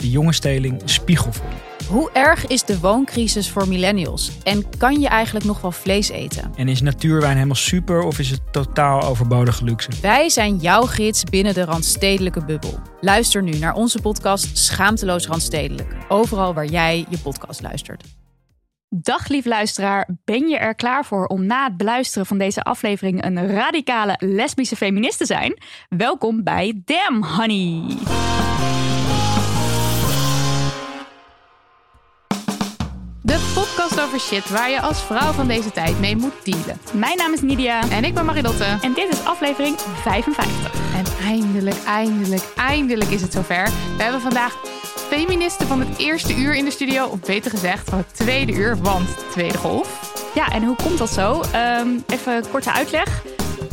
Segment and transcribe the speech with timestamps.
[0.00, 1.50] de jonge steling spiegel voor.
[1.88, 4.30] Hoe erg is de wooncrisis voor millennials?
[4.42, 6.52] En kan je eigenlijk nog wel vlees eten?
[6.56, 9.90] En is natuurwijn helemaal super of is het totaal overbodige luxe?
[10.02, 12.80] Wij zijn jouw gids binnen de Randstedelijke bubbel.
[13.00, 15.96] Luister nu naar onze podcast Schaamteloos Randstedelijk.
[16.08, 18.04] Overal waar jij je podcast luistert.
[18.88, 23.24] Dag lief luisteraar, ben je er klaar voor om na het beluisteren van deze aflevering
[23.24, 25.62] een radicale lesbische feminist te zijn?
[25.88, 27.96] Welkom bij Damn Honey.
[33.30, 36.80] De podcast over shit waar je als vrouw van deze tijd mee moet dealen.
[36.92, 38.78] Mijn naam is Nidia En ik ben Marilotte.
[38.80, 40.72] en dit is aflevering 55.
[40.96, 43.70] En eindelijk, eindelijk, eindelijk is het zover.
[43.96, 44.56] We hebben vandaag
[45.08, 47.06] feministen van het eerste uur in de studio.
[47.06, 50.12] Of beter gezegd, van het tweede uur, want tweede golf.
[50.34, 51.40] Ja, en hoe komt dat zo?
[51.52, 53.22] Ehm, even korte uitleg.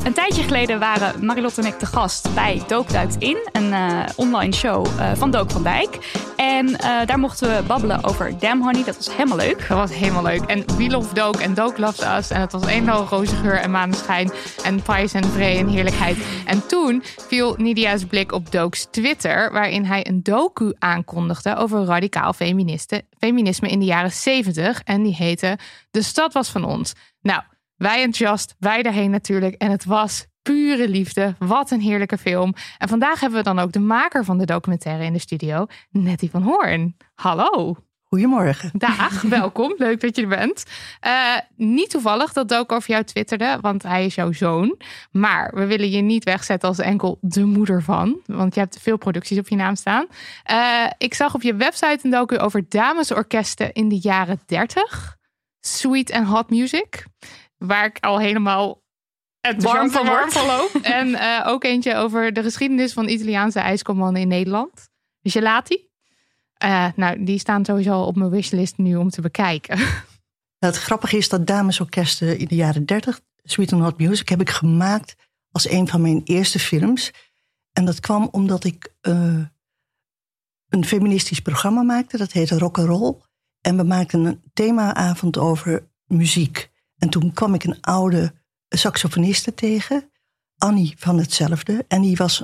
[0.08, 4.04] Een tijdje geleden waren Marilotte en ik te gast bij Dook Duikt In, een eh,
[4.16, 6.22] online show eh, van Dook van Dijk.
[6.36, 8.84] En eh, daar mochten we babbelen over Damn Honey.
[8.84, 9.68] Dat was helemaal leuk.
[9.68, 10.42] Dat was helemaal leuk.
[10.42, 12.30] En We Love Dook en Dook Loves Us.
[12.30, 14.32] En het was een en roze geur en maneschijn.
[14.64, 16.18] En pais en vree en heerlijkheid.
[16.46, 19.52] En toen viel Nidia's blik op Dook's Twitter.
[19.52, 24.82] Waarin hij een docu aankondigde over radicaal feministen, feminisme in de jaren 70.
[24.84, 25.58] En die heette
[25.92, 26.94] De Stad was van ons.
[27.22, 27.42] Nou,
[27.78, 29.56] wij enthousiast, wij daarheen natuurlijk.
[29.56, 31.36] En het was pure liefde.
[31.40, 32.54] Wat een heerlijke film.
[32.78, 36.30] En vandaag hebben we dan ook de maker van de documentaire in de studio, Nettie
[36.30, 36.98] van Hoorn.
[37.16, 37.76] Hallo.
[38.04, 38.72] Goedemorgen.
[38.74, 39.74] Dag, welkom.
[39.78, 40.64] Leuk dat je er bent.
[41.00, 44.78] Eh, niet toevallig dat Dook over jou twitterde, want hij is jouw zoon.
[45.12, 48.98] Maar we willen je niet wegzetten als enkel de moeder van, want je hebt veel
[48.98, 50.06] producties op je naam staan.
[50.44, 55.16] Eh, ik zag op je website een docu over damesorkesten in de jaren 30.
[55.60, 57.06] Sweet and hot music.
[57.58, 58.82] Waar ik al helemaal
[59.42, 60.34] Warm van warm word.
[60.34, 60.72] van loop.
[61.00, 64.90] En eh, ook eentje over de geschiedenis van Italiaanse ijskommannen in Nederland.
[65.22, 65.86] Gelati.
[66.54, 69.78] Eh, nou, die staan sowieso op mijn wishlist nu om te bekijken.
[70.60, 74.42] Nou, het grappige is dat damesorkesten in de jaren 30, Sweet and Hot Music, heb
[74.42, 75.16] ik gemaakt
[75.52, 77.12] als een van mijn eerste films.
[77.74, 79.40] En dat kwam omdat ik eh,
[80.70, 83.16] een feministisch programma maakte, dat heette Rock and Roll.
[83.62, 86.70] En we maakten een themaavond over muziek.
[86.98, 88.34] En toen kwam ik een oude
[88.70, 90.12] saxofoniste tegen,
[90.58, 91.86] Annie van hetzelfde.
[91.88, 92.44] En die was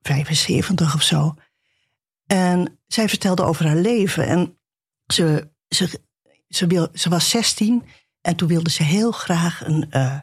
[0.00, 1.34] 75 of zo.
[2.26, 4.26] En zij vertelde over haar leven.
[4.26, 4.58] En
[5.06, 6.00] ze, ze,
[6.48, 7.84] ze, wil, ze was 16
[8.20, 10.18] en toen wilde ze heel graag een eh,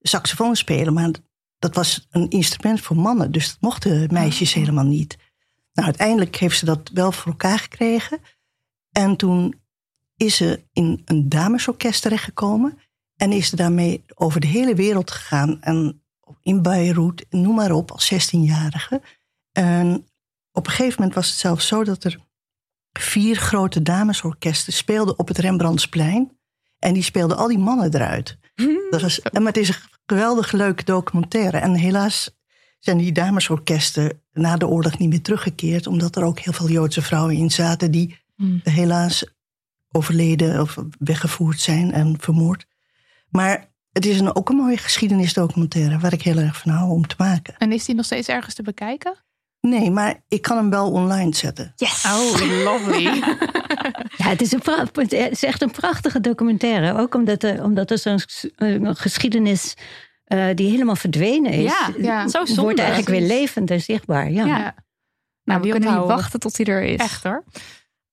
[0.00, 0.92] saxofoon spelen.
[0.92, 1.10] Maar
[1.58, 5.16] dat was een instrument voor mannen, dus dat mochten meisjes helemaal niet.
[5.72, 8.18] Nou, uiteindelijk heeft ze dat wel voor elkaar gekregen.
[8.90, 9.62] En toen
[10.16, 12.78] is ze in een damesorkest terechtgekomen.
[13.16, 15.62] En is daarmee over de hele wereld gegaan.
[15.62, 16.02] En
[16.42, 19.02] in Beirut, noem maar op, als 16-jarige.
[19.52, 20.06] En
[20.52, 22.18] op een gegeven moment was het zelfs zo dat er
[22.92, 26.38] vier grote damesorkesten speelden op het Rembrandtsplein.
[26.78, 28.38] En die speelden al die mannen eruit.
[28.90, 29.74] Dat was, maar het is een
[30.06, 31.58] geweldig leuke documentaire.
[31.58, 32.30] En helaas
[32.78, 35.86] zijn die damesorkesten na de oorlog niet meer teruggekeerd.
[35.86, 38.18] Omdat er ook heel veel Joodse vrouwen in zaten die
[38.62, 39.33] helaas
[39.94, 42.66] overleden of weggevoerd zijn en vermoord.
[43.28, 47.06] Maar het is een, ook een mooie geschiedenisdocumentaire waar ik heel erg van hou om
[47.06, 47.54] te maken.
[47.58, 49.22] En is die nog steeds ergens te bekijken?
[49.60, 51.72] Nee, maar ik kan hem wel online zetten.
[51.76, 52.04] Yes!
[52.04, 53.22] Oh, lovely.
[54.16, 56.98] Ja, het is, een pra- het is echt een prachtige documentaire.
[56.98, 58.20] Ook omdat er, omdat er zo'n
[58.56, 59.74] een geschiedenis
[60.24, 61.62] eh, die helemaal verdwenen is.
[61.64, 62.28] Ja, ja.
[62.28, 62.62] zo zonde.
[62.62, 64.30] Wordt eigenlijk weer levend en zichtbaar.
[64.30, 64.44] Ja.
[64.44, 64.58] Ja.
[64.58, 64.74] Ja.
[65.44, 67.00] Nou, we kunnen niet wachten tot hij er is.
[67.00, 67.44] Echt hoor.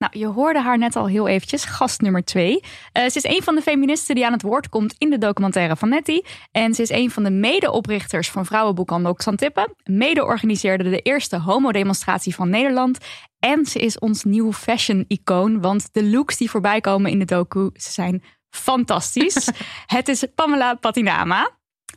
[0.02, 2.64] Nou, je hoorde haar net al heel eventjes, gast nummer twee.
[2.92, 5.76] Eh, ze is een van de feministen die aan het woord komt in de documentaire
[5.76, 6.26] van Nettie.
[6.52, 9.76] En ze is een van de medeoprichters van vrouwenboekhandel Xantippe.
[9.84, 12.98] Mede organiseerde de eerste homodemonstratie van Nederland.
[13.40, 17.70] En ze is ons nieuw fashion-icoon, want de looks die voorbij komen in de docu,
[17.74, 19.50] ze zijn fantastisch.
[19.86, 21.50] Het is Pamela Patinama.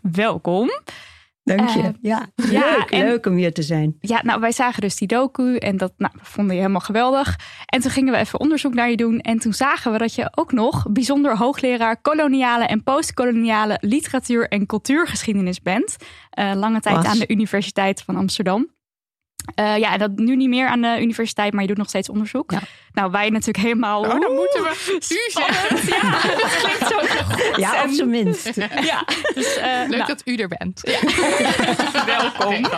[0.03, 0.71] Welkom.
[1.44, 1.81] Dank je.
[1.82, 3.96] Eh, ja, ja, leuk, en- leuk om hier te zijn.
[4.00, 7.38] Ja, nou, wij zagen dus die docu en dat nou, vonden je helemaal geweldig.
[7.67, 9.19] En toen gingen we even onderzoek naar je doen.
[9.20, 14.67] En toen zagen we dat je ook nog bijzonder hoogleraar koloniale en postkoloniale literatuur en
[14.67, 15.96] cultuurgeschiedenis bent.
[16.31, 17.06] Eh, lange tijd Was.
[17.06, 18.74] aan de Universiteit van Amsterdam.
[19.55, 22.08] Eh, ja, en dat nu niet meer aan de universiteit, maar je doet nog steeds
[22.08, 22.50] onderzoek.
[22.50, 22.61] Ja.
[22.93, 24.00] Nou, wij natuurlijk helemaal.
[24.00, 24.96] Oh, dan moeten we
[25.29, 25.87] spannend.
[25.87, 27.56] Ja, dat klinkt zo goed.
[27.56, 28.50] Ja, op En- zijn minst.
[28.91, 29.05] Ja,
[29.35, 30.81] dus, eh, Leuk nou, dat u er bent.
[32.06, 32.64] welkom.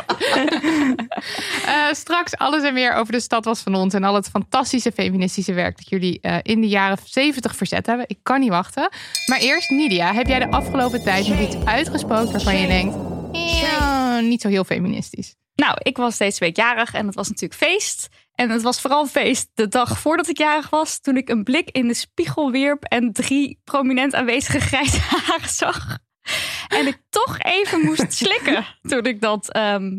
[1.66, 4.92] Eh, straks alles en meer over de stad was van ons en al het fantastische
[4.92, 8.04] feministische werk dat jullie eh, in de jaren 70 verzet hebben.
[8.08, 8.88] Ik kan niet wachten.
[9.26, 12.94] Maar eerst, Nidia, heb jij de afgelopen tijd nog iets uitgesproken waarvan je denkt,
[13.60, 15.34] ja, niet zo heel feministisch?
[15.56, 18.08] Nou, ik was deze week jarig en het was natuurlijk feest.
[18.34, 21.00] En het was vooral feest de dag voordat ik jarig was.
[21.00, 25.98] Toen ik een blik in de spiegel wierp en drie prominent aanwezige grijze haren zag.
[26.68, 29.98] En ik toch even moest slikken toen ik dat ehm,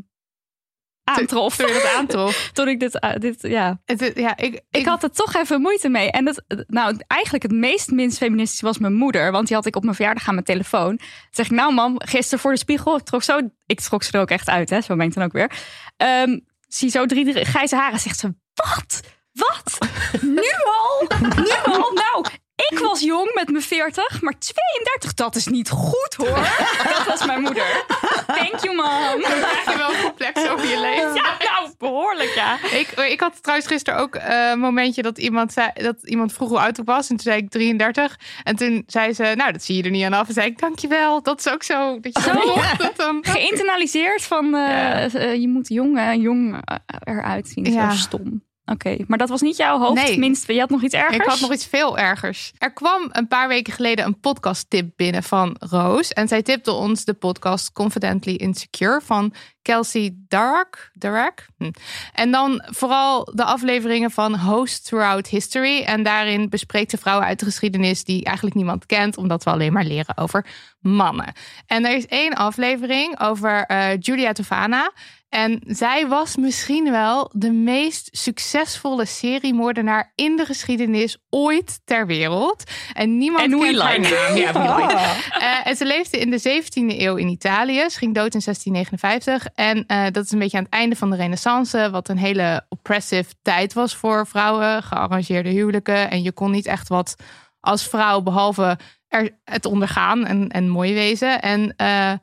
[1.08, 1.56] aantrof.
[1.56, 2.50] Toen je dat aantrof.
[2.54, 3.80] Toen ik dit, eh, dit ja.
[3.86, 6.12] Het, ja, ik, Ik had er toch even moeite mee.
[6.12, 9.32] En dat, nou, eigenlijk het meest minst feministisch was mijn moeder.
[9.32, 10.98] Want die had ik op mijn verjaardag aan mijn telefoon.
[10.98, 12.96] Toen zeg ik, nou mam, gisteren voor de spiegel.
[12.96, 14.82] Ik trok, zo, ik trok ze er ook echt uit, hè.
[14.82, 15.52] Zo ben ik dan ook weer.
[15.98, 18.00] Ehm, zie zo drie, drie grijze haren.
[18.00, 19.02] Zegt ze, wat?
[19.32, 19.78] Wat?
[20.22, 21.08] Nu al?
[21.36, 21.92] Nu al?
[21.94, 22.26] Nou,
[22.72, 26.28] ik was jong met mijn 40, maar 32, dat is niet goed hoor.
[26.96, 27.84] Dat was mijn moeder.
[28.28, 29.22] Thank you, mom.
[29.22, 31.14] Dan krijg je wel een complex over je leven.
[31.14, 32.58] Ja, nou, behoorlijk ja.
[32.72, 36.50] Ik, ik had trouwens gisteren ook eh, een momentje dat iemand, zei, dat iemand vroeg
[36.50, 37.10] hoe oud ik was.
[37.10, 38.20] En toen zei ik 33.
[38.44, 40.28] En toen zei ze, nou dat zie je er niet aan af.
[40.28, 41.22] En zei ik, dankjewel.
[41.24, 42.00] Dat is ook zo.
[42.00, 42.34] Dat je Zo?
[42.34, 43.18] dan nog dat dan...
[43.22, 45.08] geïnternaliseerd van eh, Ja.
[45.10, 46.62] eh, je moet jong, jong
[47.04, 47.66] eruit zien.
[47.74, 47.90] Ja.
[47.92, 48.46] Zo stom.
[48.72, 49.94] Oké, maar dat was niet jouw hoofd.
[49.94, 50.36] Nee.
[50.48, 51.16] Je had nog iets ergers.
[51.16, 52.54] Ik had nog iets veel ergers.
[52.58, 56.10] Er kwam een paar weken geleden een podcast tip binnen van Roos.
[56.10, 60.90] En zij tipte ons de podcast Confidently Insecure van Kelsey Darak.
[60.94, 61.46] Darak?
[61.58, 61.72] Hm.
[62.14, 65.82] En dan vooral de afleveringen van Host Throughout History.
[65.82, 69.18] En daarin bespreekt ze vrouwen uit de geschiedenis die eigenlijk niemand kent.
[69.18, 70.46] Omdat we alleen maar leren over
[70.80, 71.34] mannen.
[71.66, 74.92] En er is één aflevering over eh, Julia Tovana.
[75.30, 82.64] En zij was misschien wel de meest succesvolle seriemoordenaar in de geschiedenis ooit ter wereld.
[82.94, 84.36] En niemand En kent haar naam.
[84.36, 84.94] Ja, like.
[85.40, 87.90] Eh, en ze leefde in de 17e eeuw in Italië.
[87.90, 89.48] Ze ging dood in 1659.
[89.56, 91.90] En eh, dat is een beetje aan het einde van de renaissance.
[91.92, 94.84] Wat een hele oppressive tijd was voor vrouwen.
[94.84, 96.10] Gearrangeerde huwelijken.
[96.10, 97.16] En je kon niet echt wat
[97.60, 98.78] als vrouw behalve
[99.08, 101.42] er, het ondergaan en, en mooi wezen.
[101.42, 102.14] En eh,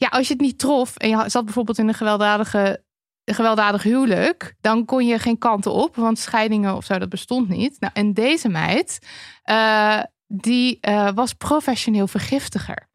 [0.00, 2.82] ja, als je het niet trof en je zat bijvoorbeeld in een gewelddadige,
[3.24, 7.48] een gewelddadig huwelijk, dan kon je geen kanten op, want scheidingen of zo, dat bestond
[7.48, 7.76] niet.
[7.80, 8.98] Nou, en deze meid,
[9.42, 12.88] eh, die eh, was professioneel vergiftiger.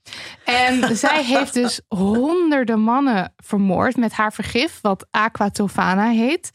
[0.45, 6.51] En zij heeft dus honderden mannen vermoord met haar vergif, wat aqua tofana heet.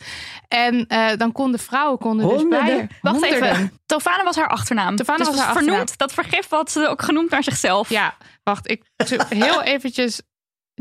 [0.49, 3.51] En eh, dan konden vrouwen konden dus bij haar- Wacht honderden.
[3.51, 3.73] even.
[3.87, 4.97] Tovana was haar achternaam.
[4.97, 5.79] Tovana dus was was haar vernoemd.
[5.81, 6.09] achternaam.
[6.09, 7.89] Dat vergif had ze ook genoemd naar zichzelf.
[7.89, 8.71] Ja, wacht.
[8.71, 8.83] Ik
[9.29, 10.21] heel eventjes.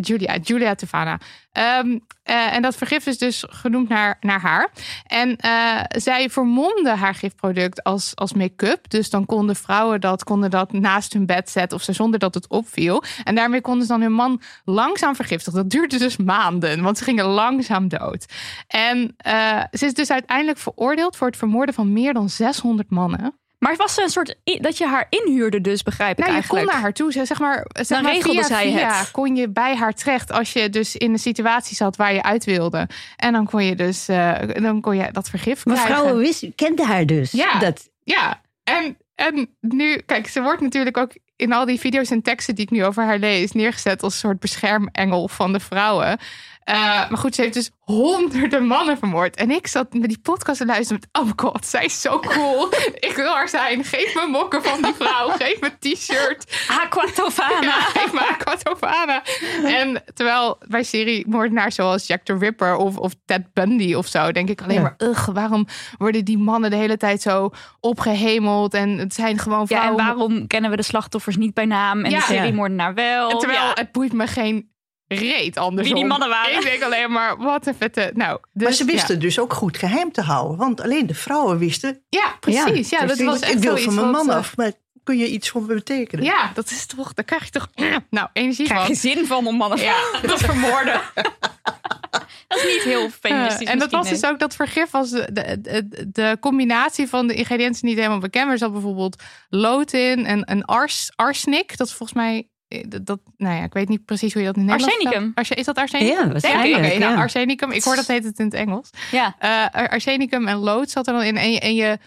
[0.02, 1.20] Julia, Julia Tevana.
[1.52, 4.70] Ehm, eh, en dat vergif is dus genoemd naar, naar haar.
[5.04, 8.90] En eh, zij vermomde haar gifproduct als, als make-up.
[8.90, 12.34] Dus dan konden vrouwen dat, konden dat naast hun bed zetten of zo, zonder dat
[12.34, 13.04] het opviel.
[13.24, 15.60] En daarmee konden ze dan hun man langzaam vergiftigen.
[15.60, 18.26] Dat duurde dus maanden, want ze gingen langzaam dood.
[18.68, 23.39] En eh, ze is dus uiteindelijk veroordeeld voor het vermoorden van meer dan 600 mannen.
[23.60, 26.64] Maar het was een soort dat je haar inhuurde, dus begrijp ik Nou, je eigenlijk.
[26.66, 27.12] kon naar haar toe.
[27.12, 29.12] Zeg maar, zeg Dan maar regelde via, zij via het.
[29.12, 32.44] kon je bij haar terecht als je dus in een situatie zat waar je uit
[32.46, 32.88] wilde.
[33.16, 35.96] En dan kon je dus eh, dan kon je dat vergif Maar krijgen.
[35.96, 37.32] vrouwen wist, kende haar dus.
[37.32, 37.60] Ja.
[37.60, 42.22] Dat, Ja, en, en nu, kijk, ze wordt natuurlijk ook in al die video's en
[42.22, 46.18] teksten die ik nu over haar lees neergezet als een soort beschermengel van de vrouwen.
[46.64, 46.76] Eh,
[47.10, 49.36] maar goed, ze heeft dus honderden mannen vermoord.
[49.36, 51.24] En ik zat met die podcast te luisteren met...
[51.24, 52.68] Oh god, zij is zo cool.
[53.10, 53.84] ik wil haar zijn.
[53.84, 55.30] Geef me mokken van die vrouw.
[55.40, 56.66] Geef me t-shirt.
[56.82, 57.62] Aqua Tovana.
[57.62, 59.24] Ja, geef me Aquatofana.
[59.64, 64.32] En terwijl bij serie moordenaars zoals Jack the Ripper of, of Ted Bundy of zo...
[64.32, 64.82] denk ik alleen Ja.
[64.82, 64.96] maar...
[64.98, 65.68] Ugh, waarom
[65.98, 68.74] worden die mannen de hele tijd zo opgehemeld?
[68.74, 70.06] En het zijn gewoon Ja, en vrouwen...
[70.06, 72.18] waarom kennen we de slachtoffers niet bij naam en Ja.
[72.18, 73.30] de seriemoordenaar wel?
[73.30, 73.72] En terwijl Ja.
[73.74, 74.72] het boeit me geen
[75.08, 75.88] reet anders.
[75.88, 76.56] Wie die mannen waren.
[76.56, 78.12] Ik denk alleen maar, wat een vette...
[78.14, 80.58] Nou, dus, maar ze wisten Ja, dus ook goed geheim te houden.
[80.58, 82.02] Want alleen de vrouwen wisten.
[82.10, 82.90] ja precies.
[82.90, 84.58] Ja, Ja, dat was echt ik wil van mijn man eh, af.
[84.58, 84.72] Maar
[85.04, 86.26] kun je iets voor me betekenen?
[86.26, 87.14] Ja, dat is toch...
[87.14, 87.68] Daar krijg je toch...
[88.10, 88.90] Nou, energie krijg van.
[88.90, 89.96] je zin van om mannen Ja.
[90.22, 91.02] te vermoorden.
[92.48, 93.68] dat is niet heel feministisch.
[93.68, 97.28] Eh, en dat was dus ook dat vergif was de, de, de, de combinatie van
[97.28, 98.44] de ingrediënten niet helemaal bekend.
[98.44, 101.78] Maar er zat bijvoorbeeld lood in en een ars, arsenic.
[101.78, 104.48] Dat is volgens mij eh, dat, dat- nou ja, ik weet niet precies hoe je
[104.48, 105.32] dat in het Nederlands Arsenicum.
[105.36, 106.16] Arse- Is dat arsenicum?
[106.26, 107.20] Ja, waarschijnlijk, Oké, nou, ja.
[107.20, 107.72] arsenicum.
[107.72, 108.90] Ik hoor dat heet het in het Engels.
[109.12, 109.36] Ja.
[109.40, 109.50] Eh,
[109.82, 111.38] ar- arsenicum en lood zat er dan in.
[111.38, 111.98] En je, en je,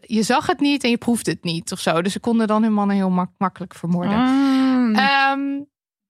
[0.00, 2.02] je zag het niet en je proefde het niet of zo.
[2.02, 4.18] Dus ze konden dan hun mannen heel mak- makkelijk vermoorden.
[4.18, 4.94] Mm.
[4.94, 5.60] Ehm,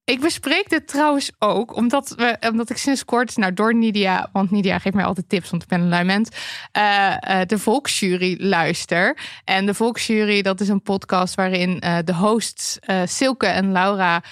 [0.04, 4.50] ik bespreek dit trouwens ook omdat, we, omdat ik sinds kort, nou door Nidia, want
[4.50, 6.28] Nidia geeft mij altijd tips, want ik ben een lui mens,
[6.72, 9.18] eh, eh, de Volksjury luister.
[9.44, 14.22] En de Volksjury, dat is een podcast waarin eh, de hosts eh, Silke en Laura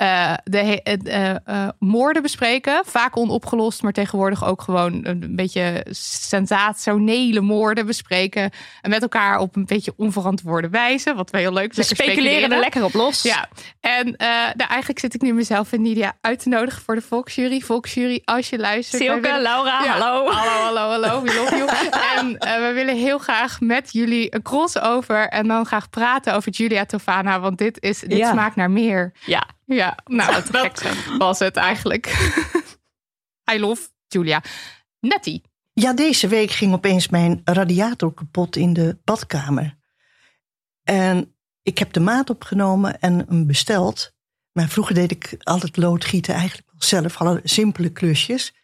[0.00, 2.82] eh, de eh, eh, moorden bespreken.
[2.86, 8.50] Vaak onopgelost, maar tegenwoordig ook gewoon een beetje sensationele moorden bespreken.
[8.80, 12.58] En met elkaar op een beetje onverantwoorde wijze, wat wij heel leuk We speculeren er
[12.58, 13.22] lekker op los.
[13.22, 13.48] ja,
[13.80, 14.14] en
[14.56, 17.60] nou, eigenlijk zit ik nu mezelf en Nidia uit te nodigen voor de Volksjury.
[17.60, 19.02] Volksjury, als je luistert.
[19.02, 20.30] Silke, willen- Laura, Ja, hallo.
[20.30, 21.22] Hallo, hallo, hallo.
[21.22, 21.68] We love you.
[22.18, 22.28] en
[22.62, 27.40] we willen heel graag met jullie een crossover en dan graag praten over Julia Tovana,
[27.40, 28.30] want dit, is, dit Ja.
[28.30, 29.12] smaakt naar meer.
[29.26, 29.46] Ja.
[29.74, 32.06] Ja, nou, gek dat was het eigenlijk.
[33.52, 34.42] I love Julia.
[35.00, 35.42] Nettie.
[35.72, 39.78] Ja, deze week ging opeens mijn radiator kapot in de badkamer.
[40.82, 44.12] En ik heb de maat opgenomen en hem besteld.
[44.52, 48.54] Maar vroeger deed ik altijd loodgieten eigenlijk wel zelf, alle simpele klusjes.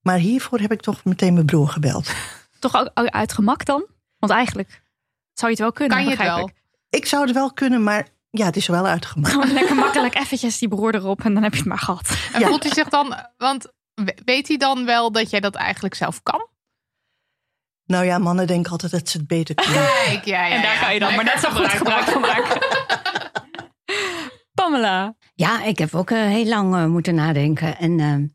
[0.00, 2.12] Maar hiervoor heb ik toch meteen mijn broer gebeld.
[2.58, 3.86] Toch ook uit gemak dan?
[4.18, 4.82] Want eigenlijk
[5.32, 5.96] zou je het wel kunnen.
[5.96, 6.48] Kan je het wel?
[6.48, 6.54] ik.
[6.90, 9.32] Ik zou het wel kunnen, maar ja, het is wel uitgemaakt.
[9.34, 12.16] Gewoon lekker makkelijk eventjes die broer erop en dan heb je het maar gehad.
[12.32, 12.46] En Ja.
[12.46, 13.66] voelt hij zich dan, want
[14.24, 16.46] weet hij dan wel dat jij dat eigenlijk zelf kan?
[17.84, 19.74] Nou ja, mannen denken altijd dat ze het beter kunnen.
[20.04, 20.80] Kijk, ja, ja, en daar ja.
[20.80, 22.60] kan je dan maar net zo goed gebruik van maken.
[24.54, 25.14] Pamela.
[25.34, 27.78] Ja, ik heb ook eh, heel lang eh, moeten nadenken.
[27.78, 28.26] En, ehm,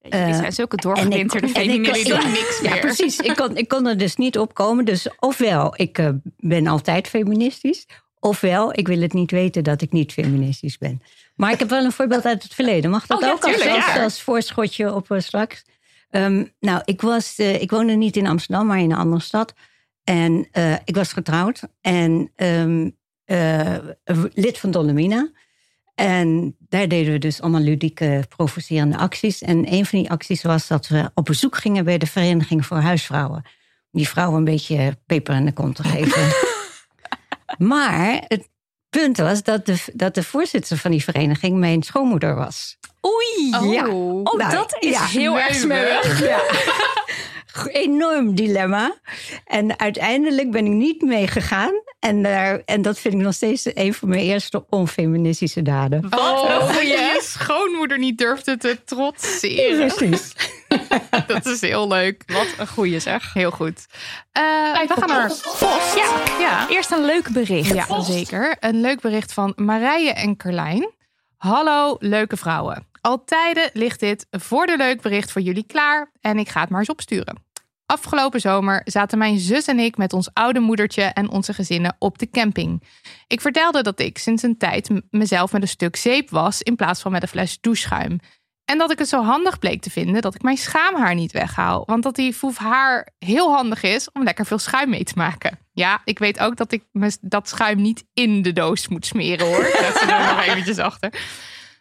[0.00, 2.20] Jullie Eh, zijn zulke ik- doorgewinterde en ik- feministen.
[2.22, 2.80] ja, niks Ja, meer.
[2.80, 3.18] precies.
[3.18, 4.84] Ik kon, ik kon er dus niet opkomen.
[4.84, 7.86] Dus ofwel, ik eh, ben altijd feministisch.
[8.20, 11.02] Ofwel, ik wil het niet weten dat ik niet feministisch ben.
[11.36, 12.90] Maar ik heb wel een voorbeeld uit het verleden.
[12.90, 14.02] Mag dat Oh, ja, ook als, tuurlijk, als, ja.
[14.02, 15.64] als voorschotje op eh, straks?
[16.10, 19.54] Ehm, nou, ik, was, eh, ik woonde niet in Amsterdam, maar in een andere stad.
[20.04, 22.90] En eh, ik was getrouwd en ehm,
[23.24, 23.76] eh,
[24.34, 25.30] lid van Dolomina.
[25.94, 29.42] En daar deden we dus allemaal ludieke, provocerende acties.
[29.42, 32.76] En een van die acties was dat we op bezoek gingen bij de Vereniging voor
[32.76, 33.42] Huisvrouwen.
[33.92, 36.22] Om die vrouwen een beetje peper in de kont te geven.
[37.58, 38.48] maar het
[38.90, 42.76] punt was dat de, dat de voorzitter van die vereniging mijn schoonmoeder was.
[43.06, 43.54] Oei.
[43.66, 43.72] Oh.
[43.72, 43.88] Ja.
[43.88, 45.04] Oh, Nou, dat is ja.
[45.04, 46.20] heel erg smeuig.
[46.28, 46.40] Ja.
[47.72, 48.94] Enorm dilemma.
[49.44, 51.72] En uiteindelijk ben ik niet meegegaan.
[51.98, 56.04] En, daar- en dat vind ik nog steeds een van mijn eerste onfeministische daden.
[56.10, 56.88] Oh, dat goeie.
[56.88, 59.94] je schoonmoeder niet durfde te trotseren.
[59.94, 60.32] Precies.
[61.26, 62.22] Dat is heel leuk.
[62.26, 63.32] Wat een goeie zeg.
[63.32, 63.86] Heel goed.
[64.32, 65.94] Eh, we gaan naar Vos.
[65.94, 66.22] Ja.
[66.38, 66.68] ja.
[66.68, 67.74] Eerst een leuk bericht.
[67.74, 68.56] Ja, zeker.
[68.60, 70.90] Een leuk bericht van Marije en Carlijn.
[71.36, 72.86] Hallo, leuke vrouwen.
[73.00, 76.68] Al tijden ligt dit voor de leuk bericht voor jullie klaar en ik ga het
[76.68, 77.46] maar eens opsturen.
[77.86, 82.18] Afgelopen zomer zaten mijn zus en ik met ons oude moedertje en onze gezinnen op
[82.18, 82.82] de camping.
[83.26, 87.00] Ik vertelde dat ik sinds een tijd mezelf met een stuk zeep was in plaats
[87.00, 88.18] van met een fles doucheschuim.
[88.70, 91.82] En dat ik het zo handig bleek te vinden dat ik mijn schaamhaar niet weghaal.
[91.86, 95.58] Want dat die foef haar heel handig is om lekker veel schuim mee te maken.
[95.72, 96.84] Ja, ik weet ook dat ik
[97.20, 99.62] dat schuim niet in de doos moet smeren hoor.
[99.62, 101.12] Dat ze er nog eventjes achter.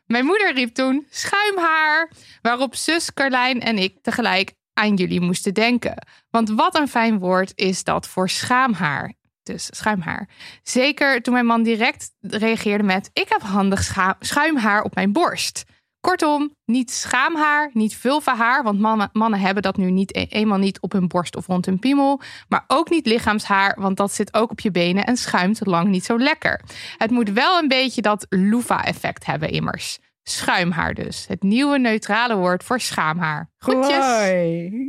[0.06, 2.12] Mijn moeder riep toen schuimhaar.
[2.42, 6.08] Waarop zus Carlijn en ik tegelijk aan jullie moesten denken.
[6.30, 9.14] Want wat een fijn woord is dat voor schaamhaar.
[9.44, 10.30] Dus schuimhaar.
[10.64, 15.64] Zeker toen mijn man direct reageerde met: Ik heb handig schuimhaar op mijn borst.
[16.02, 20.82] Kortom, niet schaamhaar, niet vulvahaar, want mannen, mannen hebben dat nu niet e- eenmaal niet
[20.82, 22.22] op hun borst of rond hun piemel.
[22.48, 26.06] Maar ook niet lichaamshaar, want dat zit ook op je benen en schuimt lang niet
[26.06, 26.62] zo lekker.
[26.98, 30.00] Het moet wel een beetje dat loofah-effect hebben immers.
[30.30, 31.26] Schuimhaar dus.
[31.28, 33.50] Het nieuwe neutrale woord voor schaamhaar.
[33.60, 34.06] Groetjes.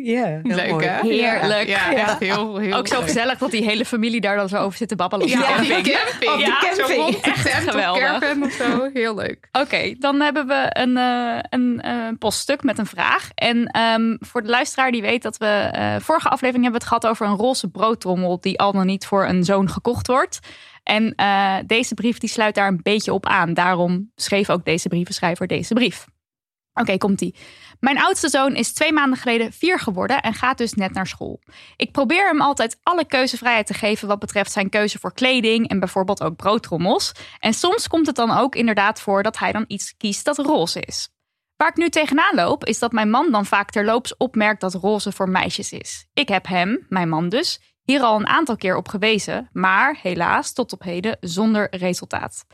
[0.03, 1.01] Ja, Leuk hè?
[1.09, 1.69] Heerlijk.
[1.69, 1.97] Ja, Ja.
[1.97, 3.05] echt heel, heel Ook zo leuk.
[3.07, 5.27] gezellig dat die hele familie daar dan zo over zit te babbelen.
[5.27, 5.97] op de Ja, op die camping.
[6.19, 6.33] camping.
[6.33, 7.21] Op Zo camping.
[7.21, 8.23] de Echt tent geweldig.
[8.43, 8.91] Of zo.
[8.93, 9.49] Heel leuk.
[9.53, 13.29] Oké, dan hebben we een, eh, een eh, poststuk met een vraag.
[13.35, 15.47] En ehm, voor de luisteraar die weet dat we...
[15.73, 18.41] eh, vorige aflevering hebben we het gehad over een roze broodtrommel...
[18.41, 20.39] die al dan niet voor een zoon gekocht wordt.
[20.89, 23.55] En eh, deze brief die sluit daar een beetje op aan.
[23.55, 26.07] Daarom schreef ook deze brievenschrijver deze brief.
[26.75, 27.35] Oké, komt-ie.
[27.81, 31.41] Mijn oudste zoon is twee maanden geleden vier geworden en gaat dus net naar school.
[31.77, 35.79] Ik probeer hem altijd alle keuzevrijheid te geven wat betreft zijn keuze voor kleding en
[35.79, 37.13] bijvoorbeeld ook broodtrommels.
[37.39, 40.81] En soms komt het dan ook inderdaad voor dat hij dan iets kiest dat roze
[40.81, 41.09] is.
[41.57, 45.13] Waar ik nu tegenaan loop, is dat mijn man dan vaak terloops opmerkt dat roze
[45.13, 46.07] voor meisjes is.
[46.15, 47.61] Ik heb hem, mijn man dus,
[47.93, 52.47] hier al een aantal keer op gewezen, maar helaas tot op heden zonder resultaat.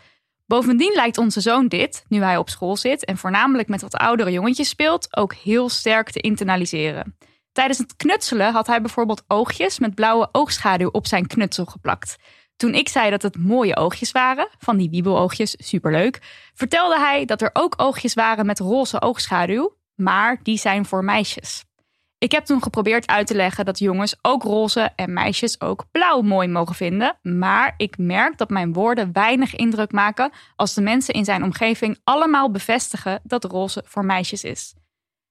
[0.47, 4.31] Bovendien lijkt onze zoon dit, nu hij op school zit en voornamelijk met wat oudere
[4.31, 7.17] jongetjes speelt, ook heel sterk te internaliseren.
[7.53, 12.17] Tijdens het knutselen had hij bijvoorbeeld oogjes met blauwe oogschaduw op zijn knutsel geplakt.
[12.57, 16.19] Toen ik zei dat het mooie oogjes waren, van die wiebeloogjes, superleuk,
[16.55, 21.65] vertelde hij dat er ook oogjes waren met roze oogschaduw, maar die zijn voor meisjes.
[22.19, 26.21] Ik heb toen geprobeerd uit te leggen dat jongens ook roze en meisjes ook blauw
[26.21, 31.15] mooi mogen vinden, maar ik merk dat mijn woorden weinig indruk maken als de mensen
[31.15, 34.75] in zijn omgeving allemaal bevestigen dat roze voor meisjes is.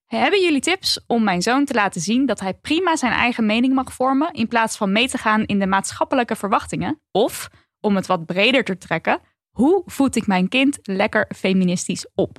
[0.06, 3.74] Hebben jullie tips om mijn zoon te laten zien dat hij prima zijn eigen mening
[3.74, 7.02] mag vormen in plaats van mee te gaan in de maatschappelijke verwachtingen?
[7.12, 7.50] Of,
[7.80, 12.38] om het wat breder te trekken, hoe voed ik mijn kind lekker feministisch op?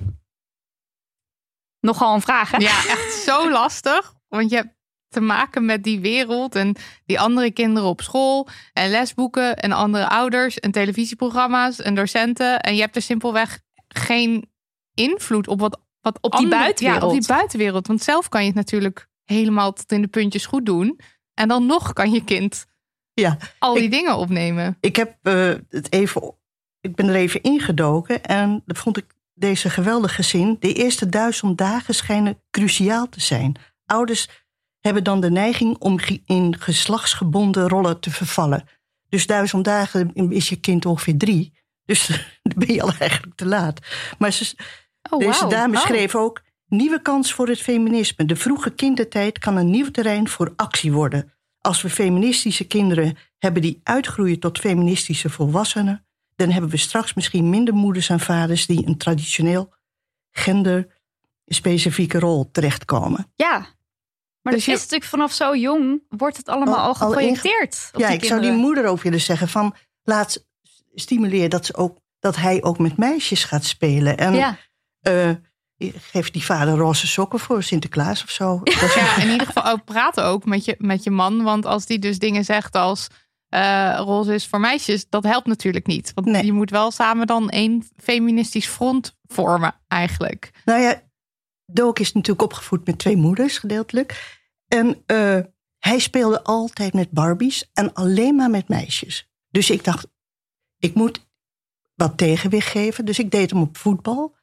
[1.79, 2.57] Nogal een vraag, hè?
[2.57, 4.14] Ja, echt zo lastig.
[4.35, 4.73] Want je hebt
[5.09, 6.75] te maken met die wereld en
[7.05, 12.59] die andere kinderen op school en lesboeken en andere ouders en televisieprogramma's en docenten.
[12.61, 14.49] En je hebt er simpelweg geen
[14.93, 17.01] invloed op wat, wat Op die buitenwereld.
[17.01, 17.87] Ja, op die buitenwereld.
[17.87, 20.99] Want zelf kan je het natuurlijk helemaal tot in de puntjes goed doen.
[21.33, 22.65] En dan nog kan je kind
[23.13, 24.77] Ja, al die Ik- dingen opnemen.
[24.79, 26.35] ik heb eh, het even.
[26.81, 30.57] Ik ben er even ingedoken en dat vond ik deze geweldige zin.
[30.59, 33.55] De eerste duizend dagen schijnen cruciaal te zijn.
[33.85, 34.29] Ouders
[34.79, 38.67] hebben dan de neiging om in geslachtsgebonden rollen te vervallen.
[39.09, 41.53] Dus duizend dagen is je kind ongeveer drie.
[41.85, 42.07] Dus
[42.43, 43.79] dan ben je al eigenlijk te laat.
[44.17, 44.55] Maar ze,
[45.09, 45.81] Oh, deze dame Oh.
[45.81, 46.43] schreef ook...
[46.67, 48.25] Nieuwe kans voor het feminisme.
[48.25, 51.33] De vroege kindertijd kan een nieuw terrein voor actie worden.
[51.61, 56.05] Als we feministische kinderen hebben die uitgroeien tot feministische volwassenen...
[56.35, 58.65] dan hebben we straks misschien minder moeders en vaders...
[58.65, 59.73] die een traditioneel
[61.45, 63.31] genderspecifieke rol terechtkomen.
[63.35, 63.57] Ja.
[64.41, 66.93] Maar Dus dat je- is natuurlijk vanaf zo jong wordt het allemaal Al- al al
[66.93, 67.89] geprojecteerd.
[67.93, 69.75] op ja, ik zou die moeder ook willen zeggen van...
[70.03, 70.45] laat
[70.93, 74.17] stimuleer dat, ze ook, dat hij ook met meisjes gaat spelen.
[74.17, 74.57] En Ja.
[75.01, 75.29] eh,
[75.97, 78.59] geef die vader roze sokken voor Sinterklaas of zo.
[78.63, 81.43] Dat is- Ja, in ieder geval ook praten ook met je, met je man.
[81.43, 83.07] Want als die dus dingen zegt als
[83.49, 86.11] eh, roze is voor meisjes, dat helpt natuurlijk niet.
[86.13, 86.45] Want Nee.
[86.45, 90.51] je moet wel samen dan één feministisch front vormen eigenlijk.
[90.65, 91.01] Nou ja,
[91.65, 94.39] Dook is natuurlijk opgevoed met twee moeders, gedeeltelijk.
[94.67, 95.39] En eh,
[95.79, 99.29] hij speelde altijd met Barbies en alleen maar met meisjes.
[99.49, 100.07] Dus ik dacht,
[100.77, 101.27] ik moet
[101.95, 103.05] wat tegenwicht geven.
[103.05, 104.35] Dus ik deed hem op voetbal.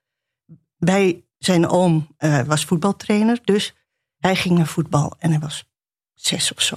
[0.77, 3.75] Bij zijn oom eh, was voetbaltrainer, dus
[4.19, 5.71] hij ging naar voetbal en hij was
[6.15, 6.77] zes of zo.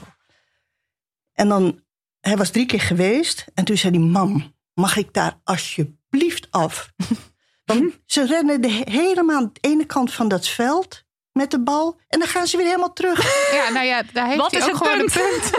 [1.33, 1.83] En dan,
[2.19, 6.93] hij was drie keer geweest en toen zei hij, mam, mag ik daar alsjeblieft af?
[7.65, 11.99] Want ze rennen de, helemaal aan de ene kant van dat veld met de bal.
[12.07, 13.51] En dan gaan ze weer helemaal terug.
[13.53, 15.15] Ja, nou ja, daar heeft Wat hij is ook het gewoon punt?
[15.15, 15.51] een punt.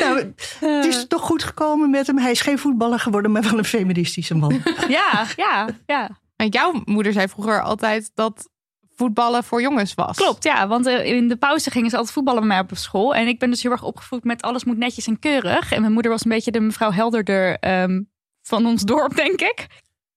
[0.00, 0.34] nou,
[0.76, 2.18] het is toch goed gekomen met hem.
[2.18, 4.62] Hij is geen voetballer geworden, maar wel een feministische man.
[4.88, 6.10] Ja, ja, ja.
[6.36, 8.48] En jouw moeder zei vroeger altijd dat
[8.96, 10.16] voetballen voor jongens was.
[10.16, 10.68] Klopt, ja.
[10.68, 13.14] Want eh, in de pauze gingen ze altijd voetballen met mij op school.
[13.14, 15.72] En ik ben dus heel erg opgevoed met alles moet netjes en keurig.
[15.72, 18.02] En mijn moeder was een beetje de mevrouw Helderder ehm,
[18.42, 19.66] van ons dorp, denk ik.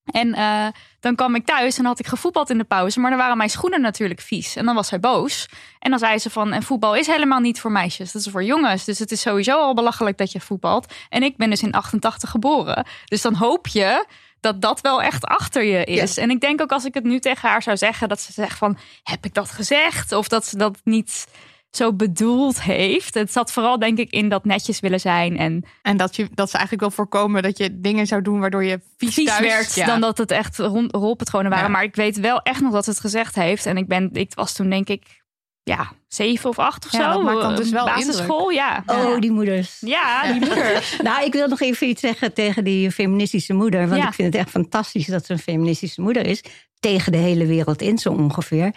[0.06, 0.68] En eh,
[1.00, 3.00] dan kwam ik thuis en had ik gevoetbald in de pauze.
[3.00, 4.56] Maar dan waren mijn schoenen natuurlijk vies.
[4.56, 5.50] En dan was zij boos.
[5.80, 8.12] En dan zei ze van, en voetbal is helemaal niet voor meisjes.
[8.12, 8.86] Dat is voor jongens.
[8.86, 10.94] Dus het is sowieso al belachelijk dat je voetbalt.
[11.10, 12.86] En ik ben dus in 88 geboren.
[13.06, 14.06] Dus dan hoop je
[14.40, 16.18] dat dat wel echt achter je is.
[16.18, 18.10] En ik denk ook als ik het nu tegen haar zou zeggen...
[18.10, 20.12] dat ze zegt van, heb ik dat gezegd?
[20.12, 21.28] Of dat ze dat niet
[21.72, 23.14] zo bedoeld heeft.
[23.14, 25.38] Het zat vooral denk ik in dat netjes willen zijn...
[25.38, 28.64] en En dat, je, dat ze eigenlijk wil voorkomen dat je dingen zou doen waardoor
[28.64, 29.86] je vies, vies thuis- werd Ja.
[29.86, 31.66] dan dat het echt rond, rolpatronen waren.
[31.66, 31.72] Ja.
[31.72, 33.66] Maar ik weet wel echt nog dat ze het gezegd heeft.
[33.66, 35.20] En ik, ben, ik was toen denk ik
[35.64, 37.14] ja, zeven of acht of Ja, zo.
[37.14, 38.84] dat maakt dan dus wel Basisschool, ja.
[38.86, 39.78] Oh, die moeders.
[39.80, 40.94] Ja, die moeder.
[41.04, 43.88] Nou, ik wil nog even iets zeggen tegen die feministische moeder.
[43.88, 44.08] Want Ja.
[44.08, 46.44] ik vind het echt fantastisch dat ze een feministische moeder is.
[46.80, 48.72] Tegen de hele wereld in, zo ongeveer.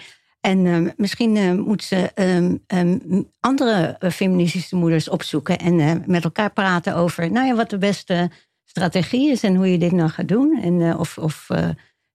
[0.45, 2.99] En ehm, misschien eh, moet ze ehm, ehm,
[3.41, 5.59] andere eh, feministische moeders opzoeken.
[5.59, 8.31] En eh, met elkaar praten over nou ja, wat de beste
[8.65, 9.43] strategie is.
[9.43, 10.61] En hoe je dit nou gaat doen.
[10.63, 11.49] En eh, of, of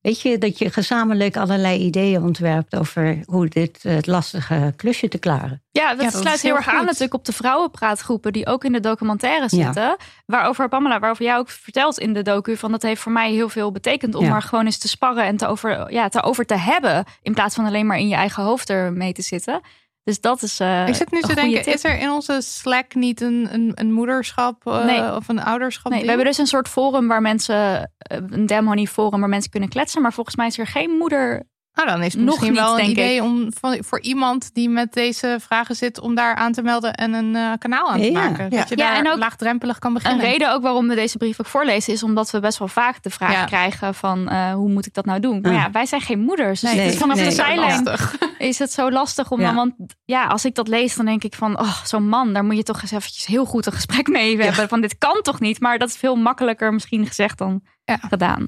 [0.01, 2.75] weet je, dat je gezamenlijk allerlei ideeën ontwerpt.
[2.75, 5.63] Over hoe dit eh, het lastige klusje te klaren.
[5.71, 8.71] Ja, dat Ja, dat sluit heel erg aan natuurlijk op de vrouwenpraatgroepen die ook in
[8.71, 9.63] de documentaire Ja.
[9.65, 9.95] zitten.
[10.25, 13.49] Waarover Pamela, waarover jij ook vertelt in de docu, van dat heeft voor mij heel
[13.49, 14.35] veel betekend om Ja.
[14.35, 17.03] er gewoon eens te sparren en te over, ja, te over te hebben.
[17.21, 19.61] In plaats van alleen maar in je eigen hoofd er mee te zitten.
[20.03, 20.59] Dus dat is.
[20.59, 21.73] eh, Ik zit nu te denken, tip.
[21.73, 25.15] is er in onze Slack niet een, een, een moederschap eh, Nee.
[25.15, 25.91] of een ouderschap?
[25.91, 29.29] Nee, we hebben dus een soort forum waar mensen, eh, een Damn Honey forum waar
[29.29, 30.01] mensen kunnen kletsen.
[30.01, 31.43] Maar volgens mij is er geen moeder
[31.85, 33.21] Nou, dan is het Nog misschien niet, wel een idee ik.
[33.21, 37.13] om van, voor iemand die met deze vragen zit om daar aan te melden en
[37.13, 38.19] een eh, kanaal aan te Ja.
[38.19, 38.43] maken.
[38.49, 38.57] Ja.
[38.57, 40.25] Dat je Ja, daar en ook laagdrempelig kan Een beginnen.
[40.25, 43.09] reden ook waarom we deze brief ook voorlezen is omdat we best wel vaak de
[43.09, 43.45] vraag Ja.
[43.45, 45.41] krijgen van eh, hoe moet ik dat nou doen?
[45.41, 45.71] Maar Ja.
[45.71, 46.59] wij zijn geen moeders.
[46.61, 47.25] Dus Nee, het is vanaf nee.
[47.25, 48.15] de Zo zijlijn lastig.
[48.37, 49.45] is het zo lastig om Ja.
[49.45, 49.73] dan, want
[50.05, 52.63] ja, als ik dat lees dan denk ik van, oh, zo'n man, daar moet je
[52.63, 54.69] toch eens eventjes heel goed een gesprek mee hebben.
[54.69, 55.59] Van dit kan toch niet?
[55.59, 57.97] Maar dat is veel makkelijker misschien gezegd dan Ja.
[58.09, 58.47] gedaan.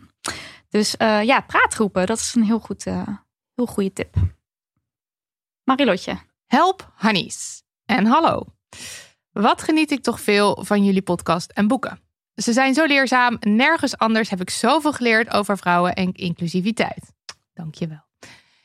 [0.72, 3.08] Dus eh, ja, praatgroepen, dat is een heel goed, eh,
[3.56, 4.16] heel goede tip.
[5.64, 6.20] Marilotje.
[6.46, 7.64] Help Hannies.
[7.86, 8.46] En hallo.
[9.32, 12.00] Wat geniet ik toch veel van jullie podcast en boeken.
[12.36, 13.38] Ze zijn zo leerzaam.
[13.40, 17.14] Nergens anders heb ik zoveel geleerd over vrouwen en inclusiviteit.
[17.54, 18.04] Dankjewel.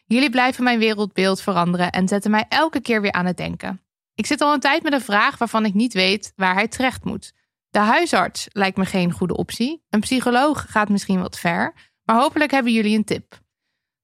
[0.04, 3.80] Jullie blijven mijn wereldbeeld veranderen en zetten mij elke keer weer aan het denken.
[4.14, 7.04] Ik zit al een tijd met een vraag waarvan ik niet weet waar hij terecht
[7.04, 7.32] moet.
[7.70, 9.84] De huisarts lijkt me geen goede optie.
[9.90, 11.74] Een psycholoog gaat misschien wat ver.
[12.06, 13.40] Maar hopelijk hebben jullie een tip.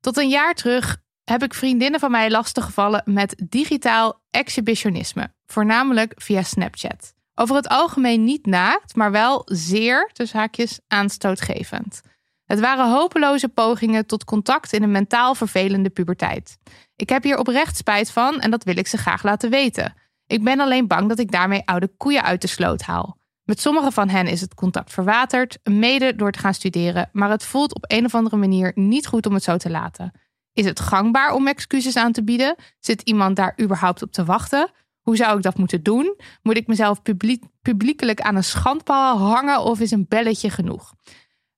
[0.00, 6.42] Tot een jaar terug heb ik vriendinnen van mij lastiggevallen met digitaal exhibitionisme, voornamelijk via
[6.42, 7.14] Snapchat.
[7.34, 12.00] Over het algemeen niet naakt, maar wel zeer, tussen haakjes, aanstootgevend.
[12.44, 16.58] Het waren hopeloze pogingen tot contact in een mentaal vervelende puberteit.
[16.96, 19.94] Ik heb hier oprecht spijt van en dat wil ik ze graag laten weten.
[20.26, 23.20] Ik ben alleen bang dat ik daarmee oude koeien uit de sloot haal.
[23.44, 27.44] Met sommige van hen is het contact verwaterd, mede door te gaan studeren, maar het
[27.44, 30.12] voelt op een of andere manier niet goed om het zo te laten.
[30.52, 32.56] Is het gangbaar om excuses aan te bieden?
[32.78, 34.70] Zit iemand daar überhaupt op te wachten?
[35.00, 36.16] Hoe zou ik dat moeten doen?
[36.42, 40.94] Moet ik mezelf publiek, publiekelijk aan een schandpaal hangen of is een belletje genoeg?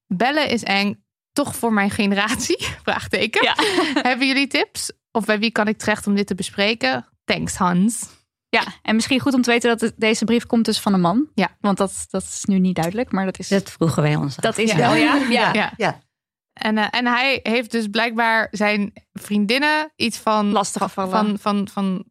[0.06, 2.66] Bellen is eng, toch voor mijn generatie?
[2.82, 3.42] Vraagteken.
[3.42, 3.54] Ja.
[4.02, 4.92] Hebben jullie tips?
[5.10, 7.06] Of bij wie kan ik terecht om dit te bespreken?
[7.24, 8.23] Thanks, Hans.
[8.54, 11.00] Ja, en misschien goed om te weten dat het- deze brief komt dus van een
[11.00, 11.26] man.
[11.34, 11.56] Ja.
[11.60, 14.42] Want dat, dat is nu niet duidelijk, maar dat is, Dat vroegen wij ons af.
[14.42, 14.76] dat is Ja.
[14.76, 15.16] wel, ja.
[15.40, 15.52] ja.
[15.52, 15.72] Ja.
[15.76, 15.98] Ja.
[16.52, 22.04] En, eh, en hij heeft dus blijkbaar zijn vriendinnen iets van Lastig van, van, van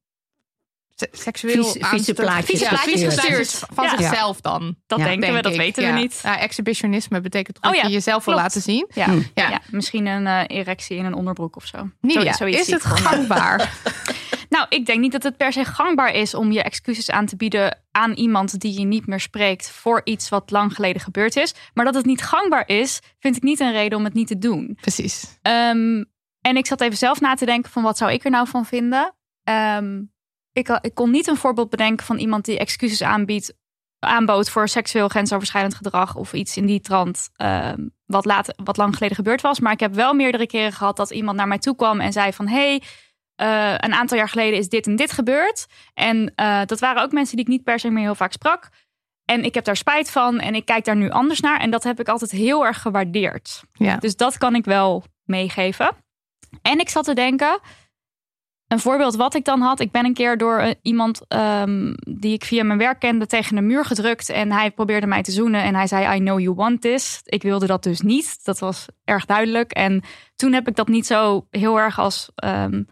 [0.95, 3.35] se- seksueel Vieze- vieze plaatjes vieze plaatjes gestuurd.
[3.37, 3.89] gestuurd van Ja.
[3.97, 4.75] zichzelf dan.
[4.87, 5.05] Dat Ja.
[5.05, 5.57] denken we, dat ik.
[5.57, 5.93] weten Ja.
[5.93, 6.19] we niet.
[6.23, 8.47] Ja, exhibitionisme betekent toch Oh dat je jezelf wil klopt.
[8.49, 8.87] laten zien.
[8.93, 9.05] Ja.
[9.05, 9.21] Hm.
[9.33, 9.49] Ja.
[9.49, 9.61] Ja.
[9.69, 11.89] misschien een eh, erectie in een onderbroek of zo.
[12.37, 13.57] Zoiets is het gangbaar?
[14.53, 17.35] Nou, ik denk niet dat het per se gangbaar is om je excuses aan te
[17.35, 21.53] bieden aan iemand die je niet meer spreekt voor iets wat lang geleden gebeurd is.
[21.73, 24.37] Maar dat het niet gangbaar is, vind ik niet een reden om het niet te
[24.37, 24.77] doen.
[24.81, 25.37] Precies.
[25.41, 26.03] Ehm,
[26.41, 28.65] en ik zat even zelf na te denken van wat zou ik er nou van
[28.65, 29.15] vinden.
[29.43, 30.01] Ehm,
[30.51, 33.53] ik, ik kon niet een voorbeeld bedenken van iemand die excuses aanbiedt,
[33.99, 37.29] aanbood voor seksueel grensoverschrijdend gedrag of iets in die trant.
[37.35, 39.59] ehm, wat, laat, wat lang geleden gebeurd was.
[39.59, 42.33] Maar ik heb wel meerdere keren gehad dat iemand naar mij toe kwam en zei
[42.33, 42.81] van hey,
[43.43, 45.65] eh, een aantal jaar geleden is dit en dit gebeurd.
[45.93, 48.69] En eh, dat waren ook mensen die ik niet per se meer heel vaak sprak.
[49.25, 51.59] En ik heb daar spijt van en ik kijk daar nu anders naar.
[51.59, 53.63] En dat heb ik altijd heel erg gewaardeerd.
[53.73, 53.97] Ja.
[53.97, 55.89] Dus dat kan ik wel meegeven.
[56.61, 57.59] En ik zat te denken,
[58.67, 59.79] een voorbeeld wat ik dan had.
[59.79, 63.57] Ik ben een keer door eh, iemand ehm, die ik via mijn werk kende tegen
[63.57, 64.29] een muur gedrukt.
[64.29, 65.63] En hij probeerde mij te zoenen.
[65.63, 67.21] En hij zei, I know you want this.
[67.23, 68.45] Ik wilde dat dus niet.
[68.45, 69.71] Dat was erg duidelijk.
[69.71, 70.03] En
[70.35, 72.83] toen heb ik dat niet zo heel erg als, ehm,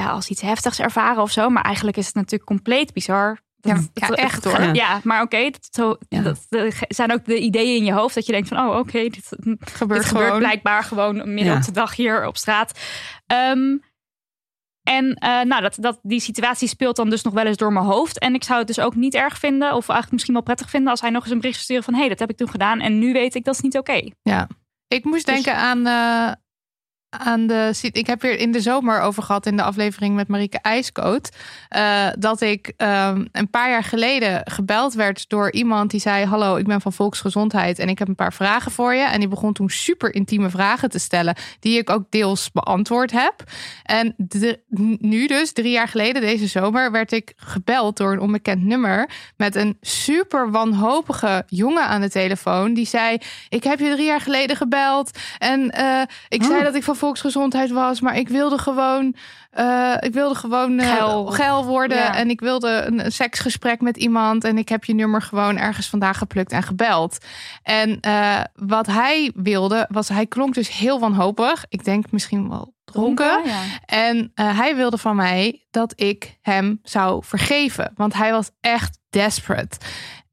[0.00, 1.48] ja, als iets heftigs ervaren of zo.
[1.48, 3.42] Maar eigenlijk is het natuurlijk compleet bizar.
[3.60, 4.60] Ja, ja, echt, hoor.
[4.74, 5.50] Ja, maar oké.
[5.50, 6.22] dat, zo- Ja.
[6.22, 6.46] dat,
[6.88, 9.28] zijn ook de ideeën in je hoofd dat je denkt van, oh oké, dit,
[9.58, 12.80] Gebeurt dit gebeurt blijkbaar gewoon midden op de dag hier op straat.
[13.26, 13.76] Ehm,
[14.82, 17.84] en eh, nou, dat, dat, die situatie speelt dan dus nog wel eens door mijn
[17.86, 18.18] hoofd.
[18.18, 20.90] En ik zou het dus ook niet erg vinden, of eigenlijk misschien wel prettig vinden,
[20.90, 22.80] als hij nog eens een bericht sturen van hé, hey, dat heb ik toen gedaan
[22.80, 24.10] en nu weet ik dat is niet oké.
[24.22, 24.48] Ja.
[24.88, 26.32] Ik moest Dus- denken aan, eh,
[27.18, 27.78] aan de.
[27.92, 31.28] Ik heb hier in de zomer over gehad in de aflevering met Marieke IJskoot.
[31.68, 36.56] eh, dat ik ehm, een paar jaar geleden gebeld werd door iemand die zei: Hallo,
[36.56, 39.02] ik ben van Volksgezondheid en ik heb een paar vragen voor je.
[39.04, 43.34] En die begon toen super intieme vragen te stellen, die ik ook deels beantwoord heb.
[43.82, 44.60] En de-
[44.98, 49.54] nu, dus drie jaar geleden, deze zomer, werd ik gebeld door een onbekend nummer met
[49.54, 52.74] een super wanhopige jongen aan de telefoon.
[52.74, 55.10] Die zei: Ik heb je drie jaar geleden gebeld.
[55.38, 59.14] En eh, ik zei dat ik van volksgezondheid was, maar ik wilde gewoon.
[59.50, 61.26] eh, ik wilde gewoon eh, Geil.
[61.26, 61.96] geil worden.
[61.96, 62.14] Ja.
[62.16, 64.44] En ik wilde een, een seksgesprek met iemand.
[64.44, 67.18] En ik heb je nummer gewoon ergens vandaag geplukt en gebeld.
[67.62, 71.64] En eh, wat hij wilde, was hij klonk dus heel wanhopig.
[71.68, 73.40] Ik denk misschien wel dronken.
[73.44, 73.60] Ja.
[73.86, 77.92] En hij wilde van mij dat ik hem zou vergeven.
[77.96, 79.76] Want hij was echt desperate.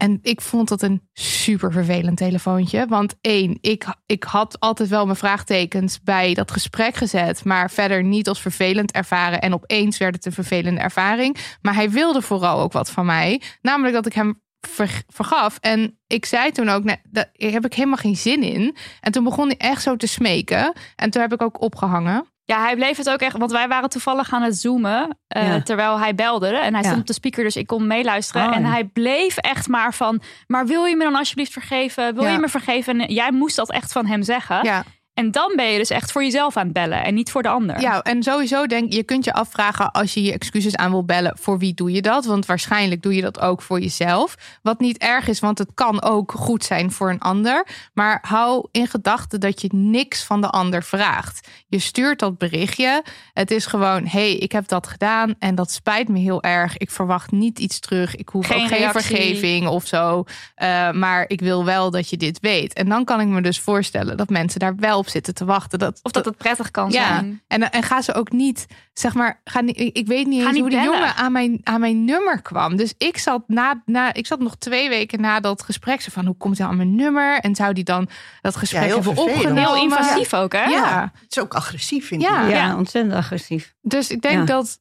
[0.01, 2.85] En ik vond dat een super vervelend telefoontje.
[2.87, 7.45] Want één, ik, ik had altijd wel mijn vraagtekens bij dat gesprek gezet.
[7.45, 9.41] Maar verder niet als vervelend ervaren.
[9.41, 11.37] En opeens werd het een vervelende ervaring.
[11.61, 13.41] Maar hij wilde vooral ook wat van mij.
[13.61, 15.57] Namelijk dat ik hem ver- vergaf.
[15.59, 18.75] En ik zei toen ook, nee, daar heb ik helemaal geen zin in.
[18.99, 20.73] En toen begon hij echt zo te smeken.
[20.95, 22.25] En toen heb ik ook opgehangen.
[22.45, 25.61] Ja, hij bleef het ook echt, want wij waren toevallig aan het zoomen eh, Ja.
[25.61, 26.47] terwijl hij belde.
[26.47, 26.87] En hij Ja.
[26.87, 28.47] stond op de speaker, dus ik kon meeluisteren.
[28.49, 28.69] Oh, en ja.
[28.69, 32.15] hij bleef echt maar van, maar wil je me dan alsjeblieft vergeven?
[32.15, 32.99] Wil je me vergeven?
[33.01, 34.63] En jij moest dat echt van hem zeggen.
[34.63, 34.83] Ja.
[35.13, 37.49] En dan ben je dus echt voor jezelf aan het bellen en niet voor de
[37.49, 37.79] ander.
[37.81, 41.37] Ja, en sowieso denk je kunt je afvragen als je je excuses aan wil bellen,
[41.39, 42.25] voor wie doe je dat?
[42.25, 44.35] Want waarschijnlijk doe je dat ook voor jezelf.
[44.61, 47.67] Wat niet erg is, want het kan ook goed zijn voor een ander.
[47.93, 51.47] Maar hou in gedachten dat je niks van de ander vraagt.
[51.71, 53.03] Je stuurt dat berichtje.
[53.33, 56.77] Het is gewoon, hey, ik heb dat gedaan en dat spijt me heel erg.
[56.77, 58.15] Ik verwacht niet iets terug.
[58.15, 59.01] Ik hoef Geen ook geen reactie.
[59.01, 60.23] vergeving of zo.
[60.63, 62.73] Uh, maar ik wil wel dat je dit weet.
[62.73, 65.79] En dan kan ik me dus voorstellen dat mensen daar wel op zitten te wachten.
[65.79, 67.41] Dat, Of dat het prettig kan ja, zijn.
[67.47, 70.59] en, en ga ze ook niet, zeg maar, ga niet, ik weet niet eens niet
[70.61, 70.93] hoe die bellen.
[70.99, 72.75] jongen aan mijn, aan mijn nummer kwam.
[72.75, 76.25] Dus ik zat, na, na, ik zat nog twee weken na dat gesprek, zo van
[76.25, 77.39] hoe komt hij aan mijn nummer?
[77.39, 78.09] En zou die dan
[78.41, 79.37] dat gesprek Ja, heel hebben vervelend.
[79.45, 79.73] opgenomen?
[79.73, 80.63] Heel invasief ook, hè?
[80.63, 82.43] Ja, Het is ook agressief, vind Ja.
[82.45, 82.49] ik.
[82.51, 82.77] Ja, Ja.
[82.77, 83.75] ontzettend agressief.
[83.81, 84.45] dus ik denk Ja.
[84.45, 84.79] dat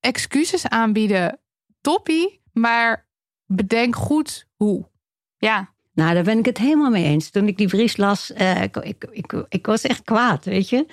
[0.00, 1.38] excuses aanbieden,
[1.80, 3.08] toppie, maar
[3.46, 4.88] bedenk goed hoe.
[5.38, 5.72] Ja.
[5.92, 7.30] Nou, daar ben ik het helemaal mee eens.
[7.30, 10.86] Toen ik die brief las, eh, ik, ik, ik, ik was echt kwaad, weet je.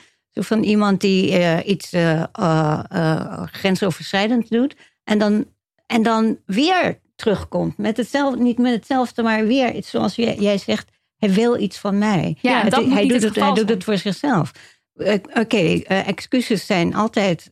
[0.44, 2.24] Van iemand die eh, iets eh,
[3.46, 4.76] grensoverschrijdend doet.
[5.04, 5.46] En dan,
[5.86, 7.78] en dan weer terugkomt.
[7.78, 10.90] Met hetzelfde, niet met hetzelfde, maar weer iets zoals jij, jij zegt.
[11.18, 12.38] Hij wil iets van mij.
[12.42, 14.52] Ja, Het- hij, doet het het, hij geval doet het voor zichzelf.
[15.34, 17.52] Oké, excuses zijn altijd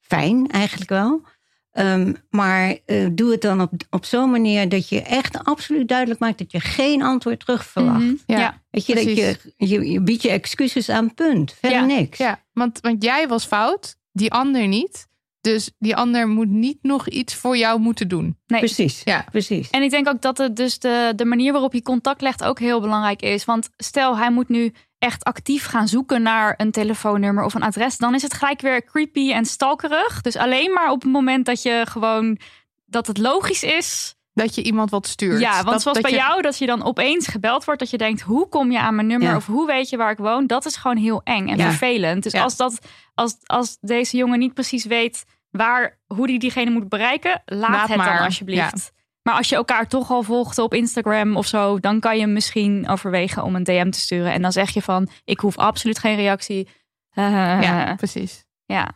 [0.00, 1.22] fijn, eigenlijk wel.
[1.72, 6.20] Ehm, maar eh, doe het dan op, op zo'n manier dat je echt absoluut duidelijk
[6.20, 7.98] maakt dat je geen antwoord terug verwacht.
[7.98, 8.14] Mhm.
[8.26, 8.38] Ja.
[8.38, 8.62] Ja.
[8.70, 11.52] Weet je, dat je, je, je biedt je excuses aan, punt.
[11.60, 12.18] Verder Ja, niks.
[12.18, 15.08] Ja, want, want jij was fout, die ander niet.
[15.40, 18.38] Dus die ander moet niet nog iets voor jou moeten doen.
[18.46, 18.60] Nee.
[18.60, 19.24] Precies, Ja.
[19.30, 19.70] precies.
[19.70, 22.58] En ik denk ook dat het dus de, de manier waarop je contact legt ook
[22.58, 23.44] heel belangrijk is.
[23.44, 27.96] Want stel, hij moet nu echt actief gaan zoeken naar een telefoonnummer of een adres.
[27.98, 30.20] Dan is het gelijk weer creepy en stalkerig.
[30.20, 32.38] Dus alleen maar op het moment dat je gewoon
[32.86, 34.14] dat het logisch is.
[34.34, 35.40] Dat je iemand wat stuurt.
[35.40, 37.80] Ja, want Dat- zoals dat bij je- jou, dat je dan opeens gebeld wordt.
[37.80, 39.28] Dat je denkt, hoe kom je aan mijn nummer?
[39.28, 39.36] Ja.
[39.36, 40.46] Of hoe weet je waar ik woon?
[40.46, 41.64] Dat is gewoon heel eng en Ja.
[41.64, 42.22] vervelend.
[42.22, 42.42] Dus Ja.
[42.42, 42.78] als, dat,
[43.14, 47.42] als, als deze jongen niet precies weet waar, hoe die diegene moet bereiken.
[47.44, 48.16] Laat, Laat het maar.
[48.16, 48.92] dan alsjeblieft.
[49.22, 52.88] Maar als je elkaar toch al volgt op Instagram of zo, dan kan je misschien
[52.88, 54.32] overwegen om een DM te sturen.
[54.32, 56.68] En dan zeg je van, ik hoef absoluut geen reactie.
[57.10, 57.94] Ja, ja.
[57.94, 58.44] precies.
[58.66, 58.90] ja.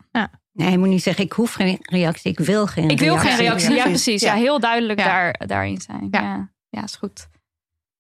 [0.52, 3.30] Nee, je moet niet zeggen, ik hoef geen reactie, ik wil geen Ik wil reactie.
[3.30, 3.70] geen reactie.
[3.70, 3.84] Ja, Ja.
[3.84, 4.22] precies.
[4.22, 4.40] Ja, Ja.
[4.40, 5.04] heel duidelijk Ja.
[5.06, 6.08] Daar, daarin zijn.
[6.10, 6.20] Ja.
[6.20, 6.50] Ja.
[6.68, 7.28] ja, is goed.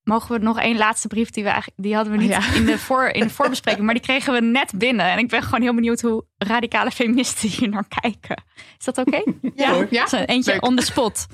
[0.02, 2.52] Mogen we nog één laatste brief die we eigenlijk, die hadden we niet Ja.
[2.54, 5.06] in, de voor, in de voorbespreking, maar die kregen we net binnen.
[5.10, 8.42] En ik ben gewoon heel benieuwd hoe radicale feministen hier naar kijken.
[8.78, 9.22] Is dat oké?
[9.54, 9.86] Ja.
[9.90, 10.06] Ja?
[10.26, 10.66] Eentje Leuk.
[10.66, 11.26] on the spot.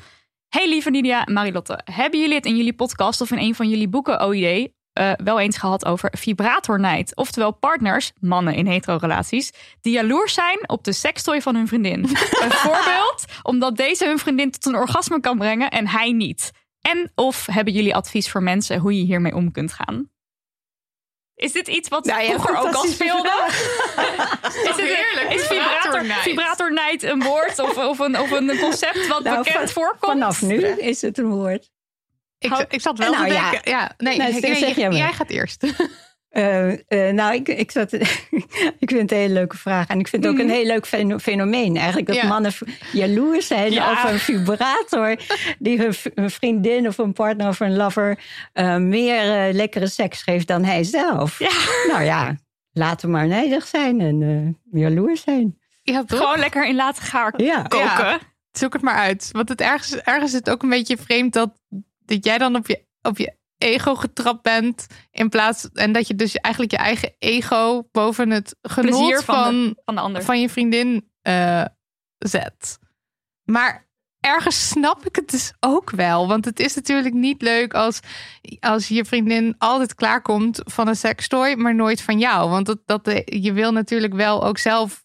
[0.50, 1.80] Hey lieve Nidia en Marilotte.
[1.84, 5.40] Hebben jullie het in jullie podcast of in een van jullie boeken OID eh, wel
[5.40, 7.16] eens gehad over vibratornijd?
[7.16, 12.04] Oftewel partners, mannen in hetero-relaties, die jaloers zijn op de sekstooi van hun vriendin.
[12.44, 16.50] een voorbeeld, omdat deze hun vriendin tot een orgasme kan brengen en hij niet.
[16.80, 20.10] En of hebben jullie advies voor mensen hoe je hiermee om kunt gaan?
[21.40, 23.30] Is dit iets wat Nou vroeger ook al speelde?
[24.42, 25.32] Is, het, heerlijk?
[25.34, 26.04] is vibrator,
[27.02, 30.12] een woord of, of, een, of een concept wat Nou, bekend van- voorkomt?
[30.12, 31.70] Vanaf nu is het een woord.
[32.38, 33.70] Ik, ik zat wel Nou te denken.
[33.70, 35.64] Ja, nee, Nou, ik- zeg- zeg jij, jij gaat eerst.
[36.30, 37.92] Eh, eh, nou, ik, ik, zat,
[38.82, 39.86] ik vind het een hele leuke vraag.
[39.88, 41.76] En ik vind het ook een heel leuk feno- fenomeen.
[41.76, 42.26] Eigenlijk dat Ja.
[42.26, 42.52] mannen
[42.92, 43.92] jaloers zijn Ja.
[44.04, 45.16] op een vibrator...
[45.58, 45.78] die
[46.14, 48.18] hun, vriendin of een partner of een lover...
[48.52, 51.38] eh, meer lekkere seks geeft dan hij zelf.
[51.90, 52.36] Nou ja,
[52.72, 54.22] laten we maar nijdig zijn en
[54.72, 55.58] eh, jaloers zijn.
[55.82, 56.18] Ja, toch?
[56.18, 57.62] Gewoon lekker in laten gaar Ja.
[57.62, 57.78] koken.
[57.86, 58.18] Ja.
[58.52, 59.28] Zoek het maar uit.
[59.32, 61.50] Want het ergens, ergens is het ook een beetje vreemd dat,
[62.04, 64.86] dat jij dan op je, op je ego getrapt bent.
[65.10, 69.34] In plaats, en dat je dus eigenlijk je eigen ego boven het genot Plezier van
[69.44, 70.22] van, de- van de ander.
[70.22, 71.64] van je vriendin eh,
[72.18, 72.78] zet.
[73.44, 73.88] Maar
[74.20, 76.28] ergens snap ik het dus ook wel.
[76.28, 78.00] Want het is natuurlijk niet leuk als,
[78.60, 82.50] als je vriendin altijd klaarkomt van een sekstooi, maar nooit van jou.
[82.50, 85.04] Want dat, dat, je wil natuurlijk wel ook zelf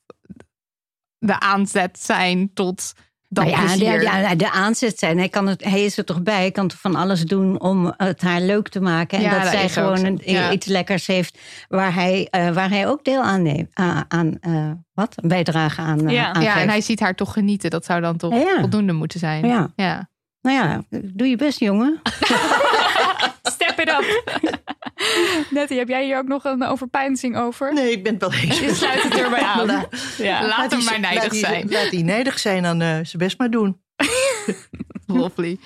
[1.18, 2.94] de aanzet zijn tot
[3.30, 5.18] dat Nou ja, de, ja, de aanzet zijn.
[5.18, 6.36] Hij, kan het, hij is er toch bij.
[6.36, 9.18] Hij kan toch van alles doen om het haar leuk te maken.
[9.18, 10.06] En Ja, dat dat zij gewoon zo.
[10.06, 10.52] een, Ja.
[10.52, 13.70] iets lekkers heeft waar hij, eh, waar hij ook deel aan neemt.
[13.74, 15.14] aan aan eh, wat?
[15.16, 16.36] Een bijdrage aan, eh, Ja.
[16.40, 17.70] ja, en hij ziet haar toch genieten.
[17.70, 18.58] Dat zou dan toch Ja.
[18.60, 19.48] voldoende moeten zijn.
[19.48, 19.72] Ja.
[19.76, 20.10] ja.
[20.42, 20.84] Nou ja,
[21.14, 22.02] doe je best, jongen.
[23.76, 24.64] Step it up.
[25.58, 27.74] Nettie, heb jij hier ook nog een overpeinzing over?
[27.74, 28.60] Nee, ik ben het wel eens.
[28.60, 29.68] Je sluit het erbij aan.
[29.68, 29.86] Nou,
[30.18, 30.48] Ja.
[30.48, 31.68] Laat hem maar nijdig laat die- zijn.
[31.70, 33.82] Laat die nijdig zijn, dan eh zijn best maar doen.
[35.08, 35.60] Lovely.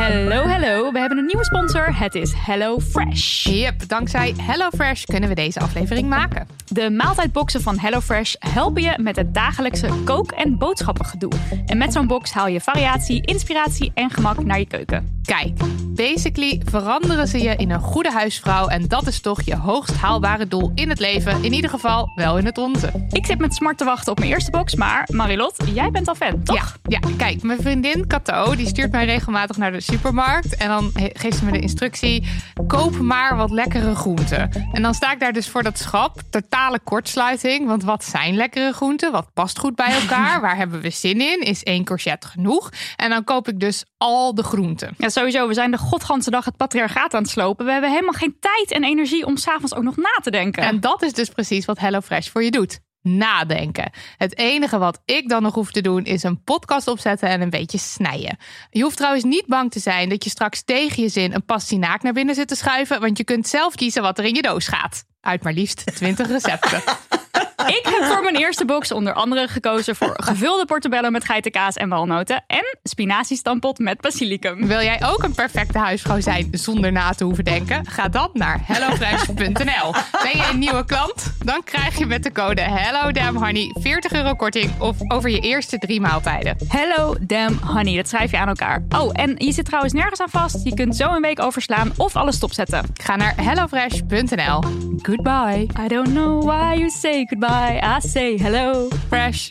[0.00, 0.92] Hallo, hallo.
[0.92, 1.96] We hebben een nieuwe sponsor.
[1.96, 3.44] Het is Hello Fresh.
[3.44, 6.48] Yep, dankzij HelloFresh kunnen we deze aflevering maken.
[6.66, 11.32] De maaltijdboxen van HelloFresh helpen je met het dagelijkse kook- en boodschappengedoe.
[11.66, 15.20] En met zo'n box haal je variatie, inspiratie en gemak naar je keuken.
[15.24, 15.52] Kijk,
[15.86, 18.66] basically veranderen ze je in een goede huisvrouw.
[18.66, 21.44] En dat is toch je hoogst haalbare doel in het leven.
[21.44, 23.06] In ieder geval wel in het onze.
[23.10, 26.14] Ik zit met smart te wachten op mijn eerste box, maar Marilot, jij bent al
[26.14, 26.56] fan, toch?
[26.56, 30.56] Ja, ja, kijk, mijn vriendin Kato, die stuurt mij regelmatig naar de supermarkt.
[30.56, 32.28] En dan geeft ze me de instructie,
[32.66, 34.50] koop maar wat lekkere groenten.
[34.72, 37.66] En dan sta ik daar dus voor dat schap, totale kortsluiting.
[37.66, 39.12] Want wat zijn lekkere groenten?
[39.12, 40.40] Wat past goed bij elkaar?
[40.46, 41.40] Waar hebben we zin in?
[41.40, 42.70] Is één courgette genoeg?
[42.96, 44.94] En dan koop ik dus al de groenten.
[44.98, 45.48] Ja, sowieso.
[45.48, 47.64] We zijn de godganse dag het patriarchaat aan het slopen.
[47.64, 50.62] We hebben helemaal geen tijd en energie om s'avonds ook nog na te denken.
[50.62, 52.80] En dat is dus precies wat HelloFresh voor je doet.
[53.02, 53.90] Nadenken.
[54.16, 57.50] Het enige wat ik dan nog hoef te doen is een podcast opzetten en een
[57.50, 58.38] beetje snijden.
[58.70, 62.02] Je hoeft trouwens niet bang te zijn dat je straks tegen je zin een pastinaak
[62.02, 64.68] naar binnen zit te schuiven, want je kunt zelf kiezen wat er in je doos
[64.68, 65.04] gaat.
[65.20, 66.82] Uit maar liefst 20 recepten.
[67.66, 71.88] Ik heb voor mijn eerste box onder andere gekozen voor gevulde portobello met geitenkaas en
[71.88, 74.66] walnoten en spinaziestampot met basilicum.
[74.66, 77.86] Wil jij ook een perfecte huisvrouw zijn zonder na te hoeven denken?
[77.86, 79.92] Ga dan naar hellofresh.nl.
[80.22, 81.32] Ben je een nieuwe klant?
[81.44, 86.00] Dan krijg je met de code HelloDamnHoney 40 euro korting of over je eerste drie
[86.00, 86.56] maaltijden.
[86.68, 88.82] Hello damn honey, dat schrijf je aan elkaar.
[88.88, 90.64] Oh, en je zit trouwens nergens aan vast.
[90.64, 92.84] Je kunt zo een week overslaan of alles stopzetten.
[92.94, 94.62] Ga naar hellofresh.nl.
[95.02, 95.66] Goodbye.
[95.84, 97.49] I don't know why you say goodbye.
[97.52, 98.88] I say hello.
[99.08, 99.50] Fresh.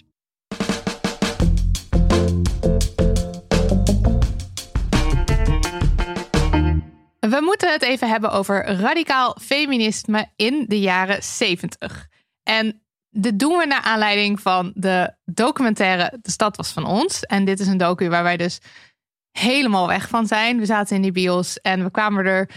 [7.20, 12.08] We moeten het even hebben over radicaal feminisme in de jaren 70.
[12.44, 17.24] En dit doen we naar aanleiding van de documentaire De Stad was van ons.
[17.24, 18.60] En dit is een docu waar wij dus
[19.32, 20.60] helemaal weg van zijn.
[20.60, 22.50] We zaten in die bios en we kwamen er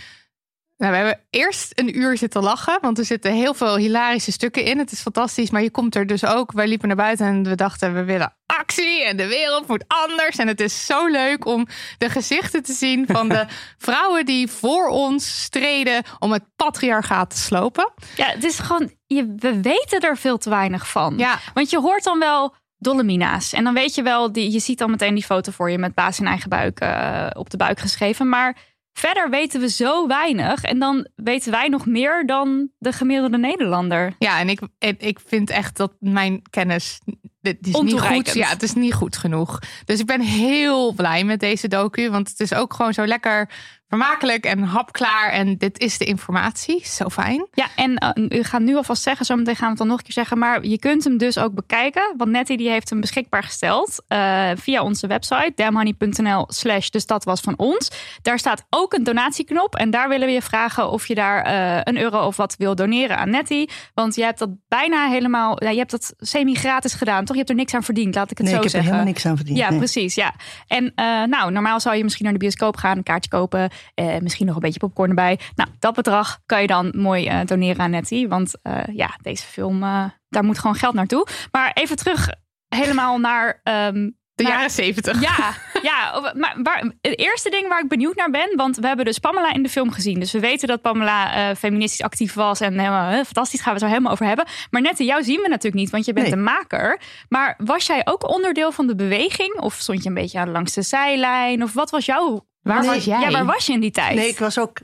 [0.76, 4.64] nou, we hebben eerst een uur zitten lachen, want er zitten heel veel hilarische stukken
[4.64, 4.78] in.
[4.78, 6.52] Het is fantastisch, maar je komt er dus ook.
[6.52, 10.36] Wij liepen naar buiten en we dachten, we willen actie en de wereld moet anders.
[10.36, 11.66] En het is zo leuk om
[11.98, 13.46] de gezichten te zien van de
[13.78, 17.92] vrouwen die voor ons streden om het patriarchaat te slopen.
[18.16, 21.18] Ja, het is gewoon, je, we weten er veel te weinig van.
[21.18, 21.38] Ja.
[21.54, 23.52] Want je hoort dan wel Dolomina's.
[23.52, 25.94] En dan weet je wel, die, je ziet dan meteen die foto voor je met
[25.94, 28.28] baas in eigen buik eh, op de buik geschreven.
[28.28, 28.56] Maar
[28.92, 30.62] verder weten we zo weinig.
[30.62, 34.14] En dan weten wij nog meer dan de gemiddelde Nederlander.
[34.18, 34.60] Ja, en ik,
[34.98, 37.00] ik vind echt dat mijn kennis.
[37.40, 38.32] Dit is niet goed.
[38.32, 39.58] Ja, het is niet goed genoeg.
[39.84, 42.10] Dus ik ben heel blij met deze docu.
[42.10, 43.50] Want het is ook gewoon zo lekker
[43.92, 45.30] vermakelijk en hapklaar.
[45.30, 46.86] En dit is de informatie.
[46.86, 47.46] Zo fijn.
[47.52, 50.04] Ja, en uh, u gaat nu alvast zeggen, zometeen gaan we het dan nog een
[50.04, 50.38] keer zeggen.
[50.38, 52.14] Maar je kunt hem dus ook bekijken.
[52.16, 55.52] Want Nettie die heeft hem beschikbaar gesteld uh, via onze website.
[55.54, 57.90] damhoney.nl slash de stad was van ons.
[58.22, 59.74] Daar staat ook een donatieknop.
[59.74, 62.74] En daar willen we je vragen of je daar uh, een euro of wat wil
[62.74, 63.70] doneren aan Nettie.
[63.94, 67.32] Want je hebt dat bijna helemaal, ja, je hebt dat semi-gratis gedaan, toch?
[67.32, 68.90] Je hebt er niks aan verdiend, laat ik het nee, zo ik heb zeggen.
[68.90, 69.58] er helemaal niks aan verdiend.
[69.58, 69.78] Ja, nee.
[69.78, 70.14] precies.
[70.14, 70.34] Ja.
[70.66, 74.18] En uh, nou, normaal zou je misschien naar de bioscoop gaan, een kaartje kopen, uh,
[74.18, 75.38] misschien nog een beetje popcorn erbij.
[75.54, 78.28] Nou, dat bedrag kan je dan mooi uh, doneren aan Nettie.
[78.28, 79.80] Want uh, ja, deze film,
[80.28, 81.26] daar moet gewoon geld naartoe.
[81.50, 82.28] Maar even terug
[82.68, 83.60] helemaal naar...
[83.64, 85.20] Um, de jaren zeventig.
[85.20, 85.54] Ja,
[85.90, 89.18] ja maar waar, het eerste ding waar ik benieuwd naar ben, want we hebben dus
[89.18, 90.20] Pamela in de film gezien.
[90.20, 93.78] Dus we weten dat Pamela uh, feministisch actief was en helemaal uh, fantastisch, gaan we
[93.78, 94.46] het er helemaal over hebben.
[94.70, 96.36] Maar Nette, jou zien we natuurlijk niet, want je bent Nee.
[96.36, 97.00] de maker.
[97.28, 99.60] Maar was jij ook onderdeel van de beweging?
[99.60, 101.62] Of stond je een beetje langs de zijlijn?
[101.62, 102.46] Of wat was jouw...
[102.62, 102.88] Waar Nee.
[102.90, 103.20] was jij?
[103.20, 104.14] Ja, waar was je in die tijd?
[104.16, 104.78] Nee, ik was ook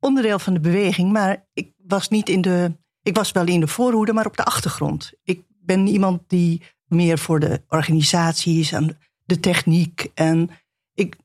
[0.00, 2.72] onderdeel van de beweging, maar ik was niet in de.
[3.02, 5.12] Ik was wel in de voorhoede, maar op de achtergrond.
[5.22, 10.06] Ik ben iemand die meer voor de organisaties en de techniek.
[10.14, 10.50] En
[10.94, 11.16] ik,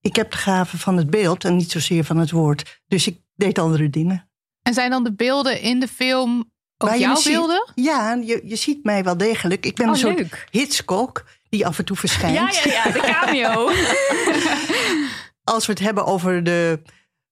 [0.00, 2.80] ik heb de gave van het beeld en niet zozeer van het woord.
[2.86, 4.30] Dus ik deed andere dingen.
[4.62, 6.38] En zijn dan de beelden in de film
[6.78, 7.32] ook Waar jouw ziet.
[7.32, 7.70] beelden?
[7.74, 9.66] Ja, je, je ziet mij wel degelijk.
[9.66, 10.46] Ik ben Oh, een soort leuk.
[10.50, 12.54] Hitchcock die af en toe verschijnt.
[12.54, 13.70] Ja, ja, ja, de cameo.
[15.54, 16.82] als we het hebben over de,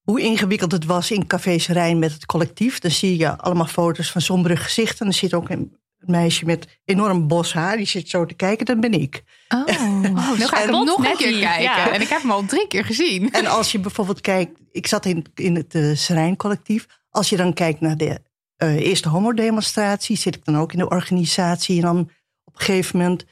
[0.03, 4.11] hoe ingewikkeld het was in Cafés Rijn met het collectief, dan zie je allemaal foto's
[4.11, 5.07] van sombere gezichten.
[5.07, 8.81] Er zit ook een meisje met enorm bos haar, die zit zo te kijken, dat
[8.81, 9.23] ben ik.
[9.49, 9.65] Oh,
[10.39, 11.63] nu ga ik hem nog een keer die, kijken.
[11.63, 11.93] ja.
[11.93, 13.33] En ik heb hem al drie keer gezien.
[13.33, 17.37] En als je bijvoorbeeld kijkt, ik zat in, in het uh, Serijn collectief, als je
[17.37, 18.21] dan kijkt naar de
[18.59, 21.99] uh, eerste homodemonstratie, zit ik dan ook in de organisatie en dan
[22.45, 23.25] op een gegeven moment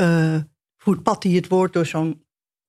[0.00, 0.36] uh,
[0.76, 2.24] voert Patty het woord door zo'n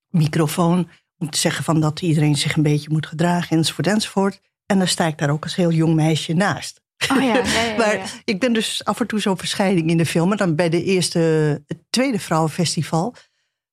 [0.09, 4.41] microfoon om te zeggen van dat iedereen zich een beetje moet gedragen enzovoort enzovoort.
[4.65, 6.81] En dan sta ik daar ook als heel jong meisje naast.
[7.11, 10.05] Oh ja, ja, ja, maar ik ben dus af en toe zo'n verschijning in de
[10.05, 10.31] film.
[10.31, 11.19] En dan bij de eerste,
[11.67, 13.15] het tweede vrouwenfestival.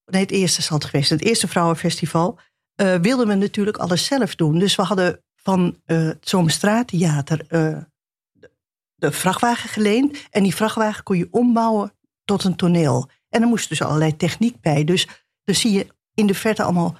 [0.04, 1.10] Nee, het eerste zal het geweest.
[1.10, 2.38] Het eerste vrouwenfestival.
[2.74, 4.58] eh, wilden we natuurlijk alles zelf doen.
[4.58, 7.78] Dus we hadden van eh, het Zomerstraattheater eh,
[8.32, 8.50] de,
[8.94, 10.26] de vrachtwagen geleend.
[10.30, 11.92] En die vrachtwagen kon je ombouwen
[12.24, 13.10] tot een toneel.
[13.28, 14.84] En er moest dus allerlei techniek bij.
[14.84, 15.06] Dus
[15.44, 16.96] dan zie je in de verte allemaal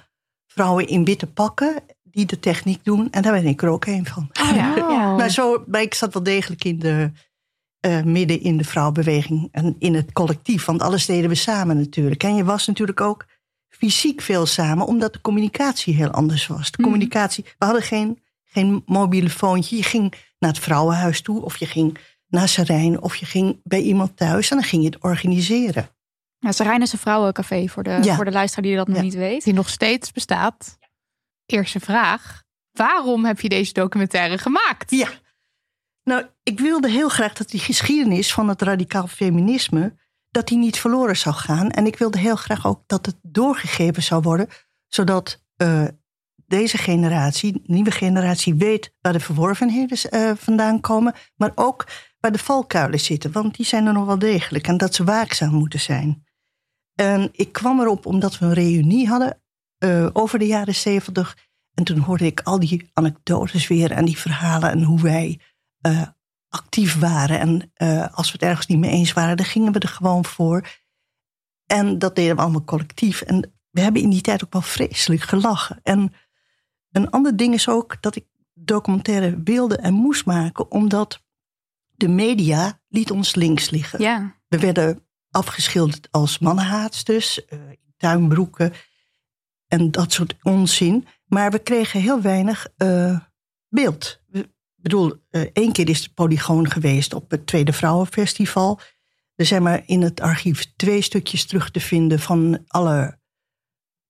[0.47, 3.07] vrouwen in witte pakken die de techniek doen.
[3.11, 4.29] En daar ben ik er ook een van.
[4.41, 4.75] Oh, ja.
[4.75, 5.15] Ja.
[5.15, 7.11] Maar, zo, maar ik zat wel degelijk in de,
[7.79, 10.65] eh, midden in de vrouwenbeweging en in het collectief.
[10.65, 12.23] Want alles deden we samen natuurlijk.
[12.23, 13.25] En je was natuurlijk ook
[13.67, 16.71] fysiek veel samen, omdat de communicatie heel anders was.
[16.71, 16.89] De Mhm.
[16.89, 19.75] communicatie, we hadden geen, geen mobiele foontje.
[19.75, 23.81] Je ging naar het vrouwenhuis toe, of je ging naar Serijn, of je ging bij
[23.81, 25.89] iemand thuis en dan ging je het organiseren.
[26.39, 28.15] Ja, Sarijn is een vrouwencafé voor de, Ja.
[28.15, 29.03] voor de luisteraar die dat nog Ja.
[29.03, 29.43] niet weet.
[29.43, 30.77] Die nog steeds bestaat.
[31.45, 32.43] Eerste vraag.
[32.71, 34.91] Waarom heb je deze documentaire gemaakt?
[34.91, 35.07] Ja.
[36.03, 39.97] Nou, ik wilde heel graag dat die geschiedenis van het radicaal feminisme...
[40.29, 41.69] dat die niet verloren zou gaan.
[41.71, 44.47] En ik wilde heel graag ook dat het doorgegeven zou worden...
[44.87, 45.85] zodat eh,
[46.45, 48.55] deze generatie, de nieuwe generatie...
[48.55, 51.13] weet waar de verworvenheden eh, vandaan komen...
[51.35, 51.87] maar ook
[52.19, 53.31] waar de valkuilen zitten.
[53.31, 54.67] Want die zijn er nog wel degelijk.
[54.67, 56.27] En dat ze waakzaam moeten zijn.
[56.99, 59.41] En ik kwam erop omdat we een reunie hadden...
[59.77, 61.47] eh, over de jaren zeventig...
[61.73, 65.39] En toen hoorde ik al die anekdotes weer en die verhalen en hoe wij
[65.81, 66.07] eh,
[66.49, 67.39] actief waren.
[67.39, 70.25] En eh, als we het ergens niet mee eens waren, dan gingen we er gewoon
[70.25, 70.67] voor.
[71.65, 73.21] En dat deden we allemaal collectief.
[73.21, 75.79] En we hebben in die tijd ook wel vreselijk gelachen.
[75.83, 76.13] En
[76.91, 81.23] een ander ding is ook dat ik documentaire wilde en moest maken, omdat
[81.89, 84.01] de media liet ons links liggen.
[84.01, 84.35] Ja.
[84.47, 88.73] We werden afgeschilderd als mannenhaatsters, eh, in tuinbroeken
[89.67, 91.07] en dat soort onzin.
[91.25, 93.19] Maar we kregen heel weinig eh,
[93.67, 94.21] beeld.
[94.31, 98.79] Ik bedoel, eh, één keer is de Polygoon geweest op het Tweede Vrouwenfestival.
[99.35, 103.19] Er zijn maar in het archief twee stukjes terug te vinden van alle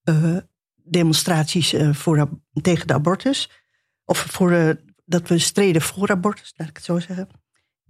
[0.03, 0.38] eh,
[0.76, 2.30] demonstraties eh, voor,
[2.61, 3.49] tegen de abortus.
[4.05, 7.30] Of voor, eh, dat we streden voor abortus, laat ik het zo zeggen.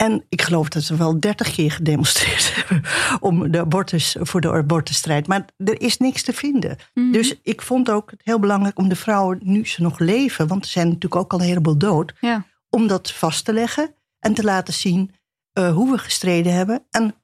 [0.01, 2.83] En ik geloof dat ze wel dertig keer gedemonstreerd hebben
[3.19, 5.27] om de abortus, voor de abortusstrijd.
[5.27, 6.77] Maar er is niks te vinden.
[6.93, 7.11] Mhm.
[7.11, 10.63] Dus ik vond ook het heel belangrijk om de vrouwen, nu ze nog leven, want
[10.63, 12.45] er zijn natuurlijk ook al een heleboel dood, Ja.
[12.69, 15.11] om dat vast te leggen en te laten zien
[15.53, 17.15] eh, hoe we gestreden hebben en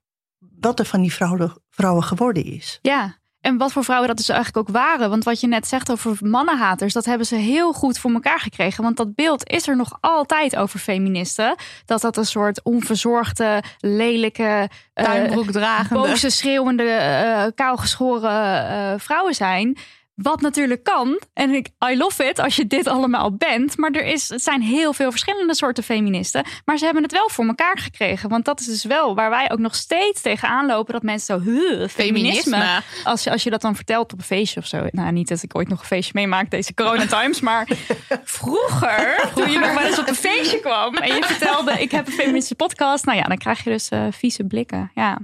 [0.60, 2.80] wat er van die vrouwen, vrouwen geworden is.
[2.82, 5.10] Ja, en wat voor vrouwen dat dus eigenlijk ook waren.
[5.10, 8.84] Want wat je net zegt over mannenhaters, dat hebben ze heel goed voor elkaar gekregen.
[8.84, 11.56] Want dat beeld is er nog altijd over feministen.
[11.86, 16.08] Dat dat een soort onverzorgde, lelijke, eh, Tuinbroekdragende.
[16.08, 19.78] boze, schreeuwende, eh kaalgeschoren vrouwen zijn.
[20.16, 21.20] Wat natuurlijk kan.
[21.34, 23.78] En ik, I love it als je dit allemaal bent.
[23.78, 26.46] Maar er is, het zijn heel veel verschillende soorten feministen.
[26.66, 28.30] Maar ze hebben het wel voor elkaar gekregen.
[28.30, 30.94] Want dat is dus wel waar wij ook nog steeds tegenaan lopen.
[30.94, 31.90] Dat mensen zo, huh, feminisme.
[31.90, 32.82] Feminisme.
[33.04, 34.88] Als je, als je dat dan vertelt op een feestje of zo.
[34.92, 37.40] Nou, niet dat ik ooit nog een feestje meemaak deze corona times.
[37.40, 37.68] Maar
[38.24, 40.96] vroeger, toen je nog wel eens op een feestje kwam.
[40.96, 43.06] En je vertelde, ik heb een feministische podcast.
[43.06, 44.92] Nou ja, dan krijg je dus eh, vieze blikken.
[44.94, 45.20] Ja.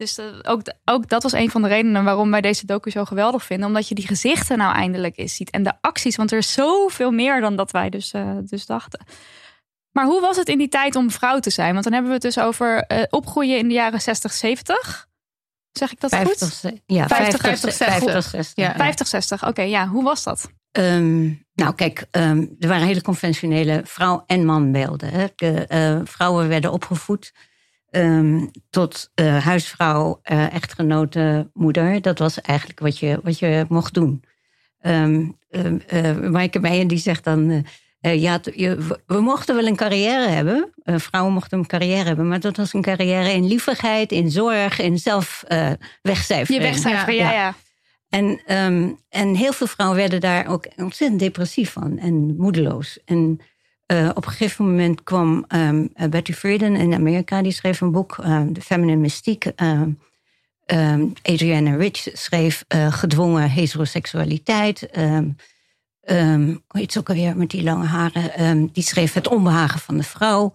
[0.00, 3.44] Dus ook, ook dat was een van de redenen waarom wij deze docu zo geweldig
[3.44, 3.66] vinden.
[3.66, 5.50] Omdat je die gezichten nou eindelijk eens ziet.
[5.50, 9.04] En de acties, want er is zoveel meer dan dat wij dus, eh, dus dachten.
[9.92, 11.72] Maar hoe was het in die tijd om vrouw te zijn?
[11.72, 15.08] Want dan hebben we het dus over eh, opgroeien in de jaren 60, 70.
[15.72, 16.80] Zeg ik dat 50, goed?
[16.86, 17.98] ja, 50, 50, 60.
[17.98, 18.64] 50, 60.
[18.64, 18.74] Ja.
[18.74, 19.46] 50, 60.
[19.46, 19.88] Oké, ja.
[19.88, 20.50] Hoe was dat?
[20.72, 21.24] Ehm,
[21.54, 25.10] nou, kijk, ehm, er waren hele conventionele vrouw- en manbeelden.
[25.10, 25.26] Hè.
[25.34, 27.32] De, eh, vrouwen werden opgevoed
[27.90, 32.00] ehm, tot eh, huisvrouw, eh, echtgenote, moeder.
[32.02, 34.22] Dat was eigenlijk wat je, wat je mocht doen.
[34.80, 35.08] Eh,
[36.30, 37.64] Maaike Meijer die zegt dan...
[38.00, 38.40] ja,
[39.06, 40.72] we- mochten wel een carrière hebben.
[40.84, 42.28] Vrouwen mochten een carrière hebben.
[42.28, 45.44] Maar dat was een carrière in liefigheid, in zorg, in zelf
[46.02, 46.62] wegcijferen.
[46.62, 47.36] Je wegcijferen, ja, Ja.
[47.36, 47.54] ja.
[48.08, 48.40] En,
[49.08, 52.98] en heel veel vrouwen werden daar ook ontzettend depressief van en moedeloos.
[53.04, 53.40] En
[53.90, 57.90] eh, op een gegeven moment kwam ehm, eh, Betty Friedan in Amerika, die schreef een
[57.90, 59.52] boek, ehm, The Feminine Mystique.
[59.56, 59.90] Ehm,
[60.64, 64.88] ehm, Adrienne Rich schreef eh, Gedwongen heteroseksualiteit.
[66.02, 68.72] Hoe heet ze ook alweer met die lange haren?
[68.72, 70.52] Die schreef Het onbehagen van de vrouw.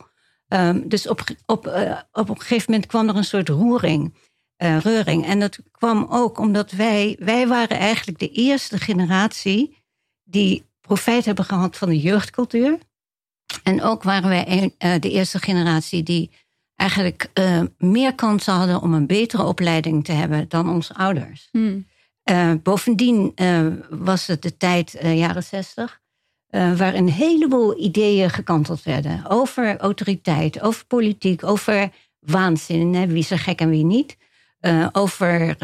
[0.83, 1.67] Dus op, op,
[2.11, 4.13] op een gegeven moment kwam er een soort roering
[4.57, 5.25] reuring.
[5.25, 9.77] En dat kwam ook omdat wij, wij waren eigenlijk de eerste generatie
[10.23, 12.77] die profijt hebben gehad van de jeugdcultuur.
[13.65, 16.31] En ook waren wij een- eh, de eerste generatie die
[16.75, 21.49] eigenlijk eh, meer kansen hadden om een betere opleiding te hebben dan onze ouders.
[21.51, 21.79] Hm.
[22.23, 23.33] Eh, bovendien
[23.89, 26.01] was het de tijd, jaren zestig,
[26.49, 29.25] waar een heleboel ideeën gekanteld werden.
[29.29, 34.17] Over autoriteit, over politiek, over waanzin, hè, wie is er gek en wie niet.
[34.91, 35.55] Over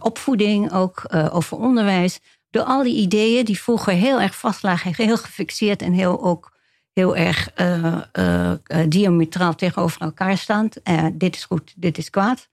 [0.00, 1.02] opvoeding, ook
[1.32, 2.20] over onderwijs.
[2.50, 6.53] door al die ideeën die vroeger heel erg vastlagen, heel gefixeerd en heel ook
[6.94, 8.52] heel erg uh, uh,
[8.88, 10.68] diametraal tegenover elkaar staan.
[11.12, 12.48] dit is goed, dit is kwaad.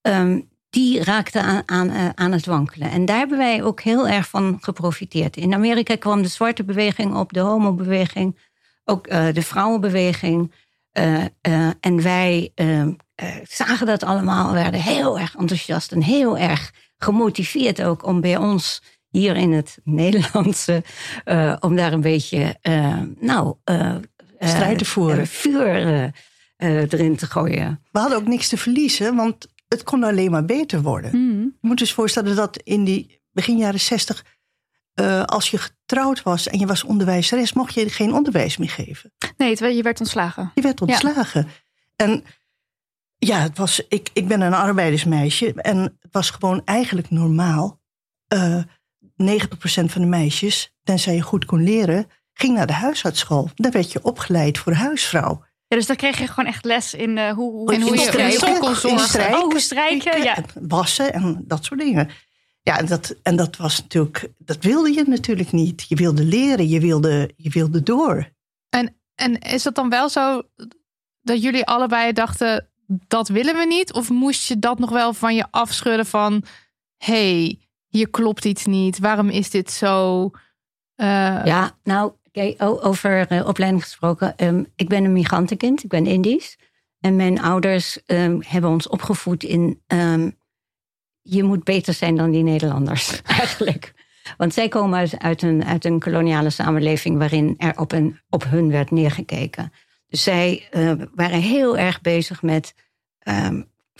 [0.00, 2.90] Ehm, die raakten aan, aan, aan het wankelen.
[2.90, 5.36] En daar hebben wij ook heel erg van geprofiteerd.
[5.36, 8.38] In Amerika kwam de zwarte beweging op, de homobeweging,
[8.84, 10.52] ook de vrouwenbeweging.
[11.80, 12.92] en wij ehm,
[13.42, 18.82] zagen dat allemaal, werden heel erg enthousiast en heel erg gemotiveerd ook om bij ons
[19.18, 20.82] hier in het Nederlandse,
[21.24, 23.94] uh, om daar een beetje, uh, nou, uh,
[24.38, 25.26] strijd te voeren.
[25.26, 26.12] vuur
[26.56, 27.80] erin te gooien.
[27.92, 31.10] We hadden ook niks te verliezen, want het kon alleen maar beter worden.
[31.16, 31.56] Mm.
[31.60, 34.24] Je moet dus voorstellen dat in die begin jaren zestig,
[35.24, 39.12] als je getrouwd was en je was onderwijzeres, mocht je geen onderwijs meer geven.
[39.36, 40.50] Nee, je werd ontslagen.
[40.54, 41.48] Je werd ontslagen.
[41.96, 42.24] En
[43.18, 47.80] ja, het was, ik, ik ben een arbeidersmeisje en het was gewoon eigenlijk normaal.
[49.22, 49.24] 90%
[49.84, 53.50] van de meisjes, tenzij je goed kon leren, ging naar de huisartsschool.
[53.54, 55.44] Daar werd je opgeleid voor huisvrouw.
[55.68, 58.00] Ja, dus dan kreeg je gewoon echt les in uh, hoe, hoe, en hoe je
[58.00, 60.36] strijken, in strijken, oh, hoe strijken, ja.
[60.60, 62.10] wassen en dat soort dingen.
[62.62, 65.84] Ja, en dat, en dat was natuurlijk, dat wilde je natuurlijk niet.
[65.88, 68.30] Je wilde leren, je wilde, je wilde door.
[68.68, 70.42] En, en is dat dan wel zo
[71.22, 73.92] dat jullie allebei dachten, dat willen we niet?
[73.92, 76.44] Of moest je dat nog wel van je afschudden van,
[76.96, 77.58] hey,
[77.96, 78.98] hier klopt iets niet.
[78.98, 80.24] Waarom is dit zo?
[80.96, 81.06] Uh...
[81.44, 82.12] Ja, nou,
[82.58, 84.34] over uh, opleiding gesproken.
[84.36, 86.58] Um, ik ben een migrantenkind, ik ben Indisch.
[87.00, 89.80] En mijn ouders um, hebben ons opgevoed in.
[89.86, 90.36] Um,
[91.22, 93.94] je moet beter zijn dan die Nederlanders, eigenlijk.
[94.36, 98.70] Want zij komen uit, een, uit een koloniale samenleving waarin er op, een, op hun
[98.70, 99.72] werd neergekeken.
[100.08, 102.74] Dus zij uh, waren heel erg bezig met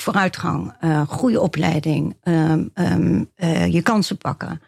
[0.01, 4.61] vooruitgang, uh, goede opleiding, um, um, uh, je kansen pakken.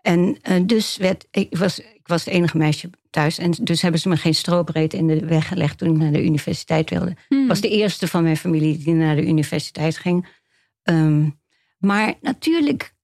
[0.00, 3.38] En uh, dus werd, ik was, ik was het enige meisje thuis.
[3.38, 6.24] En dus hebben ze me geen strobreed in de weg gelegd toen ik naar de
[6.24, 7.16] universiteit wilde.
[7.28, 7.42] Hmm.
[7.42, 10.26] Ik was de eerste van mijn familie die naar de universiteit ging.
[10.82, 11.40] Um,
[11.78, 12.94] maar natuurlijk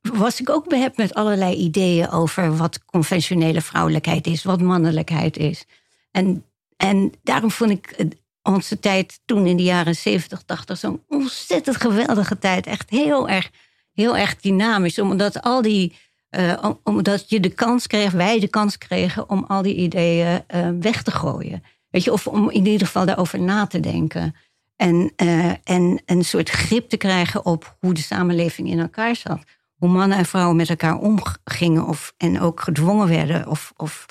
[0.00, 5.66] was ik ook behept met allerlei ideeën over wat conventionele vrouwelijkheid is, wat mannelijkheid is.
[6.10, 6.44] En,
[6.76, 8.04] en daarom vond ik
[8.42, 12.66] onze tijd toen in de jaren 70, 80 zo'n ontzettend geweldige tijd.
[12.66, 13.50] Echt heel erg,
[13.92, 14.98] heel erg dynamisch.
[14.98, 15.96] Omdat al die.
[16.30, 20.68] Uh, omdat je de kans kreeg, wij de kans kregen om al die ideeën uh,
[20.80, 21.62] weg te gooien.
[21.88, 24.34] Weet je, of om in ieder geval daarover na te denken.
[24.76, 29.40] En, uh, en een soort grip te krijgen op hoe de samenleving in elkaar zat.
[29.74, 33.46] Hoe mannen en vrouwen met elkaar omgingen of, en ook gedwongen werden.
[33.46, 34.06] Of, of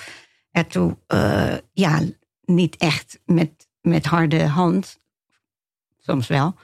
[0.50, 0.96] ertoe
[1.72, 2.00] ja,
[2.44, 3.59] niet echt met
[3.90, 4.98] met harde hand,
[5.98, 6.54] soms wel,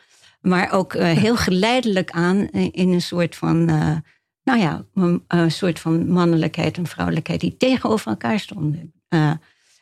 [0.40, 3.96] maar ook uh, heel geleidelijk aan in een soort van, uh,
[4.44, 8.92] nou ja, een, soort van mannelijkheid en vrouwelijkheid die tegenover elkaar stonden.
[9.08, 9.30] Uh,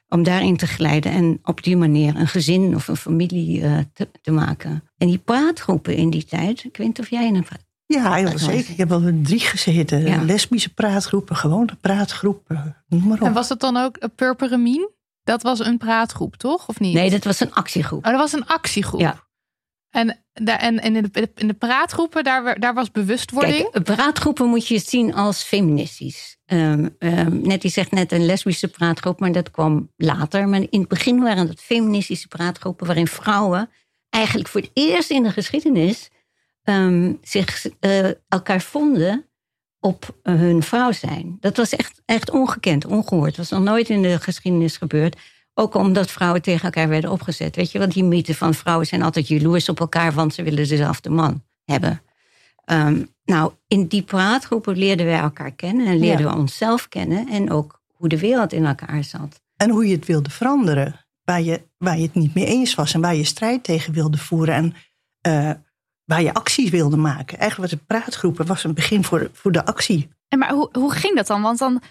[0.08, 3.60] om daarin te glijden en op die manier een gezin of een familie
[3.92, 4.82] te, te, maken.
[4.96, 7.44] En die praatgroepen in die tijd, ik weet niet of jij een
[7.86, 8.70] ja, heel zeker.
[8.70, 10.06] Ik heb wel drie gezeten.
[10.06, 10.22] Ja.
[10.22, 13.26] Lesbische praatgroepen, gewone praatgroepen, noem maar op.
[13.26, 14.90] En was dat dan ook Purperemien?
[15.24, 16.68] Dat was een praatgroep, toch?
[16.68, 16.94] Of niet?
[16.94, 18.04] Nee, dat was een actiegroep.
[18.04, 19.00] Oh, dat was een actiegroep.
[19.00, 19.22] Ja.
[19.90, 23.70] En, en, en in, de, in de praatgroepen, daar, daar was bewustwording?
[23.70, 26.36] Kijk, praatgroepen moet je zien als feministisch.
[26.46, 30.48] Um, um, net, die zegt net een lesbische praatgroep, maar dat kwam later.
[30.48, 32.86] Maar in het begin waren dat feministische praatgroepen...
[32.86, 33.70] waarin vrouwen
[34.10, 36.12] eigenlijk voor het eerst in de geschiedenis...
[36.66, 39.28] Um, zich uh, elkaar vonden
[39.84, 41.36] op hun vrouw zijn.
[41.40, 43.36] Dat was echt, echt ongekend, ongehoord.
[43.36, 45.16] Dat was nog nooit in de geschiedenis gebeurd.
[45.54, 47.56] Ook omdat vrouwen tegen elkaar werden opgezet.
[47.56, 50.68] Weet je, want die mythe van vrouwen zijn altijd jaloers op elkaar, want ze willen
[50.68, 52.02] dezelfde man hebben.
[52.72, 57.50] Um, nou, in die praatgroepen leerden wij elkaar kennen en leerden we onszelf kennen en
[57.50, 59.42] ook hoe de wereld in elkaar zat.
[59.56, 62.94] En hoe je het wilde veranderen, waar je, waar je het niet mee eens was
[62.94, 64.54] en waar je strijd tegen wilde voeren.
[64.54, 64.74] En
[65.26, 65.50] uh,
[66.04, 67.38] waar je acties wilde maken.
[67.38, 70.08] Eigenlijk was het praatgroepen was een begin voor, voor de actie.
[70.28, 71.42] En maar hoe, hoe ging dat dan?
[71.42, 71.82] Want dan,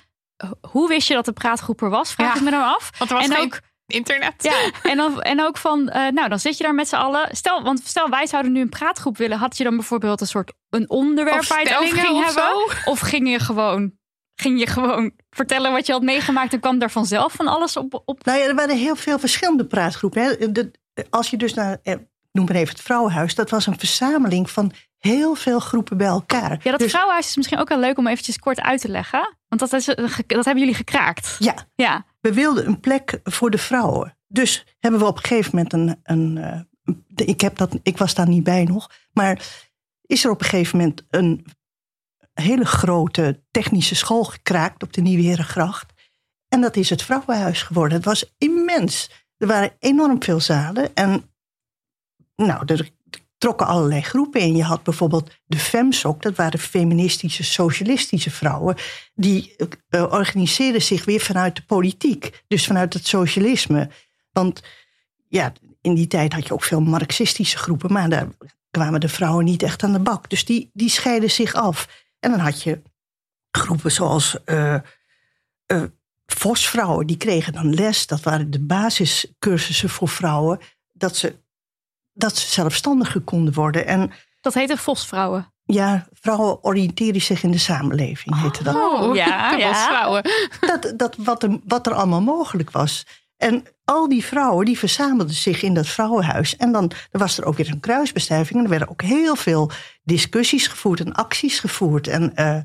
[0.72, 2.14] hoe wist je dat de praatgroep er was?
[2.14, 2.90] Vraag ja, ik me dan af.
[2.98, 4.34] Want er was en geen ook, internet.
[4.38, 7.36] Ja, en, dan, en ook van, uh, nou dan zit je daar met z'n allen.
[7.36, 9.38] Stel, want stel wij zouden nu een praatgroep willen.
[9.38, 12.44] Had je dan bijvoorbeeld een soort een onderwerp waar je het over ging hebben?
[12.44, 12.90] Zo?
[12.90, 13.94] Of ging je gewoon
[14.36, 18.02] ging je gewoon vertellen wat je had meegemaakt en kwam daar vanzelf van alles op?
[18.06, 18.26] op?
[18.26, 20.24] Nou ja, er waren heel veel verschillende praatgroepen.
[20.24, 20.52] Hè.
[20.52, 20.72] De,
[21.10, 21.96] als je dus naar eh,
[22.34, 26.60] noem maar even het Vrouwenhuis, dat was een verzameling van heel veel groepen bij elkaar.
[26.64, 29.38] Ja, dat dus, Vrouwenhuis is misschien ook wel leuk om eventjes kort uit te leggen.
[29.48, 29.86] Want dat, is,
[30.28, 31.36] dat hebben jullie gekraakt.
[31.40, 34.18] Ja, ja, we wilden een plek voor de vrouwen.
[34.28, 36.00] Dus hebben we op een gegeven moment een.
[36.04, 36.68] een,
[37.16, 38.90] ik, heb dat, ik was daar niet bij nog.
[39.12, 39.42] Maar
[40.02, 41.46] is er op een gegeven moment een,
[42.34, 45.94] hele grote technische school gekraakt op de Nieuwe Herengracht.
[46.48, 47.98] En dat is het vrouwenhuis geworden.
[47.98, 49.26] Het was immens.
[49.38, 50.96] Er waren enorm veel zalen.
[50.96, 51.33] En
[52.36, 52.90] nou, er
[53.38, 54.56] trokken allerlei groepen in.
[54.56, 58.76] Je had bijvoorbeeld de FEMSOC, dat waren feministische, socialistische vrouwen.
[59.16, 63.90] Die uh, organiseerden zich weer vanuit de politiek, dus vanuit het socialisme.
[64.32, 64.64] Want
[65.30, 68.28] ja, in die tijd had je ook veel marxistische groepen, maar daar
[68.72, 70.30] kwamen de vrouwen niet echt aan de bak.
[70.30, 72.06] Dus die, die scheiden zich af.
[72.20, 72.82] En dan had je
[73.52, 74.80] groepen zoals uh,
[76.26, 78.08] Vosvrouwen, die kregen dan les.
[78.08, 80.60] Dat waren de basiscursussen voor vrouwen.
[80.92, 81.43] Dat ze,
[82.14, 83.88] dat ze zelfstandiger konden worden.
[83.88, 84.12] En,
[84.42, 85.54] dat heette Vosvrouwen.
[85.66, 88.76] Ja, vrouwen oriënteren zich in de samenleving, heette dat.
[88.76, 89.74] Oh, ja, ja.
[89.74, 90.24] Vosvrouwen.
[90.60, 93.06] Dat, dat wat, er, wat er allemaal mogelijk was.
[93.38, 96.56] En al die vrouwen die verzamelden zich in dat vrouwenhuis.
[96.56, 98.58] En dan, dan was er ook weer een kruisbestuiving.
[98.58, 99.72] En er werden ook heel veel
[100.04, 102.08] discussies gevoerd en acties gevoerd.
[102.08, 102.58] En uh,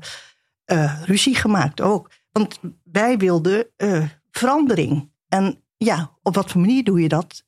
[0.65, 2.11] uh, ruzie gemaakt ook.
[2.31, 5.11] Want wij wilden uh, verandering.
[5.27, 7.43] En ja, op wat voor manier doe je dat?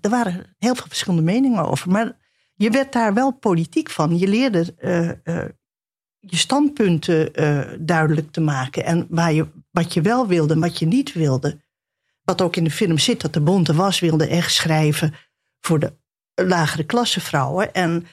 [0.00, 1.90] Er waren heel veel verschillende meningen over.
[1.90, 2.16] Maar
[2.54, 4.18] je werd daar wel politiek van.
[4.18, 4.74] Je leerde
[6.18, 7.32] je standpunten
[7.86, 8.84] duidelijk te maken.
[8.84, 11.62] En waar je, wat je wel wilde en wat je niet wilde
[12.22, 15.14] wat ook in de film zit, dat de Bonte Was wilde echt schrijven
[15.60, 15.96] voor de
[16.34, 17.74] lagere klasse vrouwen.
[17.74, 18.06] En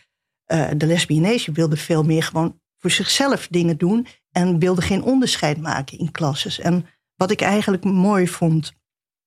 [0.77, 5.97] de lesbienese wilde veel meer gewoon voor zichzelf dingen doen en wilde geen onderscheid maken
[5.97, 6.59] in klasses.
[6.59, 6.85] En
[7.15, 8.73] wat ik eigenlijk mooi vond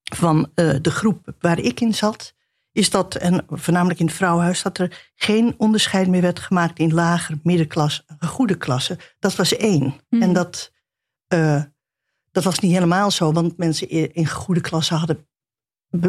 [0.05, 2.35] van uh, de groep waar ik in zat,
[2.73, 6.95] is dat, en voornamelijk in het vrouwenhuis, dat er geen onderscheid meer werd gemaakt in
[6.95, 8.99] lager, middenklasse, goede klasse.
[9.19, 9.95] Dat was één.
[10.09, 10.23] Mhm.
[10.23, 10.73] En dat,
[11.35, 11.63] uh,
[12.31, 15.27] dat was niet helemaal zo, want mensen in goede klassen hadden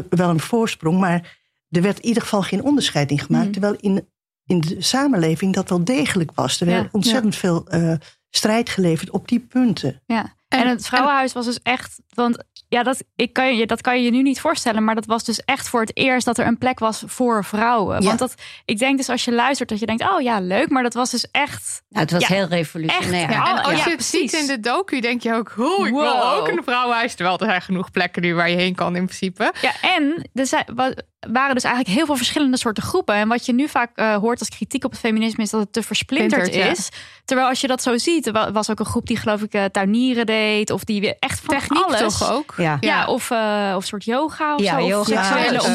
[0.10, 1.38] wel een voorsprong, maar
[1.70, 3.43] er werd in ieder geval geen onderscheid in gemaakt.
[3.43, 3.52] Mhm.
[3.54, 4.10] Terwijl in,
[4.46, 6.60] in de samenleving dat wel degelijk was.
[6.60, 6.89] Er werd Ja.
[6.91, 7.93] ontzettend veel eh,
[8.30, 10.02] strijd geleverd op die punten.
[10.06, 10.36] Ja.
[10.48, 12.02] En, En- het vrouwenhuis was dus echt.
[12.14, 14.84] Want ja, dat, ik kan je, dat kan je je nu niet voorstellen.
[14.84, 18.01] Maar dat was dus echt voor het eerst dat er een plek was voor vrouwen.
[18.01, 18.07] Ja.
[18.07, 18.36] Want dat,
[18.66, 20.70] ik denk dus als je luistert dat je denkt: oh ja, leuk.
[20.70, 21.84] Maar dat was dus echt.
[21.89, 23.24] Nou, het was Ja, heel revolutionair.
[23.24, 23.49] echt, ja.
[23.49, 25.93] En als Oh, ja, je het ziet in de docu, denk je ook, oh, ik
[25.93, 27.16] wil ook een vrouwenhuis.
[27.16, 29.53] Terwijl er zijn genoeg plekken nu waar je heen kan in principe.
[29.61, 30.93] Ja, en er zijn, wa-
[31.34, 33.15] waren dus eigenlijk heel veel verschillende soorten groepen.
[33.15, 35.73] En wat je nu vaak eh, hoort als kritiek op het feminisme is dat het
[35.73, 36.71] te versplinterd Splinterd, ja.
[36.71, 36.89] is.
[37.26, 39.53] Terwijl als je dat zo ziet, er wa- was ook een groep die geloof ik
[39.53, 40.69] eh, tuinieren deed.
[40.71, 42.17] Of die weer echt van Techniek alles.
[42.17, 42.53] toch ook?
[42.57, 43.05] Ja.
[43.07, 44.88] Of, eh of soort yoga of Ja, zo.
[44.88, 45.73] Yoga, seksuele, om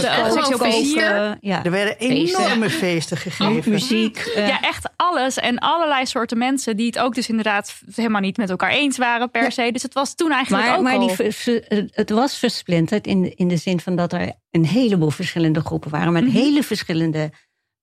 [0.50, 1.36] de, plezier.
[1.40, 1.64] Ja.
[1.64, 3.72] Er werden enorme feesten gegeven.
[3.72, 4.18] Muziek.
[4.18, 5.36] eh, Ja, echt alles.
[5.36, 9.30] En allerlei soorten mensen die het ook dus inderdaad helemaal niet met elkaar eens waren
[9.30, 9.70] per se.
[9.72, 11.06] Dus het was toen eigenlijk maar ook maar al...
[11.06, 15.90] die, het was versplinterd in, in de zin van dat er een heleboel verschillende groepen
[15.90, 16.12] waren.
[16.12, 16.32] Met Mhm.
[16.32, 17.30] hele verschillende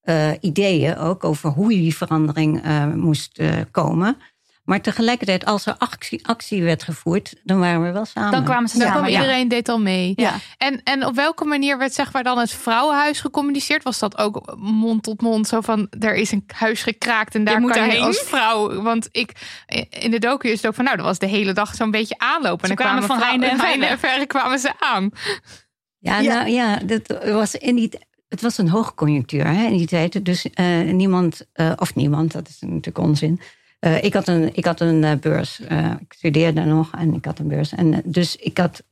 [0.01, 4.17] eh, ideeën ook over hoe die verandering eh, moest eh, komen.
[4.63, 8.31] Maar tegelijkertijd, als er actie, actie werd gevoerd, dan waren we wel samen.
[8.31, 9.01] dan kwamen ze Dan samen.
[9.01, 9.19] kwam ja.
[9.21, 10.13] iedereen deed al mee.
[10.15, 10.33] Ja.
[10.57, 13.83] En, en op welke manier werd zeg maar dan het vrouwenhuis gecommuniceerd?
[13.83, 15.47] Was dat ook mond tot mond?
[15.47, 18.81] Zo van, er is een huis gekraakt en daar moet kan je als vrouw...
[18.81, 19.31] Want ik,
[19.89, 22.17] in de docu is het ook van, nou, dat was de hele dag zo'n beetje
[22.17, 22.67] aanlopen.
[22.67, 25.09] Ze en dan kwamen van heinde en verre kwamen ze aan.
[25.99, 26.33] Ja, Ja.
[26.33, 27.89] Nou, ja dat was in die,
[28.27, 30.25] het was een hoogconjunctuur hè, in die tijd.
[30.25, 33.39] Dus eh, niemand, eh, of niemand, dat is natuurlijk onzin.
[33.79, 35.59] Eh, ik had een, ik had een beurs.
[35.99, 37.71] Ik studeerde nog en ik had een beurs.
[37.71, 38.83] En, dus ik had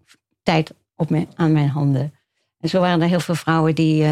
[0.43, 2.13] tijd op mijn, aan mijn handen.
[2.59, 4.05] En zo waren er heel veel vrouwen die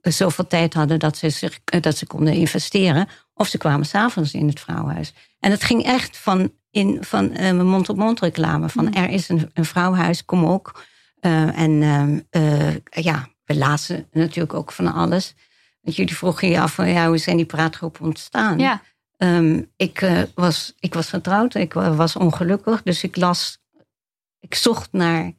[0.00, 3.08] zoveel tijd hadden dat ze, zich, dat ze konden investeren.
[3.34, 5.12] Of ze kwamen s'avonds in het vrouwenhuis.
[5.40, 8.68] En het ging echt van, in, van mond-op-mond reclame.
[8.68, 10.82] Van er is een, een vrouwenhuis, kom ook.
[11.20, 15.34] Eh, en ehm, eh, ja, we lazen natuurlijk ook van alles.
[15.80, 18.58] Want jullie vroegen je af, van, ja, hoe zijn die praatgroepen ontstaan?
[18.58, 18.82] Ja.
[19.16, 22.82] Ehm, ik, eh, was, ik was getrouwd, ik wa- was ongelukkig.
[22.82, 23.58] Dus ik las,
[24.40, 25.32] ik zocht naar,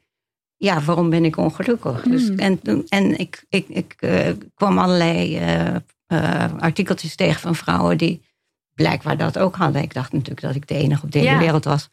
[0.57, 2.01] ja, waarom ben ik ongelukkig?
[2.01, 2.39] Dus, Hmm.
[2.39, 2.59] en
[2.89, 5.75] en ik, ik, ik eh, kwam allerlei eh,
[6.07, 8.21] eh, artikeltjes tegen van vrouwen die
[8.73, 9.81] blijkbaar dat ook hadden.
[9.81, 11.37] Ik dacht natuurlijk dat ik de enige op de hele Ja.
[11.39, 11.89] wereld was.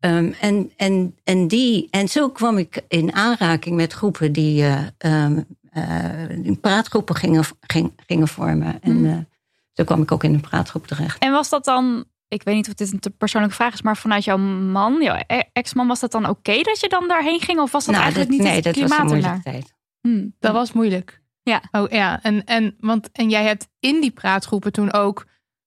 [0.00, 4.86] Ehm, en, en, en, die, en zo kwam ik in aanraking met groepen die eh,
[4.98, 5.40] ehm,
[5.70, 8.82] eh, praatgroepen gingen, ging, gingen vormen.
[8.82, 9.06] En Hmm.
[9.06, 9.16] eh,
[9.72, 11.18] zo kwam ik ook in een praatgroep terecht.
[11.18, 13.96] En was dat dan, ik weet niet of dit een te persoonlijke vraag is, maar
[13.96, 17.60] vanuit jouw man, jouw e- ex-man, was dat dan oké dat je dan daarheen ging?
[17.60, 19.74] Of was dat eigenlijk dat, niet nee, het dat was een moeilijke tijd.
[20.00, 20.34] Hmm.
[20.38, 21.22] Dat was moeilijk.
[21.42, 21.62] Ja.
[21.72, 25.26] Oh ja, en, en, want, en jij hebt in die praatgroepen toen ook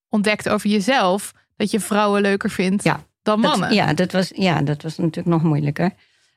[0.10, 3.00] ontdekt over jezelf dat je vrouwen leuker vindt Ja.
[3.22, 5.92] Dan Dat- ja, dat was, ja, dat was natuurlijk nog moeilijker.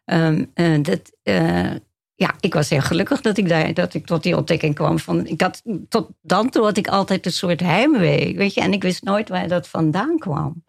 [0.04, 1.70] Ehm, eh, dat, eh,
[2.14, 4.98] ja, ik was heel gelukkig dat ik, daar, dat ik tot die ontdekking kwam.
[4.98, 8.36] Van, ik had, tot dan toe had ik altijd een soort heimwee.
[8.36, 8.60] Weet je?
[8.60, 10.64] En ik wist nooit waar dat vandaan kwam.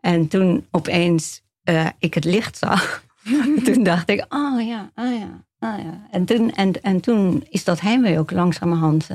[0.00, 3.04] En toen opeens uh, ik het licht zag,
[3.64, 6.06] toen dacht ik, oh ja, oh ja, oh ja.
[6.10, 9.08] En toen, en, en toen is dat heimwee ook langzamerhand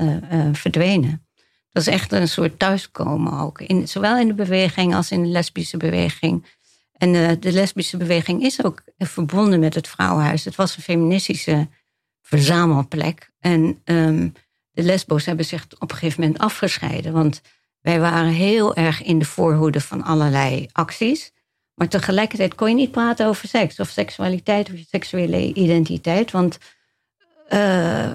[0.52, 1.26] verdwenen.
[1.72, 3.60] Dat is echt een soort thuiskomen ook.
[3.60, 6.46] In, zowel in de beweging als in de lesbische beweging.
[6.92, 10.44] En uh, de lesbische beweging is ook verbonden met het vrouwenhuis.
[10.44, 11.68] Het was een feministische
[12.20, 13.30] verzamelplek.
[13.40, 14.32] En um,
[14.70, 17.12] de lesbo's hebben zich op een gegeven moment afgescheiden.
[17.12, 17.40] Want
[17.80, 21.32] wij waren heel erg in de voorhoede van allerlei acties.
[21.74, 26.30] Maar tegelijkertijd kon je niet praten over seks of seksualiteit of je seksuele identiteit.
[26.30, 26.58] Want
[27.50, 28.12] uh,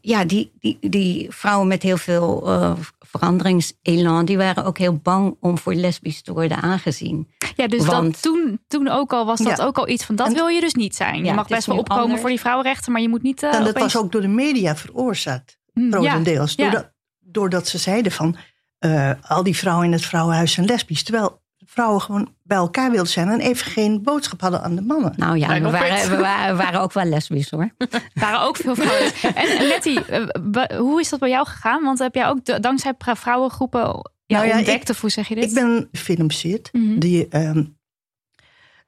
[0.00, 5.36] ja, die, die, die vrouwen met heel veel uh, veranderingselan, die waren ook heel bang
[5.40, 7.28] om voor lesbisch te worden aangezien.
[7.56, 9.64] Ja, dus Want, dat toen, toen ook al was dat Ja.
[9.64, 11.18] ook al iets van dat En- wil je dus niet zijn.
[11.18, 12.20] Ja, je mag best wel opkomen anders.
[12.20, 13.42] voor die vrouwenrechten, maar je moet niet.
[13.42, 15.98] eh, en dat opeens- was ook door de media veroorzaakt, Mm, ja.
[16.10, 16.54] grotendeels.
[16.54, 16.62] ja.
[16.70, 18.36] Doordat, doordat ze zeiden van,
[18.78, 21.02] eh, al die vrouwen in het vrouwenhuis zijn lesbisch.
[21.02, 21.41] Terwijl
[21.72, 25.12] vrouwen gewoon bij elkaar wilden zijn en even geen boodschap hadden aan de mannen.
[25.16, 27.74] nou ja, we waren, we waren, we waren ook wel lesbisch hoor.
[27.78, 29.12] Er waren ook veel vrouwen.
[29.34, 31.82] en, Letty, eh, hoe is dat bij jou gegaan?
[31.82, 33.80] Want heb jij ook dankzij vrouwengroepen
[34.26, 35.44] ja, Nou ja, ontdekt, of hoe zeg je dit?
[35.44, 36.68] Ik ben filmzit.
[36.72, 36.98] Mhm.
[36.98, 37.64] Die, ehm,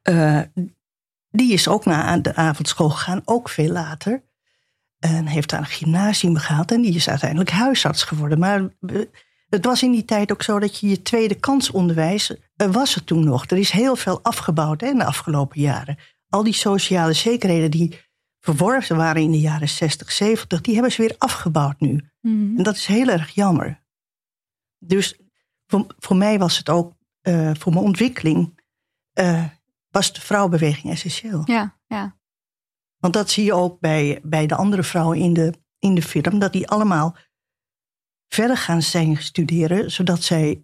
[0.02, 0.40] eh,
[1.30, 4.22] die is ook naar de avondschool gegaan, ook veel later.
[4.98, 6.72] En heeft daar een gymnasium gehaald.
[6.72, 8.38] En die is uiteindelijk huisarts geworden.
[8.38, 8.68] Maar
[9.48, 12.36] het was in die tijd ook zo dat je je tweede kansonderwijs...
[12.56, 13.46] eh, was er toen nog.
[13.46, 15.98] Er is heel veel afgebouwd hè, in de afgelopen jaren.
[16.28, 18.00] Al die sociale zekerheden die
[18.40, 20.60] verworven waren in de jaren 60, 70...
[20.60, 22.10] die hebben ze weer afgebouwd nu.
[22.20, 22.56] Mhm.
[22.56, 23.82] En dat is heel erg jammer.
[24.78, 25.18] Dus
[25.66, 28.60] voor, voor mij was het ook, eh, voor mijn ontwikkeling,
[29.12, 29.44] eh,
[29.90, 31.42] was de vrouwenbeweging essentieel.
[31.44, 32.16] Ja, ja.
[32.96, 36.38] Want dat zie je ook bij, bij de andere vrouwen in de, in de film,
[36.38, 37.16] dat die allemaal
[38.28, 40.62] verder gaan zijn studeren, zodat zij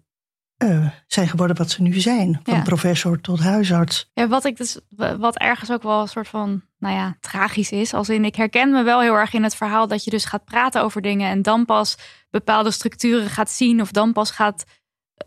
[0.57, 2.39] eh, zijn geworden wat ze nu zijn.
[2.43, 2.61] Van Ja.
[2.61, 4.09] professor tot huisarts.
[4.13, 4.79] Ja, wat ik dus,
[5.17, 7.93] wat ergens ook wel een soort van, nou ja, tragisch is.
[7.93, 10.45] Als in, ik herken me wel heel erg in het verhaal dat je dus gaat
[10.45, 11.97] praten over dingen en dan pas
[12.29, 14.63] bepaalde structuren gaat zien of dan pas gaat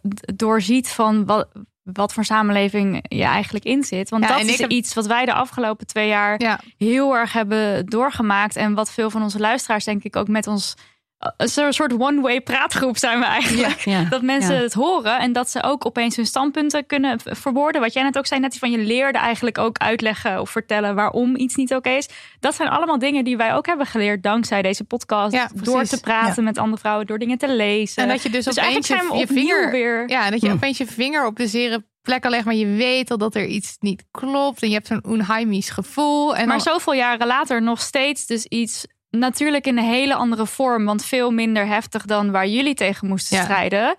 [0.08, 1.48] d- doorziet van wat,
[1.82, 4.08] wat voor samenleving je eigenlijk in zit.
[4.10, 6.60] Want Ja, dat is heb- iets wat wij de afgelopen twee jaar Ja.
[6.76, 8.56] heel erg hebben doorgemaakt.
[8.56, 10.74] En wat veel van onze luisteraars denk ik ook met ons...
[11.36, 13.78] Een soort one-way praatgroep zijn we eigenlijk.
[13.80, 14.60] Ja, Dat mensen ja.
[14.60, 17.80] het horen en dat ze ook opeens hun standpunten kunnen verwoorden.
[17.80, 21.36] Wat jij net ook zei, net van je leerde eigenlijk ook uitleggen of vertellen waarom
[21.36, 22.08] iets niet oké is.
[22.40, 25.64] Dat zijn allemaal dingen die wij ook hebben geleerd dankzij deze podcast.
[25.64, 28.02] Door te praten met andere vrouwen, door dingen te lezen.
[28.02, 30.08] En dat je dus, dus opeens eigenlijk zijn we je, vinger weer.
[30.08, 30.54] Ja, dat je Hm.
[30.54, 33.46] opeens je vinger op de zere plek al legt, maar je weet al dat er
[33.46, 34.62] iets niet klopt.
[34.62, 36.36] En je hebt zo'n onheimisch gevoel.
[36.36, 38.86] En maar dan- zoveel jaren later nog steeds dus iets
[39.18, 43.36] natuurlijk in een hele andere vorm, want veel minder heftig dan waar jullie tegen moesten
[43.36, 43.42] Ja.
[43.42, 43.94] strijden.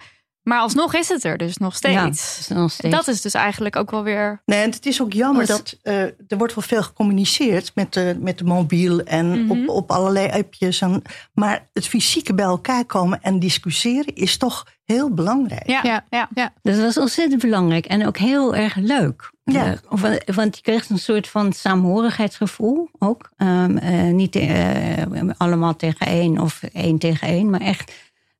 [0.45, 2.29] Maar alsnog is het er dus nog Ja, steeds.
[2.35, 2.95] het is nog steeds.
[2.95, 4.41] Dat is dus eigenlijk ook wel weer.
[4.45, 8.17] Nee, en het is ook jammer dat eh, er wordt wel veel gecommuniceerd met de,
[8.19, 9.51] met de mobiel en Mhm.
[9.51, 10.81] op, op allerlei appjes.
[10.81, 11.01] En,
[11.33, 15.67] maar het fysieke bij elkaar komen en discussiëren is toch heel belangrijk.
[15.67, 16.05] Ja, Ja.
[16.09, 16.29] ja.
[16.33, 16.53] Ja.
[16.61, 19.31] Dat was ontzettend belangrijk en ook heel erg leuk.
[19.43, 19.65] Ja.
[19.65, 23.29] Eh, want, want je kreeg een soort van saamhorigheidsgevoel ook.
[23.37, 27.91] Ehm, eh, niet eh, allemaal tegen één of één tegen één, maar echt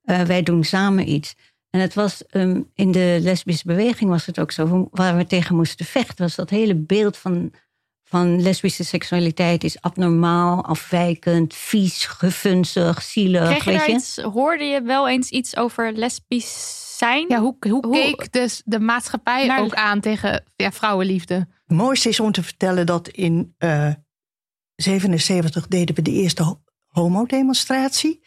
[0.04, 1.34] eh, wij doen samen iets.
[1.76, 5.56] En het was ehm, in de lesbische beweging was het ook zo, waar we tegen
[5.56, 7.52] moesten vechten, was dat hele beeld van,
[8.04, 13.48] van lesbische seksualiteit is abnormaal, afwijkend, vies, gefunzig, zielig.
[13.48, 13.94] Kreeg je weet daar je?
[13.94, 17.24] iets, hoorde je wel eens iets over lesbisch zijn?
[17.28, 21.34] ja, hoe, hoe Hoe- keek dus de maatschappij Naar- ook aan tegen ja, vrouwenliefde?
[21.34, 23.90] Het mooiste is om te vertellen dat in eh
[24.76, 28.20] 77 deden we de eerste ho- homodemonstratie.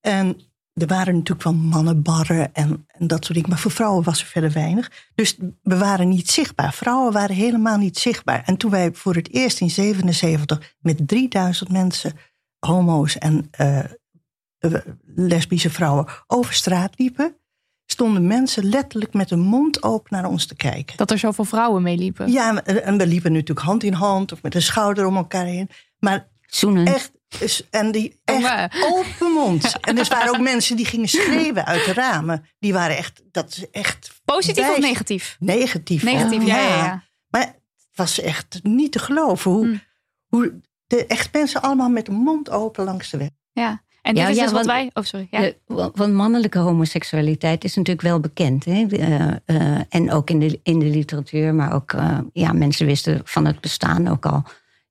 [0.00, 0.40] En
[0.78, 3.48] er waren natuurlijk wel mannenbarren en, en dat soort dingen.
[3.48, 4.90] Maar voor vrouwen was er verder weinig.
[5.14, 6.72] Dus we waren niet zichtbaar.
[6.72, 8.42] Vrouwen waren helemaal niet zichtbaar.
[8.46, 12.12] En toen wij voor het eerst in 77 met 3000 mensen,
[12.58, 13.78] homo's en eh,
[15.14, 17.36] lesbische vrouwen, over straat liepen,
[17.86, 20.96] stonden mensen letterlijk met hun mond open naar ons te kijken.
[20.96, 22.30] Dat er zoveel vrouwen meeliepen.
[22.32, 25.44] Ja, en- en we liepen natuurlijk hand in hand of met een schouder om elkaar
[25.44, 25.68] heen.
[25.98, 26.86] Maar Zoenen.
[26.86, 29.76] echt, is- en die echt open mond.
[29.80, 32.44] En er waren ook mensen die gingen schreeuwen uit de ramen.
[32.58, 35.36] Die waren echt, dat is echt Positief of negatief?
[35.40, 36.02] negatief.
[36.02, 37.02] Negatief, Oh, ja, ja, ja.
[37.28, 37.56] Maar het
[37.94, 39.76] was echt niet te geloven hoe, Hm.
[40.26, 43.28] hoe de echt mensen allemaal met de mond open langs de weg.
[43.52, 43.86] ja.
[44.02, 44.90] En dit Ja, is ja, dus wat want- wij...
[44.94, 45.26] Oh, sorry.
[45.30, 45.52] Ja.
[45.94, 48.64] Want mannelijke homoseksualiteit is natuurlijk wel bekend.
[48.64, 48.86] Hè?
[48.90, 53.20] Eh, eh, en ook in de, in de literatuur, maar ook eh, ja, mensen wisten
[53.24, 54.42] van het bestaan ook al,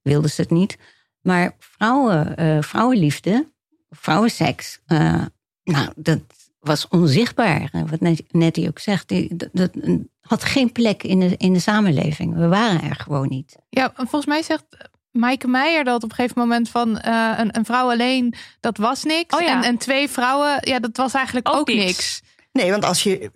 [0.01, 0.77] wilden ze het niet.
[1.21, 3.51] Maar vrouwen, eh, vrouwenliefde,
[3.89, 5.25] vrouwenseks, eh,
[5.63, 6.19] nou, dat
[6.59, 7.69] was onzichtbaar.
[7.89, 9.71] Wat net- Nettie ook zegt, die- dat, dat
[10.19, 12.35] had geen plek in de, in de samenleving.
[12.35, 13.55] We waren er gewoon niet.
[13.69, 14.65] Ja, volgens mij zegt
[15.11, 19.03] Maaike Meijer dat op een gegeven moment van eh, een, een vrouw alleen, dat was
[19.03, 19.35] niks.
[19.35, 19.57] Oh ja.
[19.57, 21.85] en, en twee vrouwen, ja, dat was eigenlijk ook, Ook niks.
[21.85, 22.21] niks.
[22.51, 23.31] Nee, want als je,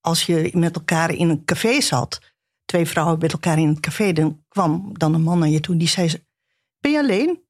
[0.00, 2.18] als je met elkaar in een café zat,
[2.64, 5.76] twee vrouwen met elkaar in het café, dan kwam dan een man naar je toe
[5.76, 6.12] die zei:
[6.80, 7.42] Ben je alleen?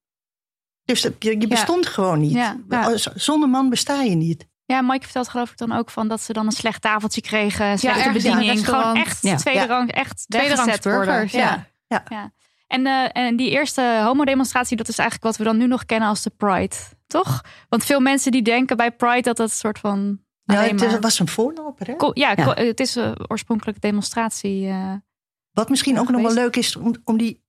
[0.84, 2.32] Dus dat- je, je bestond gewoon niet.
[2.32, 2.96] Ja, ja.
[2.96, 4.48] Z- Zonder man besta je niet.
[4.64, 7.78] Ja, Mike vertelt geloof ik dan ook van dat ze dan een slecht tafeltje kregen.
[7.78, 8.64] Slechte een bediening.
[8.68, 9.36] Gewoon echt Ja.
[9.36, 9.92] tweede rang.
[9.92, 11.04] Echt weggezet worden.
[11.06, 11.66] burgers, ja.
[12.08, 12.32] Ja.
[12.66, 16.08] En, eh, en die eerste homodemonstratie, dat is eigenlijk wat we dan nu nog kennen
[16.08, 16.76] als de Pride.
[17.06, 17.44] Toch?
[17.68, 20.20] Want veel mensen die denken bij Pride dat dat een soort van...
[20.44, 21.86] Ja, het maar- was een voorloper.
[21.86, 21.94] Hè?
[21.96, 24.68] Ko- ja, ko- het is eh, oorspronkelijk demonstratie.
[24.68, 24.92] eh.
[25.52, 27.39] Wat misschien ook nog wel leuk is om, om die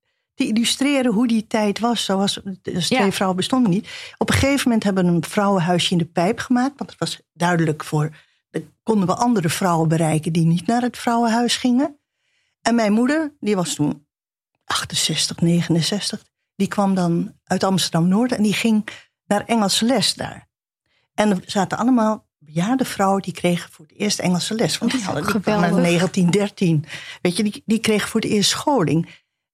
[0.48, 2.06] illustreren hoe die tijd was.
[2.06, 3.12] Zoals dus twee Ja.
[3.12, 3.88] vrouwen bestonden niet.
[4.18, 6.78] Op een gegeven moment hebben we een vrouwenhuisje in de pijp gemaakt.
[6.78, 8.10] Want het was duidelijk voor.
[8.50, 12.00] Dan konden we andere vrouwen bereiken die niet naar het vrouwenhuis gingen.
[12.62, 14.06] En mijn moeder, die was toen
[14.66, 16.24] 68, 69.
[16.56, 18.88] Die kwam dan uit Amsterdam Noord en die ging
[19.26, 20.50] naar Engelse les daar.
[21.14, 24.78] En er zaten allemaal bejaarde vrouwen die kregen voor het eerst Engelse les.
[24.78, 26.12] Want die hadden die kwamen in geweldig.
[26.12, 26.86] 1913.
[27.22, 29.10] Weet je, die, die kregen voor het eerst scholing.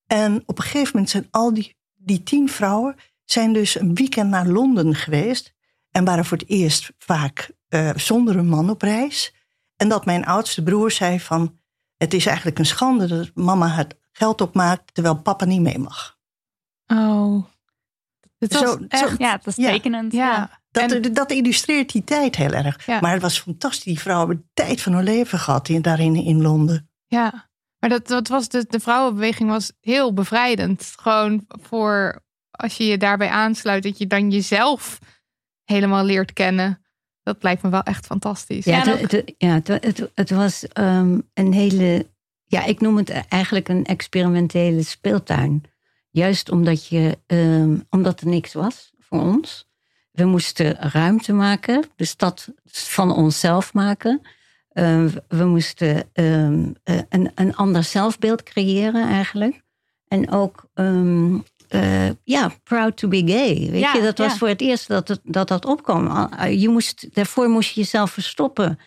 [0.07, 2.95] En op een gegeven moment zijn al die, die tien vrouwen
[3.25, 5.53] zijn dus een weekend naar Londen geweest.
[5.91, 9.33] En waren voor het eerst vaak eh, zonder een man op reis.
[9.75, 11.59] En dat mijn oudste broer zei van...
[11.97, 14.93] het is eigenlijk een schande dat mama het geld opmaakt...
[14.93, 16.17] terwijl papa niet mee mag.
[16.87, 17.43] Oh.
[18.37, 19.71] Het was Zo- zo- echt, ja, dat is Ja.
[19.71, 20.13] tekenend.
[20.13, 20.59] ja.
[20.71, 22.85] Dat, En- dat illustreert die tijd heel erg.
[22.85, 22.99] Ja.
[22.99, 23.83] Maar het was fantastisch.
[23.83, 26.89] Die vrouwen hebben de tijd van hun leven gehad in, daarin in Londen.
[27.07, 27.46] Ja,
[27.87, 30.93] maar dat, dat was de, de vrouwenbeweging was heel bevrijdend.
[30.99, 34.99] Gewoon voor als je je daarbij aansluit, dat je dan jezelf
[35.63, 36.85] helemaal leert kennen.
[37.23, 38.65] Dat lijkt me wel echt fantastisch.
[38.65, 42.05] Ja, het, het, ja, het, het, het was ehm, een hele,
[42.45, 45.63] ja, ik noem het eigenlijk een experimentele speeltuin.
[46.09, 49.67] Juist omdat, je, ehm, omdat er niks was voor ons.
[50.11, 54.21] We moesten ruimte maken, de stad van onszelf maken.
[54.77, 59.61] Ehm, we moesten ehm, eh, een, een ander zelfbeeld creëren eigenlijk.
[60.07, 61.35] En ook, ehm,
[61.67, 63.69] eh, ja, proud to be gay.
[63.71, 64.37] Weet Ja, je, dat was ja.
[64.37, 66.07] voor het eerst dat het, dat, dat opkwam.
[66.07, 68.79] Al- Je moest, daarvoor moest je jezelf verstoppen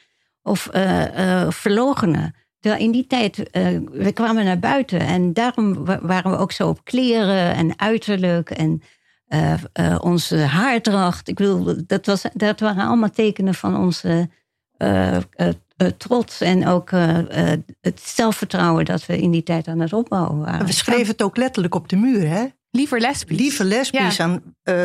[0.43, 2.35] of eh eh verlogenen.
[2.61, 6.69] In die tijd, eh, we kwamen naar buiten en daarom wa- waren we ook zo
[6.69, 8.83] op kleren en uiterlijk en
[9.27, 11.29] eh, eh, onze haardracht.
[11.29, 14.29] Ik bedoel, dat, was, dat waren allemaal tekenen van onze
[14.77, 15.49] eh, eh, eh,
[15.87, 20.39] trots en ook eh, eh, het zelfvertrouwen dat we in die tijd aan het opbouwen
[20.47, 20.67] En waren.
[20.67, 22.29] we schreven het ook letterlijk op de muur.
[22.29, 22.45] Hè?
[22.71, 23.39] Liever lesbisch.
[23.39, 24.25] Lieve lesbisch Ja.
[24.25, 24.85] aan eh,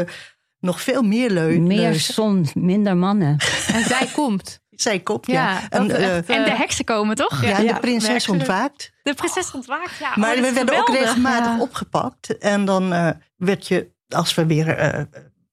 [0.60, 1.60] nog veel meer leuk.
[1.60, 3.38] Meer zon, minder mannen.
[3.74, 4.60] En zij komt.
[4.70, 5.34] Zij kop, ja.
[5.34, 7.44] Ja, En, eh, En de eh, heksen komen, toch?
[7.44, 8.92] ja, ja, de prinses ontwaakt.
[9.04, 9.98] De prinses ontwaakt.
[10.00, 11.60] Ja, Maar oh, dat we werden ook regelmatig ja.
[11.60, 12.38] opgepakt.
[12.38, 15.04] En dan eh, werd je, als we weer eh,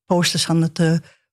[0.07, 0.93] posters aan het eh,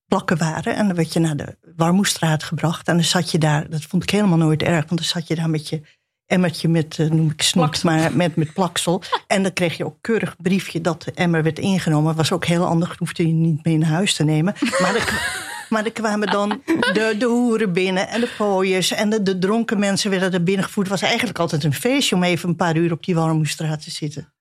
[0.10, 0.76] plakken waren...
[0.76, 2.88] en dan werd je naar de Warmoestraat gebracht.
[2.88, 4.86] En dan zat je daar, dat vond ik helemaal nooit erg...
[4.86, 5.82] want dan zat je daar met je
[6.30, 7.90] emmertje met, eh, noem ik Plaksel.
[7.90, 9.02] maar met, met plaksel.
[9.28, 12.16] En dan kreeg je ook keurig briefje dat de emmer werd ingenomen.
[12.16, 14.54] was ook heel handig, hoefde je niet mee naar huis te nemen.
[14.82, 15.02] Maar dan,
[15.70, 18.92] maar dan kwamen dan de, de hoeren binnen en de pooiers...
[18.92, 20.88] en de, de dronken mensen werden er binnengevoerd.
[20.90, 23.92] Het was eigenlijk altijd een feestje om even een paar uur op die Warmoestraat te
[23.92, 24.34] zitten.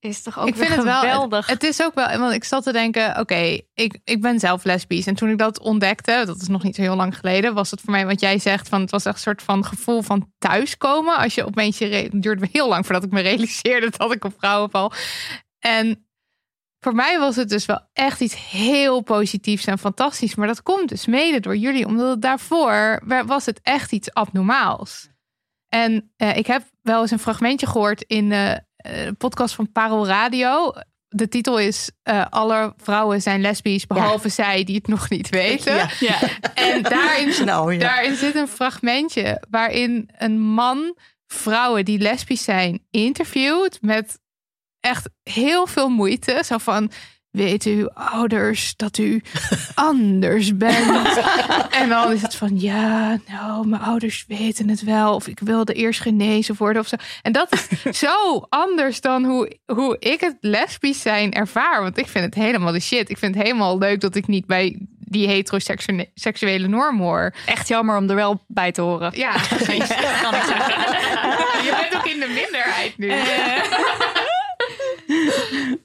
[0.00, 1.00] Is toch ook ik vind weer het wel.
[1.00, 1.46] geweldig.
[1.46, 2.18] Het, het is ook wel.
[2.18, 5.06] Want ik zat te denken: oké, ik, ik ben zelf lesbisch.
[5.06, 7.80] En toen ik dat ontdekte, dat is nog niet zo heel lang geleden, was het
[7.80, 11.16] voor mij wat jij zegt: van het was echt een soort van gevoel van thuiskomen.
[11.16, 14.70] Als je opeens Het duurde heel lang voordat ik me realiseerde dat ik op vrouwen
[14.70, 14.92] val.
[15.58, 16.08] En
[16.78, 20.34] voor mij was het dus wel echt iets heel positiefs en fantastisch.
[20.34, 25.08] Maar dat komt dus mede door jullie, omdat het daarvoor was het echt iets abnormaals.
[25.68, 29.72] En eh, ik heb wel eens een fragmentje gehoord in eh, eh, de podcast van
[29.72, 30.72] Parel Radio.
[31.08, 35.74] De titel is eh, Alle vrouwen zijn lesbisch, behalve zij die het nog niet weten.
[35.74, 35.90] Ja.
[36.00, 36.18] Ja.
[36.54, 37.78] En daarin, Nou, ja.
[37.78, 44.18] daarin zit een fragmentje waarin een man vrouwen die lesbisch zijn interviewt met
[44.80, 46.42] echt heel veel moeite.
[46.46, 46.90] Zo van,
[47.30, 49.22] weten uw ouders dat u
[49.74, 51.20] anders bent?
[51.80, 55.14] en dan is het van, ja, nou, mijn ouders weten het wel.
[55.14, 56.96] Of ik wilde eerst genezen worden of zo.
[57.22, 57.68] En dat is
[58.08, 61.82] zo anders dan hoe, hoe ik het lesbisch zijn ervaar.
[61.82, 63.10] Want ik vind het helemaal de shit.
[63.10, 67.34] Ik vind het helemaal leuk dat ik niet bij die heteroseksuele norm hoor.
[67.46, 69.10] Echt jammer om er wel bij te horen.
[69.14, 69.88] Ja, precies.
[70.22, 70.80] kan ik zeggen.
[71.64, 73.08] Je bent ook in de minderheid nu.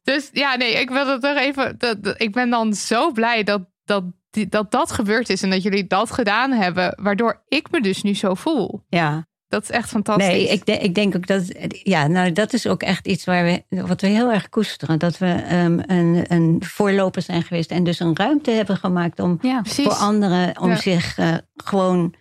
[0.04, 1.76] Dus ja, nee, ik wil het nog even.
[1.78, 5.50] Dat, dat- ik ben dan zo blij dat dat, die- dat dat gebeurd is en
[5.50, 8.84] dat jullie dat gedaan hebben, waardoor ik me dus nu zo voel.
[8.90, 10.28] Ja, Dat is echt fantastisch.
[10.28, 11.44] nee, ik, de- ik denk ook dat.
[11.70, 15.00] Ja, nou, dat is ook echt iets waar we, wat we heel erg koesteren.
[15.00, 19.38] Dat we ehm, een, een voorloper zijn geweest en dus een ruimte hebben gemaakt om
[19.42, 19.62] Ja.
[19.64, 20.76] Voor anderen om Ja.
[20.76, 22.16] zich eh, gewoon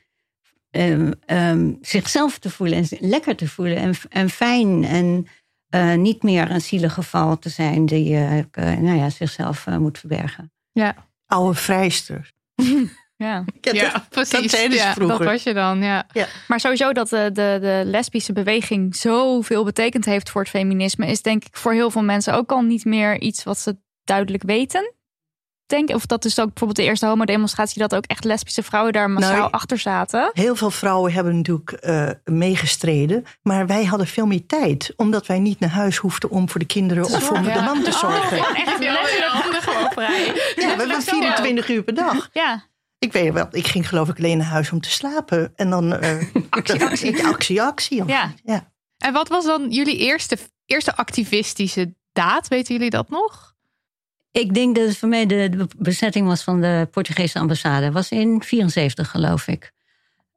[0.71, 5.27] ehm, ehm, zichzelf te voelen en lekker te voelen en, en fijn en
[5.75, 8.45] eh, niet meer een zielig geval te zijn die eh, eh,
[8.79, 10.53] nou ja, zichzelf eh, moet verbergen.
[10.73, 10.95] Ja,
[11.27, 12.33] Oude vrijster.
[13.17, 13.45] Ja.
[13.61, 14.51] ja precies.
[14.51, 16.07] Dat ja, dat was je dan, ja.
[16.49, 21.23] Maar sowieso dat de, de, de lesbische beweging zoveel betekend heeft voor het feminisme, is
[21.23, 24.95] denk ik voor heel veel mensen ook al niet meer iets wat ze duidelijk weten.
[25.67, 29.11] Denk, of dat is ook bijvoorbeeld de eerste homodemonstratie, dat ook echt lesbische vrouwen daar
[29.11, 30.31] massaal Nou, achter zaten.
[30.33, 33.25] Heel veel vrouwen hebben natuurlijk eh, meegestreden.
[33.43, 34.93] Maar wij hadden veel meer tijd.
[34.97, 37.93] Omdat wij niet naar huis hoefden om voor de kinderen of voor de man te
[37.93, 38.39] zorgen.
[38.39, 40.27] Oh, echt letterlijk handen gewoon vrij.
[40.57, 42.29] Ja, we hebben 24 uur per dag.
[42.33, 42.65] Ja,
[42.99, 45.53] Ik weet wel, ik ging geloof ik alleen naar huis om te slapen.
[45.57, 45.93] En dan...
[45.97, 46.17] eh,
[46.51, 47.27] Actie, actie.
[47.33, 48.05] actie, actie.
[48.07, 48.33] ja.
[48.45, 48.73] ja.
[48.99, 52.49] En wat was dan jullie eerste, eerste activistische daad?
[52.49, 53.54] Weten jullie dat nog?
[54.35, 57.93] Ik denk dat het voor mij de, bezetting was van de Portugese ambassade.
[57.93, 59.73] was in 74 geloof ik.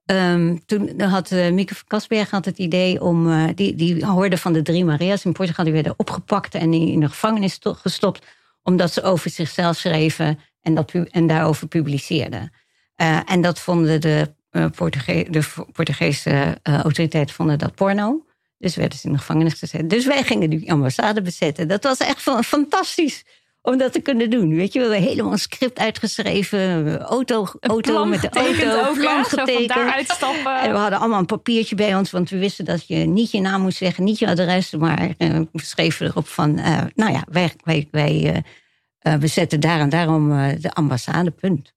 [0.05, 3.31] Ehm, toen had uh, Mieke van Kasberg had het idee om...
[3.31, 5.65] eh, die, die hoorde van de drie Maria's in Portugal.
[5.65, 8.25] Die werden opgepakt en in de gevangenis to- gestopt...
[8.63, 12.51] omdat ze over zichzelf schreven en, dat, en daarover publiceerden.
[12.95, 14.33] Eh, en dat vonden de,
[14.75, 18.25] Portuge- de Portugese autoriteiten vonden dat porno.
[18.57, 19.89] Dus werden ze in de gevangenis gezet.
[19.89, 21.67] Dus wij gingen die ambassade bezetten.
[21.67, 23.23] Dat was echt fa- fantastisch
[23.67, 24.55] om dat te kunnen doen.
[24.55, 26.99] Weet je, we hebben helemaal een script uitgeschreven.
[27.01, 29.67] Auto, Een auto plan met de auto, ook, plan ja, zo van getekend.
[29.67, 30.59] daaruit stappen.
[30.61, 33.41] En we hadden allemaal een papiertje bij ons, want we wisten dat je niet je
[33.41, 37.23] naam moest zeggen, niet je adres, maar eh, we schreven erop van, eh, nou ja,
[37.31, 41.73] wij, wij, wij eh, eh, bezetten daar en daarom eh, de ambassade, punt.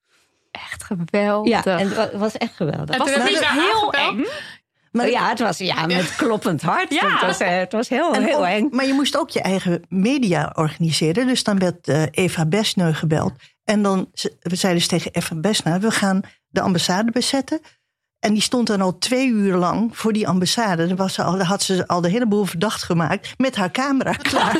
[0.50, 1.64] Echt geweldig.
[1.64, 2.88] Ja, en het wa- was echt geweldig.
[2.94, 4.26] En was het heb niet heel eng?
[4.90, 6.94] Maar, ja, het was ja, met kloppend hart.
[6.94, 7.12] Ja.
[7.12, 8.68] Het, was, eh, het was heel, en heel eng.
[8.70, 11.26] maar je moest ook je eigen media organiseren.
[11.26, 13.32] Dus dan werd eh, Eva Besneu gebeld.
[13.64, 14.10] En dan
[14.40, 15.78] we zeiden ze tegen Eva Besneu...
[15.78, 17.60] we gaan de ambassade bezetten.
[18.20, 20.86] En die stond dan al twee uur lang voor die ambassade.
[20.86, 23.70] Dan, was ze al, dan had ze al de hele boel verdacht gemaakt met haar
[23.70, 24.56] camera klaar.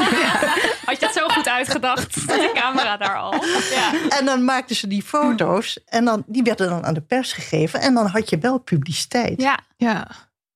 [0.85, 2.15] Had je dat zo goed uitgedacht?
[2.27, 3.35] De camera daar al.
[3.71, 3.93] Ja.
[4.19, 5.79] En dan maakten ze die foto's.
[5.87, 7.81] En dan, die werden dan aan de pers gegeven.
[7.81, 9.41] En dan had je wel publiciteit.
[9.43, 9.59] ja.
[9.77, 10.07] Ja.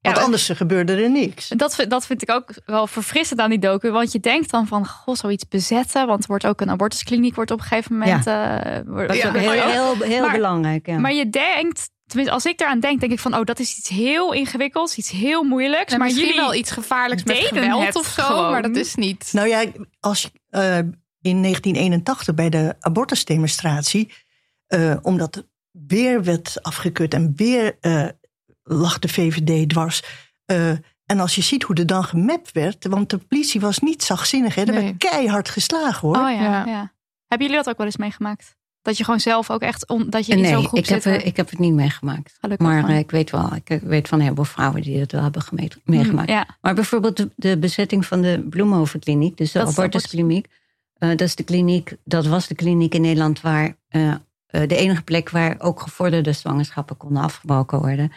[0.01, 1.49] Want Ja, anders gebeurde er niks.
[1.49, 3.91] Dat, vind- dat vind ik ook wel verfrissend aan die docu.
[3.91, 6.07] Want je denkt dan van, goh, zoiets bezetten.
[6.07, 8.27] Want er wordt ook een abortuskliniek wordt op een gegeven moment...
[8.27, 9.29] eh, wordt- Dat is Ja.
[9.29, 10.87] ook heel, heel, heel Maar- belangrijk.
[10.87, 10.99] Ja.
[10.99, 13.35] Maar je denkt, tenminste als ik eraan denk, denk ik van...
[13.37, 15.93] oh, dat is iets heel ingewikkelds, iets heel moeilijks.
[15.93, 18.51] En maar misschien jullie wel iets gevaarlijks met geweld het of zo, gewoon.
[18.51, 19.29] maar dat is niet.
[19.33, 19.65] Nou ja,
[20.01, 20.79] als je, eh,
[21.21, 24.13] in 1981 bij de abortusdemonstratie,
[24.67, 28.09] eh, omdat weer werd afgekeurd en weer eh,
[28.63, 30.03] lag de VVD dwars.
[30.45, 30.71] eh,
[31.07, 34.55] en als je ziet hoe er dan gemapt werd, want de politie was niet zachtzinnig,
[34.55, 34.83] hè, er Nee.
[34.85, 36.17] werd keihard geslagen hoor.
[36.17, 36.65] Oh ja, Ja.
[36.67, 36.93] ja.
[37.27, 38.57] Hebben jullie dat ook wel eens meegemaakt?
[38.85, 41.05] Dat je gewoon zelf ook echt, on, dat je in zo'n nee, groep ik heb,
[41.05, 42.37] eh, ik heb het niet meegemaakt.
[42.41, 45.23] Gelukkig Maar eh, ik weet wel, ik weet van een heleboel vrouwen die het wel
[45.23, 46.29] hebben geme- meegemaakt.
[46.29, 50.47] Ja, Maar bijvoorbeeld de, de bezetting van de Bloemhovenkliniek, dus de Dat abortuskliniek.
[50.99, 54.17] eh, dat is de kliniek, dat was de kliniek in Nederland waar eh, eh,
[54.69, 58.13] de enige plek waar ook gevorderde zwangerschappen konden afgebroken worden.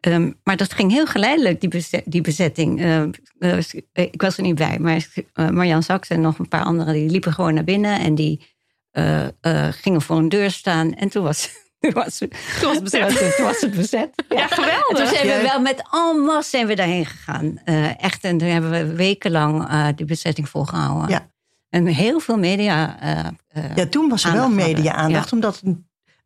[0.00, 2.80] Ehm, maar dat ging heel geleidelijk, die, die bezetting.
[2.80, 3.02] Eh,
[3.38, 3.58] eh,
[3.92, 7.10] ik was er niet bij, maar eh, Marjan Saks en nog een paar anderen die
[7.10, 8.50] liepen gewoon naar binnen en die
[8.92, 10.94] eh, eh, gingen voor een deur staan.
[10.94, 12.28] En toen was, toen was, toen
[12.60, 13.34] was, het, bezet.
[13.36, 14.10] Toen was het bezet.
[14.28, 15.08] ja En toen geweldig.
[15.08, 17.58] zijn we wel met en masse zijn we daarheen gegaan.
[17.64, 21.08] Eh, echt, en toen hebben we wekenlang eh die bezetting volgehouden.
[21.08, 21.30] Ja.
[21.70, 23.00] En heel veel media.
[23.00, 23.18] eh,
[23.64, 25.62] eh, Ja, toen was er wel media-aandacht, omdat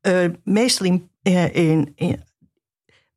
[0.01, 2.25] eh, meestal in, eh, in, in-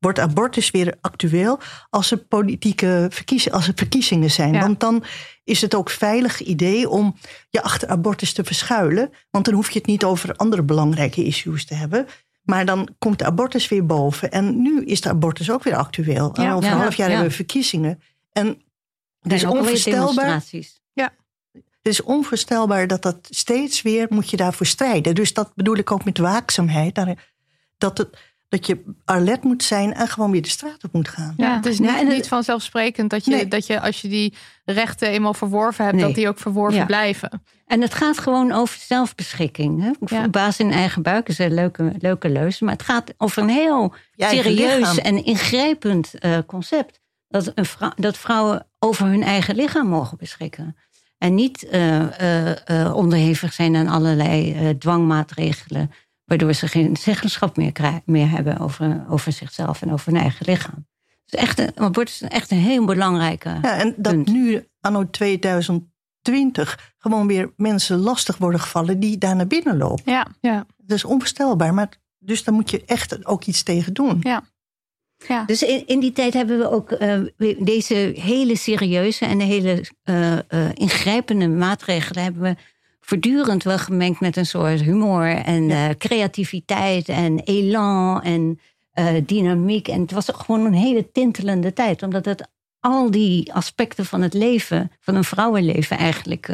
[0.00, 1.58] wordt abortus weer actueel
[1.90, 4.52] als er politieke verkiezingen, als er verkiezingen zijn.
[4.52, 4.60] Ja.
[4.60, 5.04] Want dan
[5.44, 7.16] is het ook veilig idee om
[7.50, 9.10] je achter abortus te verschuilen.
[9.30, 12.06] Want dan hoef je het niet over andere belangrijke issues te hebben.
[12.42, 14.30] Maar dan komt de abortus weer boven.
[14.30, 16.30] En nu is de abortus ook weer actueel.
[16.32, 16.42] Ja.
[16.44, 16.82] En over een Ja.
[16.82, 17.12] half jaar Ja.
[17.14, 18.02] hebben we verkiezingen.
[18.32, 18.62] En
[19.20, 20.24] het is onvoorstelbaar.
[20.24, 20.78] demonstraties.
[21.82, 25.14] Het is onvoorstelbaar dat dat steeds weer moet je daarvoor strijden.
[25.14, 27.00] Dus dat bedoel ik ook met waakzaamheid.
[27.78, 28.18] Dat, het,
[28.50, 31.34] dat je alert moet zijn en gewoon weer de straat op moet gaan.
[31.36, 33.48] Ja, het is Ja, niet, en het- niet vanzelfsprekend dat je, Nee.
[33.48, 34.34] dat je als je die
[34.64, 36.04] rechten eenmaal verworven hebt, Nee.
[36.06, 36.84] dat die ook verworven Ja.
[36.86, 37.42] blijven.
[37.66, 39.82] En het gaat gewoon over zelfbeschikking.
[39.82, 40.16] Hè?
[40.16, 40.28] Ja.
[40.28, 42.60] Baas in eigen buik is een leuke, leuke leus.
[42.60, 47.00] Maar het gaat over een heel serieus en ingrijpend eh, concept.
[47.28, 50.76] Dat, een vrou- dat vrouwen over hun eigen lichaam mogen beschikken.
[51.18, 55.90] En niet uh, uh, onderhevig zijn aan allerlei dwangmaatregelen,
[56.30, 57.72] waardoor ze geen zeggenschap meer,
[58.04, 60.86] meer hebben over, over zichzelf en over hun eigen lichaam.
[61.24, 63.58] Dus echt een, wordt echt een heel belangrijke.
[63.62, 69.46] Ja, en dat nu, anno 2020, gewoon weer mensen lastig worden gevallen die daar naar
[69.46, 70.12] binnen lopen.
[70.12, 70.66] Ja, ja.
[70.76, 74.18] Dat is onvoorstelbaar, maar dus daar moet je echt ook iets tegen doen.
[74.22, 74.42] Ja.
[75.28, 75.44] Ja.
[75.44, 77.20] Dus in, in die tijd hebben we ook uh,
[77.58, 80.38] deze hele serieuze en hele uh, uh,
[80.74, 82.56] ingrijpende maatregelen hebben we
[83.10, 85.94] voortdurend wel gemengd met een soort humor en ja.
[85.98, 88.60] creativiteit en elan en
[89.26, 89.88] dynamiek.
[89.88, 92.48] En het was gewoon een hele tintelende tijd, omdat het
[92.80, 96.52] al die aspecten van het leven, van een vrouwenleven eigenlijk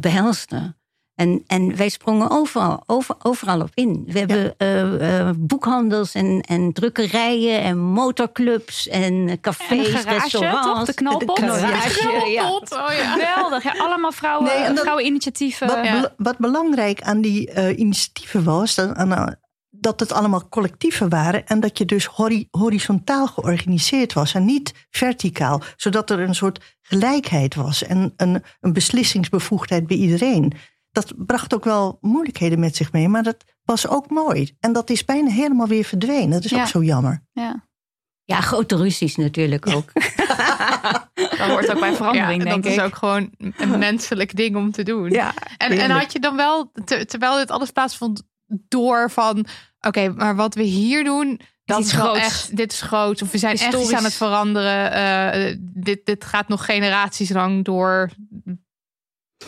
[0.00, 0.74] behelste.
[1.14, 4.04] En, en wij sprongen overal, over, overal op in.
[4.06, 10.66] We hebben uh, uh, boekhandels en, en drukkerijen en motorclubs en cafés, en garage, restaurants.
[10.66, 10.84] Toch?
[10.84, 11.36] De knalpot.
[11.36, 12.52] De garage, ja.
[12.52, 13.12] Oh, ja.
[13.12, 13.62] Geweldig.
[13.62, 15.66] Ja, allemaal vrouwen, nee, dat, vrouweninitiatieven.
[15.66, 16.14] Wat, ja.
[16.16, 19.38] wat, belangrijk aan die uh, initiatieven was, dat, aan,
[19.70, 24.86] dat het allemaal collectieven waren en dat je dus hori horizontaal georganiseerd was en niet
[24.90, 30.52] verticaal, zodat er een soort gelijkheid was en een, een beslissingsbevoegdheid bij iedereen
[30.94, 34.56] dat bracht ook wel moeilijkheden met zich mee, maar dat was ook mooi.
[34.60, 36.30] En dat is bijna helemaal weer verdwenen.
[36.30, 36.60] Dat is ja.
[36.60, 37.24] ook zo jammer.
[37.32, 37.68] Ja.
[38.26, 39.92] Ja, grote ruzies natuurlijk ook.
[41.38, 42.78] dat hoort ook bij verandering, ja, denk dat ik.
[42.78, 45.10] is ook gewoon een menselijk ding om te doen.
[45.10, 49.38] Ja, en, en had je dan wel, ter, terwijl dit alles plaatsvond, door van...
[49.38, 49.48] Oké,
[49.80, 53.22] okay, maar wat we hier doen, dat is wel echt, dit is groot.
[53.22, 53.80] Of we zijn Historisch.
[53.80, 54.92] echt iets aan het veranderen.
[55.50, 58.10] Uh, dit, dit gaat nog generaties lang door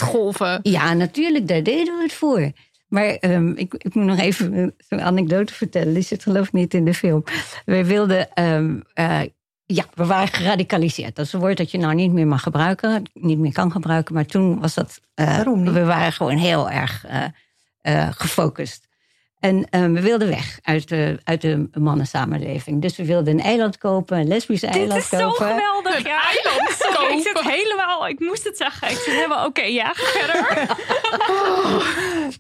[0.03, 0.61] golven.
[0.63, 2.53] Ja, natuurlijk, daar deden we het voor.
[2.89, 5.95] Maar um, ik, ik, moet nog even een anekdote vertellen.
[5.95, 7.25] Die zit geloof ik niet in de film.
[7.65, 8.29] We wilden...
[8.45, 9.21] Um, uh,
[9.67, 11.17] ja, we waren geradicaliseerd.
[11.17, 13.03] Dat is een woord dat je nou niet meer mag gebruiken.
[13.13, 14.15] Niet meer kan gebruiken.
[14.15, 15.01] Maar toen was dat...
[15.15, 15.73] Uh, Waarom niet?
[15.73, 17.05] We waren gewoon heel erg
[17.83, 18.86] uh, gefocust.
[19.47, 22.83] En um, we wilden weg uit de, uit de mannensamenleving.
[22.83, 25.37] Dus we wilden een eiland kopen, een lesbisch eiland Dit is kopen.
[25.37, 25.97] zo geweldig.
[25.97, 26.23] Een ja.
[26.23, 27.43] eiland Sorry, ik kopen.
[27.45, 28.09] zit helemaal...
[28.09, 28.91] Ik moest het zeggen.
[28.91, 29.47] Ik zit helemaal...
[29.47, 30.67] Oké, okay, ja, verder.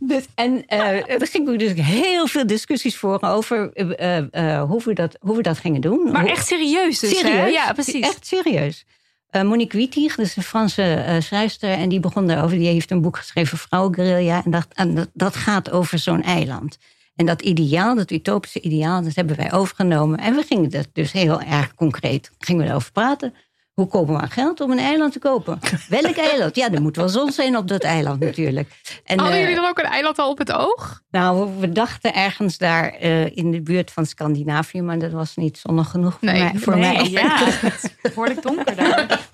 [0.00, 4.94] Dus, en uh, er gingen dus heel veel discussies voor over uh, uh, hoe, we
[4.94, 6.10] dat, hoe we dat gingen doen.
[6.12, 7.46] Maar hoe, echt serieus dus, serieus, hè?
[7.46, 8.06] Ja, precies.
[8.06, 8.84] Echt serieus.
[9.30, 12.58] Uh, Monique Wittig, dat is een Franse uh, schrijfster, en die begon daarover.
[12.58, 14.44] Die heeft een boek geschreven, Vrouwenguerilla.
[14.44, 16.78] En dat, en dat gaat over zo'n eiland.
[17.16, 20.18] En dat ideaal, dat utopische ideaal, dat hebben wij overgenomen.
[20.18, 23.34] En we gingen dat dus heel erg concreet, gingen we erover praten.
[23.76, 25.58] Hoe komen we aan geld om een eiland te kopen?
[25.88, 26.56] Welk eiland?
[26.56, 28.70] Ja, er moet wel zon zijn op dat eiland natuurlijk.
[29.04, 31.02] En, Hadden uh, jullie dan ook een eiland al op het oog?
[31.10, 35.58] Nou, we dachten ergens daar uh, in de buurt van Scandinavië, maar dat was niet
[35.58, 36.52] zonnig genoeg voor mij.
[36.54, 37.10] Voor nee, mij.
[37.10, 39.28] Ja, het is behoorlijk donker daar.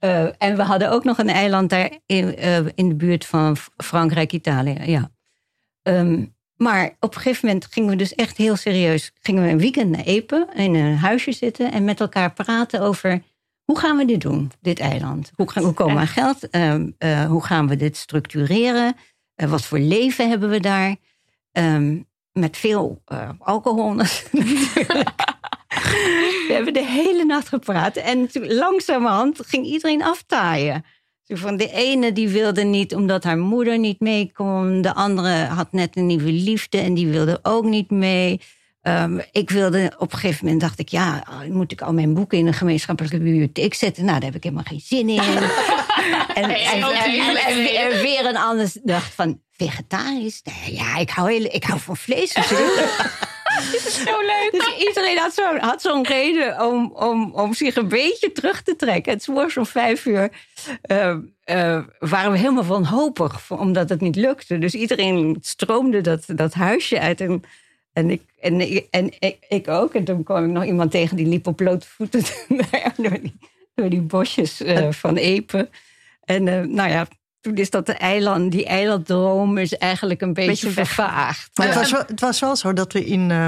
[0.00, 2.36] Uh, en we hadden ook nog een eiland daar in,
[2.74, 4.78] in de buurt van Frankrijk, Italië.
[4.84, 5.10] Ja.
[5.82, 9.12] Um, maar op een gegeven moment gingen we dus echt heel serieus.
[9.20, 13.22] Gingen we een weekend naar Epe, in een huisje zitten en met elkaar praten over
[13.64, 15.30] hoe gaan we dit doen, dit eiland?
[15.34, 16.54] Hoe, gaan, komen we aan geld?
[16.54, 18.96] Um, uh, hoe gaan we dit structureren?
[19.36, 20.96] Uh, wat voor leven hebben we daar?
[21.52, 25.10] Um, met veel uh, alcohol natuurlijk.
[26.46, 30.84] we hebben de hele nacht gepraat en langzamerhand ging iedereen aftaaien.
[31.28, 34.82] Van de ene die wilde niet omdat haar moeder niet mee kon.
[34.82, 38.40] De andere had net een nieuwe liefde en die wilde ook niet mee.
[38.82, 42.38] Um, ik wilde op een gegeven moment dacht ik, ja, moet ik al mijn boeken
[42.38, 44.04] in een gemeenschappelijke bibliotheek zetten?
[44.04, 45.18] Nou, daar heb ik helemaal geen zin in.
[46.34, 47.36] en, en, en,
[47.76, 50.42] en, weer een ander dacht van vegetarisch.
[50.44, 52.34] Nee, ja, ik hou, heel, ik hou van vlees.
[54.04, 54.48] Zo leuk.
[54.50, 58.76] Dus iedereen had zo'n had zo'n reden om, om, om zich een beetje terug te
[58.76, 59.12] trekken.
[59.12, 60.30] Het was om vijf uur.
[60.90, 64.58] Uh, uh, waren we helemaal wanhopig, omdat het niet lukte.
[64.58, 67.20] Dus iedereen stroomde dat, dat huisje uit.
[67.20, 67.42] En,
[67.92, 68.60] en, ik, en,
[68.90, 69.94] en ik, ik ook.
[69.94, 72.22] En toen kwam ik nog iemand tegen die liep op blote voeten
[72.96, 73.38] door, die,
[73.74, 75.70] door die bosjes uh, van Epen.
[76.24, 76.44] En
[76.74, 77.06] nou ja,
[77.46, 81.50] toen is dat de eiland, die eilanddroom is eigenlijk een beetje, beetje vervaagd.
[81.54, 83.46] Maar het, was wel, het was wel zo dat we in, uh,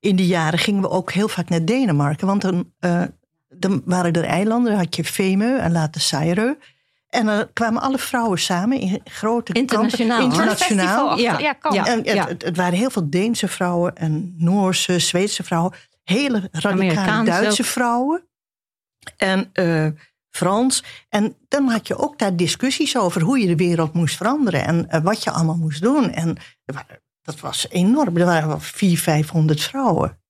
[0.00, 2.26] in die jaren gingen we ook heel vaak naar Denemarken.
[2.26, 3.02] Want dan, uh,
[3.48, 6.64] dan waren er eilanden, dan had je Femö en later Sairö.
[7.08, 10.18] En dan kwamen alle vrouwen samen in grote internationaal.
[10.18, 10.38] kampen.
[10.38, 11.18] Internationaal.
[11.18, 11.74] Ja, ja, kan.
[11.74, 12.26] ja, en, ja.
[12.26, 15.72] Het, het, waren heel veel Deense vrouwen en Noorse, Zweedse vrouwen.
[16.04, 18.26] Hele radicale Duitse vrouwen.
[19.16, 19.86] En uh,
[20.32, 20.84] Frans.
[21.08, 24.64] En dan had je ook daar discussies over hoe je de wereld moest veranderen.
[24.64, 26.10] En uh, wat je allemaal moest doen.
[26.10, 26.36] En
[27.22, 28.16] dat was enorm.
[28.16, 30.20] Er waren wel 400, 500 vrouwen.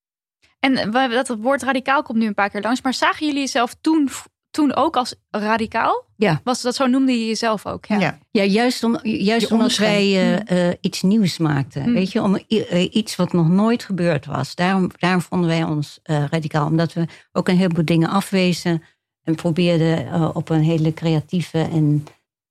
[0.59, 2.83] En dat het woord radicaal komt nu een paar keer langs.
[2.83, 4.09] Maar zagen jullie jezelf toen
[4.53, 6.05] toen ook als radicaal?
[6.17, 6.41] Ja.
[6.45, 7.85] Was dat zo noemde je jezelf ook?
[7.87, 7.99] Ja.
[7.99, 8.19] Ja.
[8.31, 11.83] Ja, juist, om, juist Je omdat wij eh, eh, iets nieuws maakten.
[11.83, 11.93] Hmm.
[11.93, 14.55] Weet je, om eh, iets wat nog nooit gebeurd was.
[14.55, 16.67] Daarom, daarom vonden wij ons eh, radicaal.
[16.67, 18.83] Omdat we ook een heleboel dingen afwezen.
[19.25, 22.05] En probeerden eh, op een hele creatieve en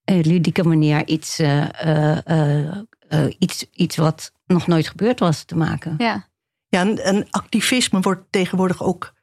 [0.04, 2.78] eh, ludieke manier iets, eh, eh, eh,
[3.08, 5.96] eh, iets, iets wat nog nooit gebeurd was te maken.
[5.98, 6.30] Ja.
[6.68, 9.14] Ja, en, en activisme wordt tegenwoordig ook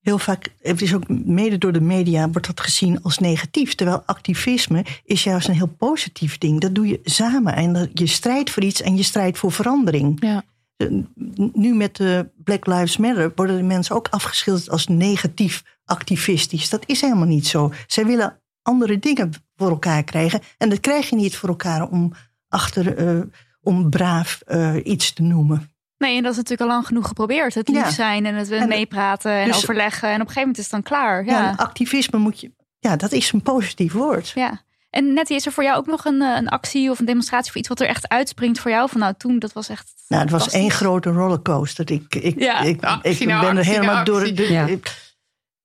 [0.00, 3.74] heel vaak, het is ook mede door de media, wordt dat gezien als negatief.
[3.74, 6.60] Terwijl activisme is juist een heel positief ding.
[6.60, 10.16] Dat doe je samen en dat- je strijdt voor iets en je strijdt voor verandering.
[10.24, 10.42] Ja.
[10.76, 10.88] Eh,
[11.52, 16.68] Nu met de Black Lives Matter worden de mensen ook afgeschilderd als negatief activistisch.
[16.68, 17.72] Dat is helemaal niet zo.
[17.86, 20.40] Zij willen andere dingen voor elkaar krijgen.
[20.58, 22.12] En dat krijg je niet voor elkaar om
[22.48, 23.20] achter, eh,
[23.60, 25.68] om braaf eh, iets te noemen.
[25.98, 27.54] Nee, en dat is natuurlijk al lang genoeg geprobeerd.
[27.54, 30.08] Het lief zijn en het En- meepraten en dus- overleggen.
[30.08, 31.24] En op een gegeven moment is het dan klaar.
[31.24, 31.42] Ja.
[31.42, 31.54] Ja.
[31.56, 32.52] activisme moet je.
[32.78, 34.28] Ja, dat is een positief woord.
[34.28, 34.60] ja.
[34.94, 37.50] En Nettie, is er voor jou ook nog een, eh, een actie of een demonstratie
[37.50, 38.88] of iets wat er echt uitspringt voor jou?
[38.88, 39.92] Van nou, toen, dat was echt.
[40.08, 41.90] Nou, het was één grote rollercoaster.
[41.90, 42.60] Ik, ik, Ja.
[42.60, 44.20] ik, Actie ik nou, ben er helemaal nou, door.
[44.20, 44.34] actie.
[44.34, 44.66] de- Ja.
[44.66, 45.14] ik-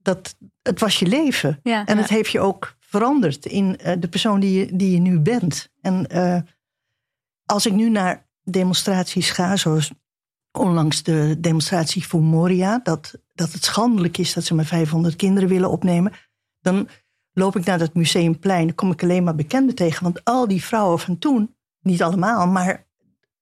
[0.02, 1.60] dat, het was je leven.
[1.64, 1.86] Ja.
[1.86, 2.02] En ja.
[2.02, 5.70] het heeft je ook veranderd in eh, de persoon die je, die je nu bent.
[5.82, 6.40] En eh,
[7.46, 9.92] als ik nu naar demonstraties ga, zoals
[10.52, 15.50] onlangs de demonstratie voor Moria, dat, dat het schandelijk is dat ze maar 500 kinderen
[15.50, 16.14] willen opnemen,
[16.62, 16.88] dan
[17.40, 20.04] loop ik naar dat museumplein, dan kom ik alleen maar bekenden tegen.
[20.04, 22.88] Want al die vrouwen van toen, niet allemaal, maar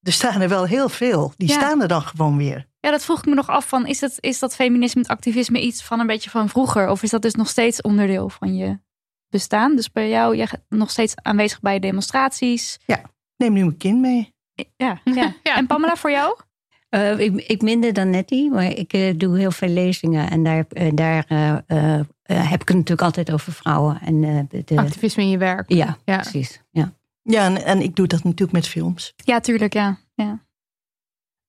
[0.01, 1.33] er staan er wel heel veel.
[1.37, 1.53] Die Ja.
[1.53, 2.65] staan er dan gewoon weer.
[2.79, 5.61] Ja, dat vroeg ik me nog af van, is, het, is dat feminisme, het activisme
[5.61, 6.89] iets van een beetje van vroeger?
[6.89, 8.79] Of is dat dus nog steeds onderdeel van je
[9.29, 9.75] bestaan?
[9.75, 12.79] Dus bij jou, je bent nog steeds aanwezig bij demonstraties.
[13.37, 14.33] Neem nu mijn kind mee.
[14.77, 15.33] Ja, ja.
[15.43, 15.55] Ja.
[15.55, 16.37] En Pamela, voor jou?
[16.89, 20.29] Eh, ik, ik minder dan Nettie, maar ik eh, doe heel veel lezingen.
[20.29, 21.25] En daar, eh, daar
[22.27, 24.01] eh, heb ik het natuurlijk altijd over vrouwen.
[24.01, 25.73] En, eh, de, Activisme in je werk.
[25.73, 26.17] ja, Ja.
[26.17, 26.61] precies.
[26.71, 26.93] Ja.
[27.21, 29.13] Ja, en, en ik doe dat natuurlijk met films.
[29.15, 29.97] Ja, tuurlijk, ja.
[30.13, 30.45] ja.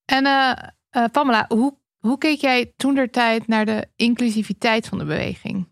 [0.05, 0.52] En eh,
[0.90, 5.68] eh, Pamela, hoe, hoe keek jij toen der tijd naar de inclusiviteit van de beweging?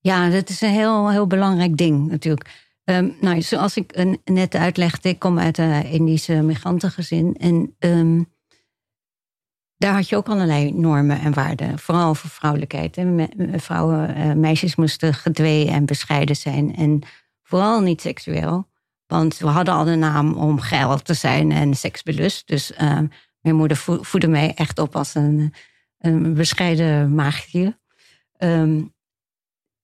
[0.00, 2.62] Ja, dat is een heel, heel belangrijk ding natuurlijk.
[2.84, 7.36] Ehm, nou, zoals ik net uitlegde, ik kom uit een Indische migrantengezin.
[7.36, 8.22] En ehm,
[9.84, 11.78] daar had je ook allerlei normen en waarden.
[11.78, 12.96] Vooral voor vrouwelijkheid.
[12.96, 13.26] Hè.
[13.58, 16.76] Vrouwen, eh, meisjes moesten gedwee en bescheiden zijn.
[16.76, 17.02] En
[17.42, 18.68] vooral niet seksueel.
[19.06, 22.46] Want we hadden al de naam om geil te zijn en seksbelust.
[22.48, 23.06] Dus ehm,
[23.40, 25.54] mijn moeder vo- voedde mij echt op als een,
[25.98, 27.78] een bescheiden maagdje.
[28.36, 28.82] Ehm,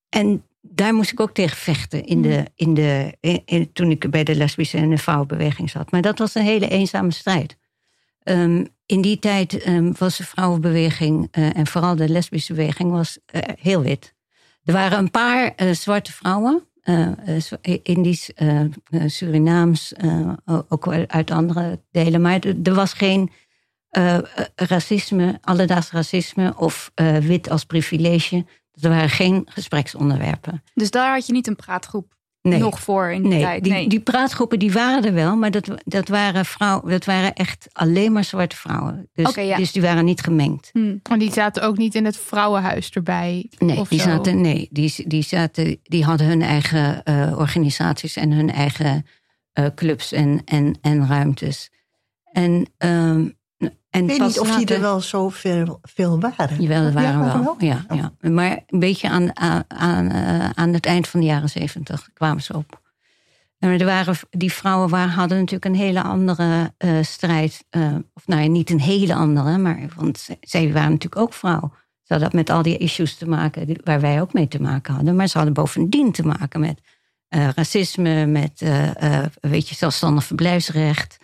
[0.08, 4.10] en daar moest ik ook tegen vechten in de, in de, in- in- toen ik
[4.10, 5.90] bij de lesbische en de vrouwenbeweging zat.
[5.90, 7.56] Maar dat was een hele eenzame strijd.
[8.22, 13.18] Ehm, in die tijd ehm, was de vrouwenbeweging eh, en vooral de lesbische beweging was
[13.26, 14.14] eh, heel wit.
[14.64, 16.64] Er waren een paar eh, zwarte vrouwen,
[17.82, 18.30] Indisch,
[19.06, 19.92] Surinaams,
[20.68, 22.20] ook uit andere delen.
[22.20, 23.30] Maar er was geen
[24.54, 28.44] racisme, alledaags racisme of wit als privilege.
[28.80, 30.62] Er waren geen gespreksonderwerpen.
[30.74, 32.58] Dus daar had je niet een praatgroep Nee.
[32.58, 33.64] nog voor in die Nee, tijd.
[33.64, 33.88] die, Nee.
[33.88, 38.12] die praatgroepen die waren er wel, maar dat, dat, waren vrouwen, dat waren echt alleen
[38.12, 39.08] maar zwarte vrouwen.
[39.12, 39.56] Dus, ja.
[39.56, 40.70] dus die waren niet gemengd.
[40.72, 40.96] Hm.
[41.02, 43.50] En die zaten ook niet in het vrouwenhuis erbij.
[43.58, 44.08] Nee, of die, zo.
[44.08, 49.06] zaten, nee die, die, zaten, die hadden hun eigen eh, organisaties en hun eigen
[49.52, 51.70] eh, clubs en, en, en ruimtes.
[52.32, 53.28] En, ehm,
[53.90, 56.62] en Ik weet niet of die er wel zoveel veel waren.
[56.62, 57.54] Jawel, er waren Ja, wel.
[57.58, 58.12] Ja, ja.
[58.30, 62.42] Maar een beetje aan, aan, aan, eh, aan het eind van de jaren zeventig kwamen
[62.42, 62.80] ze op.
[63.58, 67.64] En er waren, die vrouwen waren, hadden natuurlijk een hele andere eh, strijd.
[67.70, 71.72] eh, of nou ja, niet een hele andere, maar want zij- waren natuurlijk ook vrouw.
[72.02, 75.16] Ze hadden met al die issues te maken waar wij ook mee te maken hadden.
[75.16, 76.80] Maar ze hadden bovendien te maken met
[77.28, 78.62] racisme, met
[79.40, 81.18] weet je, zelfstandig verblijfsrecht.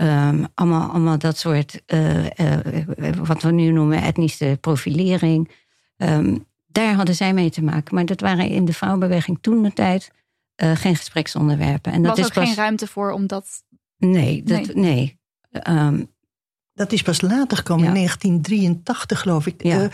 [0.00, 5.50] Ehm, allemaal, allemaal dat soort, eh, eh, wat we nu noemen etnische profilering.
[5.96, 6.36] Ehm,
[6.66, 7.94] daar hadden zij mee te maken.
[7.94, 10.10] Maar dat waren in de vrouwenbeweging toen de tijd
[10.54, 11.92] eh, geen gespreksonderwerpen.
[11.92, 12.44] En Er dat was is ook pas.
[12.44, 13.64] geen ruimte voor om dat...
[13.96, 15.18] Nee, dat, nee.
[15.50, 16.04] Ehm,
[16.72, 17.88] Dat is pas later gekomen, Ja.
[17.90, 19.62] in 1983 geloof ik.
[19.62, 19.82] Ja.
[19.82, 19.88] eh,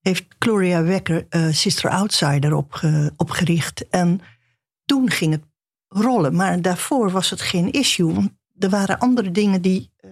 [0.00, 3.88] heeft Gloria Wekker eh, Sister Outsider opge- opgericht.
[3.88, 4.20] En
[4.84, 5.42] toen ging het
[5.88, 6.34] rollen.
[6.34, 8.14] Maar daarvoor was het geen issue.
[8.14, 9.90] Want er waren andere dingen die...
[9.96, 10.10] eh,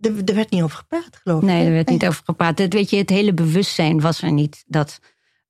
[0.00, 1.46] er, er werd niet over gepraat, geloof ik.
[1.48, 2.56] nee, er werd niet over gepraat.
[2.56, 4.64] Dat, weet je, het hele bewustzijn was er niet.
[4.66, 4.98] Dat,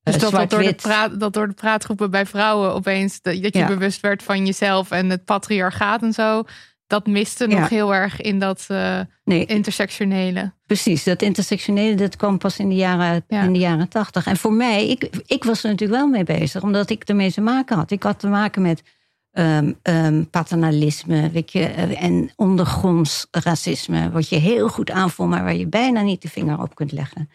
[0.03, 3.43] Dus eh, dat, dat, door de praat, dat door de praatgroepen bij vrouwen opeens dat,
[3.43, 3.67] dat je Ja.
[3.67, 6.43] bewust werd van jezelf en het patriarchaat en zo.
[6.87, 7.59] dat miste Ja.
[7.61, 10.53] nog heel erg in dat eh, Nee, intersectionele.
[10.67, 11.05] precies.
[11.05, 13.43] Dat intersectionele, dat kwam pas in de jaren, Ja.
[13.43, 14.27] in de jaren tachtig.
[14.27, 17.41] En voor mij, ik, ik was er natuurlijk wel mee bezig, omdat ik ermee te
[17.41, 17.91] maken had.
[17.91, 18.83] Ik had te maken met
[19.33, 25.45] ehm, ehm, paternalisme weet je, eh, en ondergronds racisme, wat je heel goed aanvoelt, maar
[25.45, 27.31] waar je bijna niet de vinger op kunt leggen.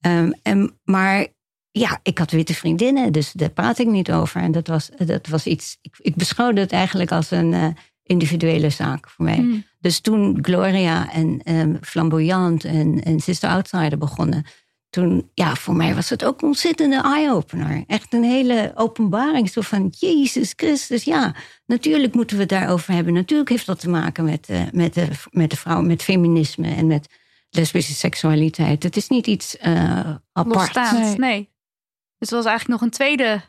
[0.00, 1.26] Ehm, en, maar
[1.70, 4.40] ja, ik had witte vriendinnen, dus daar praat ik niet over.
[4.40, 7.66] En dat was, dat was iets, ik, ik beschouwde het eigenlijk als een eh,
[8.02, 9.36] individuele zaak voor mij.
[9.36, 9.64] Hmm.
[9.80, 14.44] Dus toen Gloria en Flamboyant en, en Sister Outsider begonnen,
[14.92, 17.84] toen, ja, voor mij was het ook een ontzettende eye-opener.
[17.86, 19.50] Echt een hele openbaring.
[19.50, 21.34] Zo van, Jezus Christus, ja,
[21.66, 23.12] natuurlijk moeten we het daarover hebben.
[23.12, 26.86] Natuurlijk heeft dat te maken met, eh, met, de, met de vrouw, met feminisme en
[26.86, 27.08] met
[27.50, 28.82] lesbische seksualiteit.
[28.82, 30.56] Het is niet iets eh apart.
[30.56, 31.16] Losstaand, Nee.
[31.16, 31.40] nee.
[32.18, 33.40] Dus het was eigenlijk nog een tweede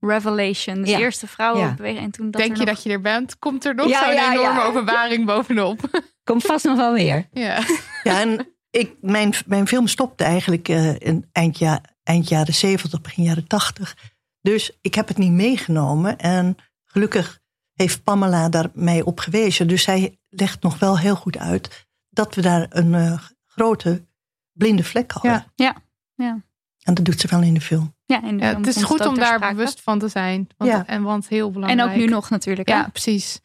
[0.00, 0.82] revelation.
[0.82, 0.98] De Ja.
[0.98, 2.00] eerste vrouwenbeweging.
[2.04, 4.14] En toen dat Denk je nog- dat je er bent, komt er nog Ja, zo'n
[4.14, 4.64] ja, enorme ja.
[4.66, 6.04] openbaring bovenop.
[6.24, 7.28] Komt vast nog wel weer.
[7.32, 7.62] ja.
[8.02, 13.00] Ja, en ik, mijn, mijn film stopte eigenlijk eh, in eind, ja, eind jaren 70,
[13.00, 13.96] begin jaren 80.
[14.40, 16.18] Dus ik heb het niet meegenomen.
[16.18, 17.38] En gelukkig
[17.72, 19.68] heeft Pamela daar mij op gewezen.
[19.68, 24.06] Dus zij legt nog wel heel goed uit dat we daar een eh, grote
[24.52, 25.30] blinde vlek hadden.
[25.32, 25.46] Ja.
[25.54, 25.76] Ja,
[26.14, 26.42] ja.
[26.80, 27.94] En dat doet ze wel in de film.
[28.04, 29.54] Ja, in de Ja, film het is goed om daar sprake.
[29.54, 30.48] bewust van te zijn.
[30.56, 30.86] Want, Ja.
[30.86, 31.88] En want heel belangrijk.
[31.88, 32.68] En ook nu nog natuurlijk.
[32.68, 32.74] hè?
[32.74, 33.40] Ja, precies.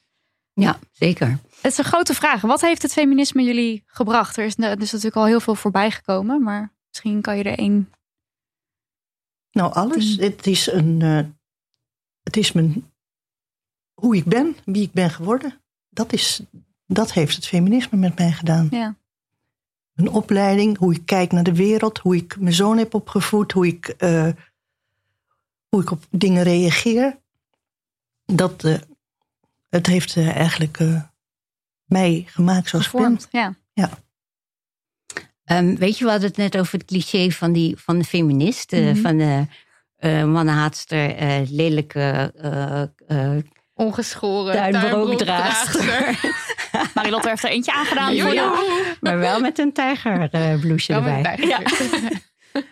[0.53, 1.39] Ja, zeker.
[1.61, 2.41] Het is een grote vraag.
[2.41, 4.37] Wat heeft het feminisme jullie gebracht?
[4.37, 6.43] Er is, er is natuurlijk al heel veel voorbij gekomen.
[6.43, 7.89] Maar misschien kan je er één...
[9.51, 10.15] Nou, alles.
[10.15, 11.01] Het is een.
[11.01, 11.19] eh,
[12.23, 12.91] het is mijn.
[13.93, 15.61] Hoe ik ben, wie ik ben geworden.
[15.89, 16.41] Dat, is,
[16.85, 18.67] dat heeft het feminisme met mij gedaan.
[18.71, 18.95] Ja.
[19.95, 23.67] Een opleiding, hoe ik kijk naar de wereld, hoe ik mijn zoon heb opgevoed, hoe
[23.67, 24.29] ik, eh,
[25.69, 27.19] hoe ik op dingen reageer.
[28.25, 28.79] Dat, eh,
[29.69, 30.77] het heeft eigenlijk
[31.85, 33.01] mij gemaakt zoals ik ben.
[33.01, 33.27] Gevormd.
[33.73, 33.89] Ja.
[35.45, 38.73] Ehm, weet je, we hadden het net over het cliché van, die, van de feminist.
[38.73, 39.01] eh, Mhm.
[39.01, 39.45] Van de
[39.95, 42.81] eh, mannenhaatster, eh, lelijke eh,
[43.35, 43.43] eh,
[43.73, 44.53] Ongeschoren.
[44.71, 46.19] tuinbroekdraagster.
[46.95, 48.33] Marilotte heeft er eentje aangedaan voor Jojo.
[48.33, 48.83] jou.
[49.01, 51.37] maar wel met een tijgerbloesje Ja, erbij.
[51.47, 51.59] Ja.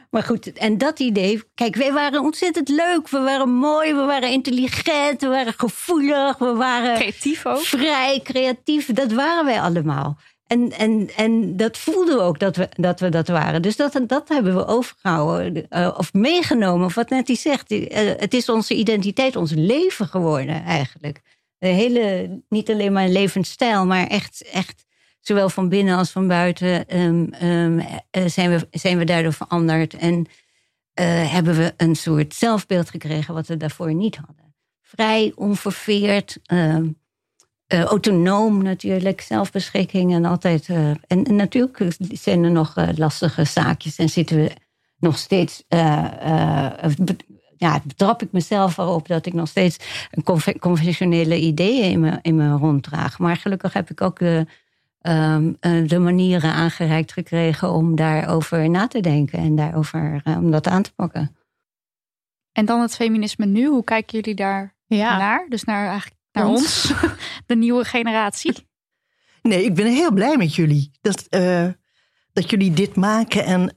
[0.10, 1.43] Maar goed, en dat idee.
[1.55, 3.10] Kijk, wij waren ontzettend leuk.
[3.10, 7.60] We waren mooi, we waren intelligent, we waren gevoelig, we waren Creatief ook.
[7.60, 8.93] vrij, creatief.
[8.93, 10.18] Dat waren wij allemaal.
[10.47, 13.61] En, en, en dat voelden we ook dat we dat, we dat waren.
[13.61, 16.85] Dus dat, dat hebben we overgehouden eh, of meegenomen.
[16.85, 17.72] Of wat net die zegt.
[17.72, 21.22] eh, het is onze identiteit, ons leven geworden eigenlijk.
[21.57, 24.82] De hele, niet alleen maar een levensstijl, maar echt, echt
[25.23, 27.79] zowel van binnen als van buiten ehm, ehm,
[28.11, 29.93] eh, zijn, we, zijn we daardoor veranderd.
[29.93, 30.25] En
[30.93, 34.55] eh, hebben we een soort zelfbeeld gekregen wat we daarvoor niet hadden.
[34.81, 36.87] Vrij, onverveerd, ehm,
[37.67, 40.67] eh, autonoom natuurlijk, zelfbeschikking en altijd.
[40.67, 44.51] en, en natuurlijk zijn er nog lastige zaakjes en zitten we
[44.97, 45.63] nog steeds.
[47.57, 49.77] ja, betrap ik mezelf erop dat ik nog steeds
[50.59, 53.19] conventionele ideeën in me, in me ronddraag.
[53.19, 54.19] Maar gelukkig heb ik ook
[55.03, 60.51] ehm, eh, de manieren aangereikt gekregen om daarover na te denken en daarover eh, om
[60.51, 61.35] dat aan te pakken.
[62.51, 63.67] En dan het feminisme nu.
[63.67, 65.17] Hoe kijken jullie daar Ja.
[65.17, 65.45] naar?
[65.49, 66.91] Dus naar, eigenlijk naar Ons.
[66.91, 66.93] ons,
[67.45, 68.53] de nieuwe generatie.
[69.41, 70.91] Nee, ik ben heel blij met jullie.
[71.01, 71.67] Dat, eh,
[72.34, 73.75] dat jullie dit maken en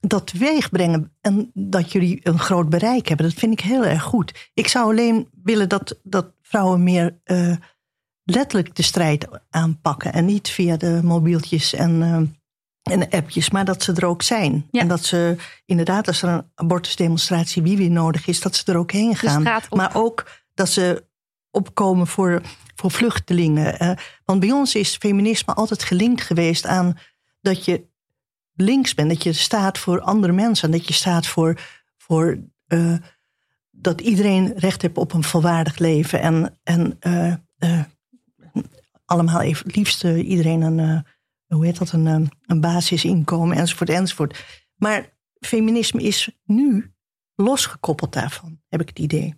[0.00, 1.12] dat teweeg brengen.
[1.20, 3.26] En dat jullie een groot bereik hebben.
[3.26, 4.50] Dat vind ik heel erg goed.
[4.54, 7.56] Ik zou alleen willen dat, dat vrouwen meer eh,
[8.26, 10.12] letterlijk de strijd aanpakken.
[10.12, 13.50] En niet via de mobieltjes en, eh, en appjes.
[13.50, 14.66] Maar dat ze er ook zijn.
[14.70, 14.80] Ja.
[14.80, 18.78] En dat ze inderdaad, als er een abortusdemonstratie wie weer nodig is, dat ze er
[18.78, 19.42] ook heen De gaan.
[19.70, 21.04] Maar ook dat ze
[21.50, 22.42] opkomen voor,
[22.74, 23.78] voor vluchtelingen.
[23.78, 26.98] Eh, want bij ons is feminisme altijd gelinkt geweest aan
[27.40, 27.86] dat je
[28.54, 29.08] links bent.
[29.08, 30.72] Dat je staat voor andere mensen.
[30.72, 31.60] En dat je staat voor,
[31.96, 32.94] voor eh,
[33.70, 36.20] dat iedereen recht heeft op een volwaardig leven.
[36.20, 36.98] En, en
[39.06, 41.00] allemaal even het liefst iedereen een, eh,
[41.56, 44.44] hoe heet dat, een, eh, een basisinkomen enzovoort enzovoort.
[44.76, 46.94] Maar feminisme is nu
[47.34, 49.34] losgekoppeld daarvan, heb ik het idee.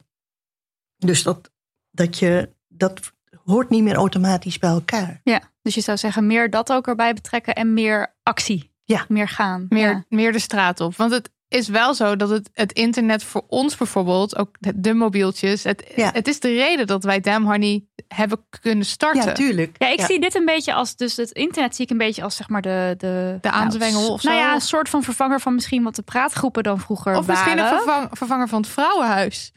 [0.97, 1.51] Dus dat,
[1.90, 3.12] dat je, dat
[3.45, 5.20] hoort niet meer automatisch bij elkaar.
[5.24, 8.73] Ja, dus je zou zeggen meer dat ook erbij betrekken en meer actie.
[8.85, 9.05] Ja.
[9.09, 9.66] Meer gaan.
[9.69, 10.05] Meer, Ja.
[10.09, 10.97] meer de straat op.
[10.97, 14.95] Want het is wel zo dat het, het internet voor ons bijvoorbeeld, ook de, de
[14.95, 16.11] mobieltjes, het, Ja.
[16.12, 19.24] het is de reden dat wij Damn Honey hebben kunnen starten.
[19.24, 19.74] Ja, tuurlijk.
[19.78, 22.36] Ja, ik zie dit een beetje als, dus het internet zie ik een beetje als
[22.36, 22.94] zeg maar de...
[22.98, 24.28] De, De aanzwengel nou, of zo?
[24.28, 27.44] Nou ja, een soort van vervanger van misschien wat de praatgroepen dan vroeger of waren.
[27.44, 29.52] misschien een vervang- vervanger van het vrouwenhuis.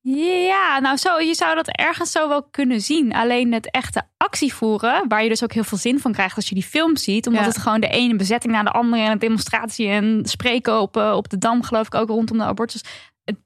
[0.00, 3.12] Ja, nou zo, je zou dat ergens zo wel kunnen zien.
[3.14, 6.54] Alleen het echte actievoeren, waar je dus ook heel veel zin van krijgt als je
[6.54, 7.26] die film ziet.
[7.26, 7.48] Omdat Ja.
[7.48, 11.12] het gewoon de ene bezetting na de andere en een demonstratie en spreken op, eh,
[11.16, 12.80] op de Dam, geloof ik ook rondom de abortus.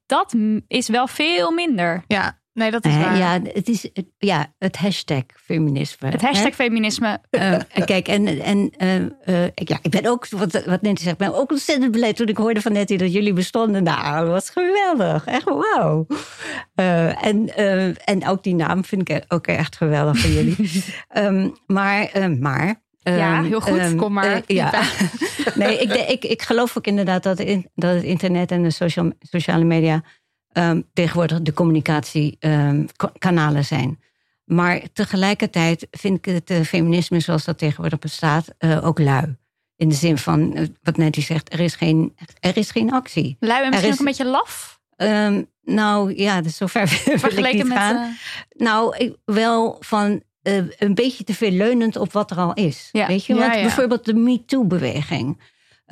[0.07, 0.35] Dat
[0.69, 2.05] is wel veel minder.
[2.07, 3.17] Ja, nee, dat is Eh, waar.
[3.17, 6.09] ja, het is het- ja, het hashtag feminisme.
[6.09, 6.27] Het hè?
[6.27, 7.19] hashtag feminisme.
[7.31, 8.97] Eh, kijk, en, en eh,
[9.45, 12.13] eh, ik- ja, ik ben ook, wat, wat Nettie zegt, ik ben ook ontzettend blij
[12.13, 13.83] toen ik hoorde van Nettie dat jullie bestonden.
[13.83, 15.25] Nou, dat was geweldig.
[15.25, 16.07] Echt wauw.
[16.75, 20.57] Eh, en, eh, en ook die naam vind ik ook echt geweldig van jullie.
[21.09, 22.81] Ehm, maar, eh, maar.
[23.05, 23.79] Ja, ehm, heel goed.
[23.79, 24.33] ehm, Kom maar.
[24.33, 24.71] eh, ja.
[25.55, 29.13] nee, ik, ik, ik geloof ook inderdaad dat, in, dat het internet en de social,
[29.21, 30.03] sociale media
[30.53, 34.01] ehm, tegenwoordig de communicatiekanalen zijn.
[34.45, 39.37] Maar tegelijkertijd vind ik het eh, feminisme zoals dat tegenwoordig bestaat eh, ook lui.
[39.77, 43.37] In de zin van, eh, wat Nettie zegt, er is geen, er is geen actie.
[43.41, 44.81] Lui en misschien is- ook een beetje laf.
[44.97, 47.03] Ehm, nou ja, dus zover
[47.35, 47.77] wil ik niet met.
[47.77, 48.17] gaan.
[48.57, 52.89] Nou, ik, wel van een beetje te veel leunend op wat er al is.
[52.93, 53.07] Ja.
[53.07, 53.61] Weet je, Ja, want ja.
[53.61, 55.41] bijvoorbeeld de MeToo-beweging.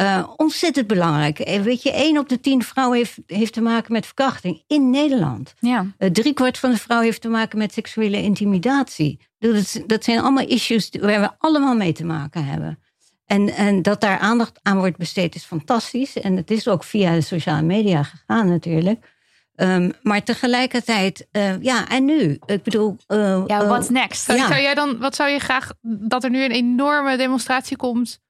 [0.01, 1.39] Eh, ontzettend belangrijk.
[1.39, 4.90] Eh, Weet je, één op de tien vrouwen heeft, heeft te maken met verkrachting in
[4.90, 5.55] Nederland.
[5.59, 5.86] ja.
[5.98, 9.18] Uh, driekwart van de vrouwen heeft te maken met seksuele intimidatie.
[9.39, 12.78] Dat, dat zijn allemaal issues waar we allemaal mee te maken hebben.
[13.27, 16.16] En, en dat daar aandacht aan wordt besteed is fantastisch.
[16.20, 19.06] En het is ook via de sociale media gegaan natuurlijk.
[19.55, 22.39] Ehm, maar tegelijkertijd, eh, ja, en nu?
[22.47, 22.97] Ik bedoel...
[23.06, 24.24] eh, ja, eh, what's next?
[24.24, 24.47] Zou, Ja.
[24.48, 28.20] zou jij dan, wat zou je graag dat er nu een enorme demonstratie komt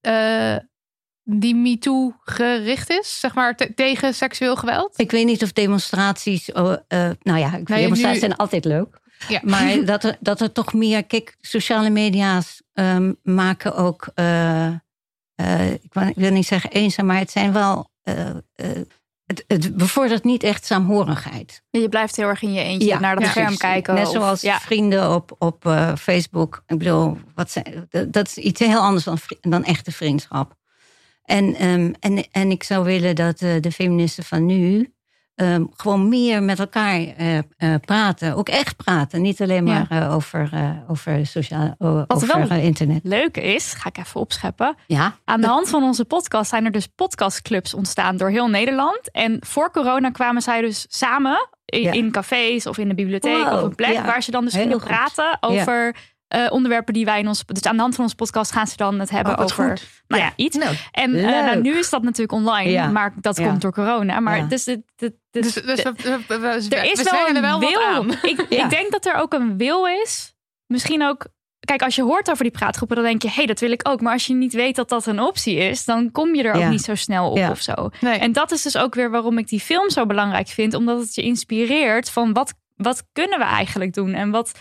[0.00, 0.56] eh,
[1.28, 4.92] die MeToo gericht is, zeg maar te- tegen seksueel geweld?
[4.96, 6.52] Ik weet niet of demonstraties...
[6.52, 9.00] oh, eh, nou ja, ik vind Nee, demonstraties nu- zijn altijd leuk.
[9.28, 9.40] Ja.
[9.42, 11.04] Maar dat er, dat er toch meer.
[11.04, 14.08] Kijk, sociale media's ehm, maken ook.
[14.14, 17.90] eh, eh, ik, wil, ik wil niet zeggen eenzaam, maar het zijn wel.
[18.02, 18.36] eh, eh,
[19.26, 21.62] het, het bevordert niet echt saamhorigheid.
[21.70, 23.30] Je blijft heel erg in je eentje Ja, naar dat ja.
[23.30, 23.94] scherm kijken.
[23.94, 24.58] Net of- zoals ja.
[24.60, 26.62] vrienden op, op eh, Facebook.
[26.66, 30.54] Ik bedoel, wat zijn, dat, dat is iets heel anders dan, dan echte vriendschap.
[31.26, 34.90] En, ehm, en, en ik zou willen dat eh, de feministen van nu.
[35.34, 37.44] ehm, gewoon meer met elkaar eh, eh,
[37.84, 38.36] praten.
[38.36, 39.22] Ook echt praten.
[39.22, 40.50] Niet alleen maar over,
[40.88, 43.00] over sociaal o- over wel- internet.
[43.02, 44.76] Leuk is, ga ik even opscheppen.
[44.86, 49.10] Ja, Aan de hand van onze podcast zijn er dus podcastclubs ontstaan door heel Nederland.
[49.12, 51.92] En voor corona kwamen zij dus samen in, Ja.
[51.92, 54.04] in cafés of in de bibliotheek Wow, of een plek ja.
[54.04, 54.88] waar ze dan dus Heel gingen goed.
[54.88, 55.96] praten over
[56.28, 57.42] eh, onderwerpen die wij in ons.
[57.46, 59.68] Dus aan de hand van onze podcast gaan ze dan het hebben Oh, over.
[59.68, 60.02] goed.
[60.08, 60.56] Nou ja, iets.
[60.56, 62.86] Nou, En eh, nou, nu is dat natuurlijk online, Ja.
[62.86, 63.46] maar dat Ja.
[63.48, 64.20] komt door corona.
[64.20, 64.44] Maar Ja.
[64.44, 67.40] dus, het- het- het- Dus, dus we, we, we, we, er is we wel een
[67.40, 67.84] wel wil.
[67.84, 68.10] aan.
[68.30, 68.64] Ik, Ja.
[68.64, 70.34] ik denk dat er ook een wil is.
[70.66, 71.26] Misschien ook.
[71.60, 73.88] Kijk, als je hoort over die praatgroepen, dan denk je, hé, hey, dat wil ik
[73.88, 74.00] ook.
[74.00, 76.60] Maar als je niet weet dat dat een optie is, dan kom je er ook
[76.60, 76.68] Ja.
[76.68, 77.50] niet zo snel op Ja.
[77.50, 77.90] of zo.
[78.00, 78.18] Nee.
[78.18, 81.14] En dat is dus ook weer waarom ik die film zo belangrijk vind, omdat het
[81.14, 84.52] je inspireert van wat, wat kunnen we eigenlijk doen en wat,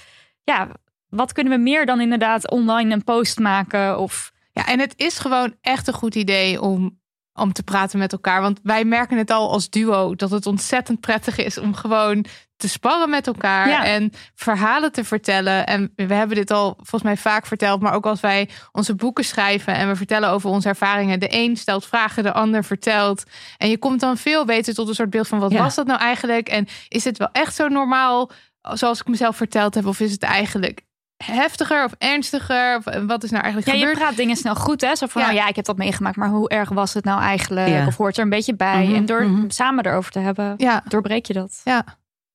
[0.43, 0.67] ja,
[1.15, 5.17] wat kunnen we meer dan inderdaad online een post maken of Ja, en het is
[5.19, 6.99] gewoon echt een goed idee om,
[7.33, 8.41] om te praten met elkaar.
[8.41, 12.25] Want wij merken het al als duo dat het ontzettend prettig is om gewoon
[12.57, 13.85] te sparren met elkaar Ja.
[13.85, 15.65] en verhalen te vertellen.
[15.65, 19.23] En we hebben dit al volgens mij vaak verteld, maar ook als wij onze boeken
[19.25, 21.19] schrijven en we vertellen over onze ervaringen.
[21.19, 23.23] De een stelt vragen, de ander vertelt.
[23.57, 25.61] En je komt dan veel beter tot een soort beeld van wat Ja.
[25.63, 26.47] was dat nou eigenlijk?
[26.49, 28.31] En is het wel echt zo normaal
[28.61, 29.85] zoals ik mezelf verteld heb?
[29.85, 30.81] Of is het eigenlijk
[31.17, 32.77] heftiger of ernstiger?
[32.77, 33.97] Of wat is nou eigenlijk Ja, je gebeurd?
[33.97, 34.95] praat dingen snel goed, hè?
[34.95, 35.27] Zo van, Ja.
[35.27, 37.67] nou ja, ik heb dat meegemaakt, maar hoe erg was het nou eigenlijk?
[37.67, 37.87] Ja.
[37.87, 38.83] Of hoort er een beetje bij?
[38.85, 39.49] Mhm, en door mhm.
[39.49, 41.61] samen erover te hebben, Ja, doorbreek je dat.
[41.63, 41.83] ja.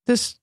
[0.04, 0.40] Dus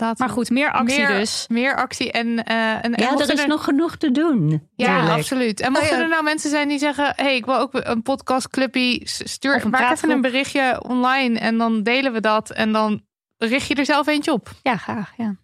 [0.00, 0.18] dat.
[0.18, 1.44] Maar goed, meer actie meer, dus.
[1.48, 4.68] Meer actie en, eh en, ja er is nog genoeg te doen.
[4.76, 5.60] Ja, absoluut.
[5.60, 6.02] En mochten Oh ja.
[6.02, 10.10] er nou mensen zijn die zeggen: hey, ik wil ook een podcastclubje, stuur maak even
[10.10, 13.02] een berichtje online en dan delen we dat en dan
[13.38, 14.50] richt je er zelf eentje op.
[14.62, 15.12] Ja, graag.
[15.16, 15.36] Ja.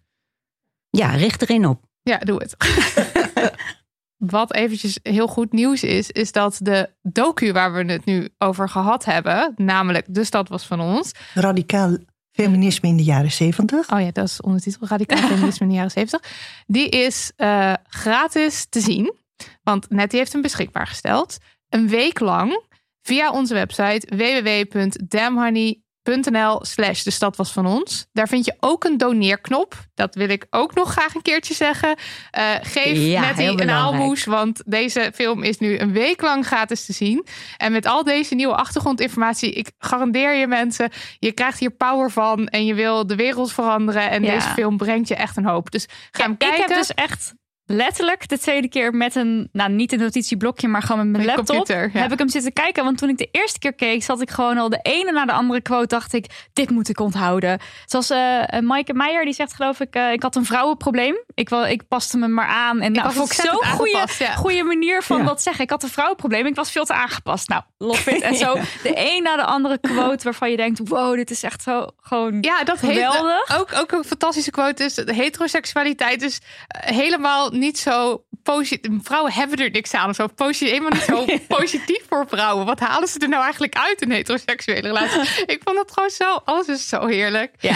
[0.97, 1.81] Ja, richt erin op.
[2.01, 2.55] Ja, doe het.
[4.17, 8.69] Wat eventjes heel goed nieuws is, is dat de docu waar we het nu over
[8.69, 11.11] gehad hebben, namelijk De Stad was van ons.
[11.33, 11.97] Radicaal
[12.31, 13.91] feminisme in de jaren zeventig.
[13.91, 16.21] Oh ja, dat is ondertitel Radicaal Feminisme in de jaren 70.
[16.65, 19.13] Die is eh, gratis te zien,
[19.63, 21.37] want Nettie heeft hem beschikbaar gesteld.
[21.69, 22.63] Een week lang
[23.01, 24.07] via onze website
[26.61, 28.05] slash de stad was van ons.
[28.13, 29.75] Daar vind je ook een doneerknop.
[29.95, 31.95] Dat wil ik ook nog graag een keertje zeggen.
[32.31, 36.85] Eh, geef Ja, Nettie een aalmoes, want deze film is nu een week lang gratis
[36.85, 37.25] te zien.
[37.57, 42.47] En met al deze nieuwe achtergrondinformatie, ik garandeer je mensen, je krijgt hier power van
[42.47, 44.09] en je wil de wereld veranderen.
[44.09, 44.33] En Ja.
[44.33, 45.71] deze film brengt je echt een hoop.
[45.71, 46.59] Dus ga hem Ik kijken.
[46.65, 47.33] heb dus echt
[47.67, 51.35] letterlijk de tweede keer met een, nou niet een notitieblokje, maar gewoon met mijn Met
[51.35, 51.55] laptop.
[51.55, 51.99] computer, ja.
[51.99, 52.83] Heb ik hem zitten kijken.
[52.83, 55.31] Want toen ik de eerste keer keek, zat ik gewoon al de ene na de
[55.31, 55.87] andere quote.
[55.87, 57.59] Dacht ik, dit moet ik onthouden.
[57.85, 61.23] Zoals eh eh, Maaike Meijer, die zegt geloof ik, eh, ik had een vrouwenprobleem.
[61.33, 62.81] Ik, wel, ik paste me maar aan.
[62.81, 64.35] En nou, was vond ik zo'n goede, ja.
[64.35, 65.23] goede manier van Ja.
[65.23, 65.63] dat zeggen.
[65.63, 66.45] Ik had een vrouwenprobleem.
[66.45, 67.49] Ik was veel te aangepast.
[67.49, 68.21] Nou, love it.
[68.21, 68.53] En zo
[68.83, 72.37] de een na de andere quote waarvan je denkt, wow, dit is echt zo gewoon
[72.41, 73.59] Ja, dat heet, geweldig.
[73.59, 78.91] ook, ook een fantastische quote is: de heteroseksualiteit is helemaal niet zo positief.
[79.03, 80.27] Vrouwen hebben er niks aan of zo.
[80.35, 81.25] Positief, helemaal niet zo
[81.57, 82.65] positief voor vrouwen.
[82.65, 85.39] Wat halen ze er nou eigenlijk uit in heteroseksuele relaties?
[85.45, 86.33] Ik vond het gewoon zo.
[86.45, 87.51] Alles is zo heerlijk.
[87.59, 87.75] Ja,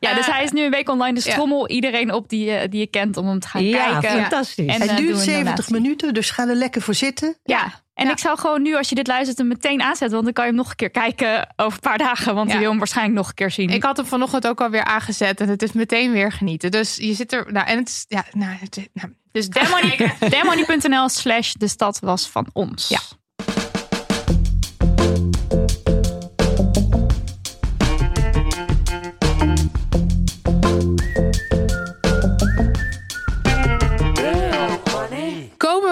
[0.00, 1.14] ja dus Eh, hij is nu een week online.
[1.14, 1.34] Dus ja.
[1.34, 4.20] trommel iedereen op die, je- die je kent om hem te gaan Ja, kijken.
[4.20, 4.66] fantastisch.
[4.66, 5.72] En, Hij eh, duurt een 70 donatie.
[5.74, 7.36] minuten, dus ga er lekker voor zitten.
[7.44, 10.10] Ja, en ik zou gewoon nu, als je dit luistert, hem meteen aanzetten.
[10.10, 12.34] Want dan kan je hem nog een keer kijken over een paar dagen.
[12.34, 12.54] Want Ja.
[12.54, 13.70] je wil hem waarschijnlijk nog een keer zien.
[13.70, 16.70] Ik had hem vanochtend ook alweer aangezet en het is meteen weer genieten.
[16.70, 17.52] Dus je zit er.
[17.52, 18.04] Nou, en het is.
[18.08, 22.88] Ja, nou, het, nou, Dus demony- demony.nl slash de stad was van ons.
[22.88, 23.00] Ja.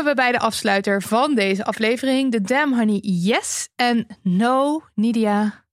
[0.08, 2.32] We bij de afsluiter van deze aflevering.
[2.32, 5.66] De Damn Honey Yes en No Nidia.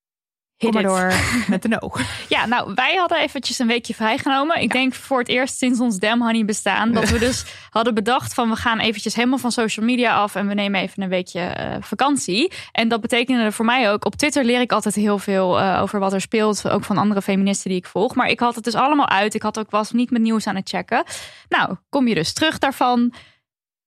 [0.58, 1.14] Kom maar door
[1.48, 1.92] met de no.
[2.30, 4.62] Ja, nou, wij hadden eventjes een weekje vrijgenomen.
[4.62, 6.92] Ik denk voor het eerst sinds ons Damn Honey bestaan.
[6.92, 10.36] Dat we dus hadden bedacht van we gaan eventjes helemaal van social media af.
[10.36, 12.52] En we nemen even een weekje eh, vakantie.
[12.72, 14.06] En dat betekende voor mij ook.
[14.06, 16.70] Op Twitter leer ik altijd heel veel eh, over wat er speelt.
[16.70, 18.16] Ook van andere feministen die ik volg.
[18.16, 19.34] Maar ik had het dus allemaal uit.
[19.34, 21.04] Ik had ook was niet met nieuws aan het checken.
[21.50, 23.14] Nou, kom je dus terug daarvan.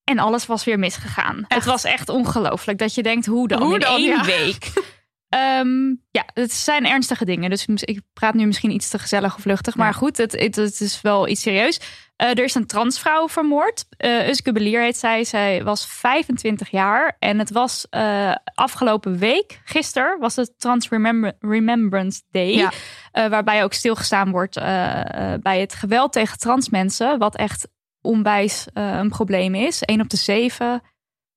[0.08, 1.44] En alles was weer misgegaan.
[1.48, 4.24] Het was echt ongelooflijk dat je denkt, hoe dan Hoe in dan, één ja.
[4.24, 4.70] week?
[5.28, 7.50] Ehm, ja, het zijn ernstige dingen.
[7.50, 9.76] Dus ik praat nu misschien iets te gezellig of luchtig.
[9.76, 11.80] Maar goed, het, het, het is wel iets serieus.
[12.16, 13.84] Eh, er is een transvrouw vermoord.
[14.04, 15.24] Uh, Uske Belier heet zij.
[15.24, 17.16] Zij was 25 jaar.
[17.18, 22.54] En het was eh, afgelopen week, gisteren, was het Trans Remember- Remembrance Day.
[22.54, 22.72] Ja.
[23.12, 27.18] Eh, waarbij ook stilgestaan wordt eh, eh, bij het geweld tegen trans mensen.
[27.18, 27.68] Wat echt
[28.08, 29.78] onwijs eh, een probleem is.
[29.80, 30.82] Een op de zeven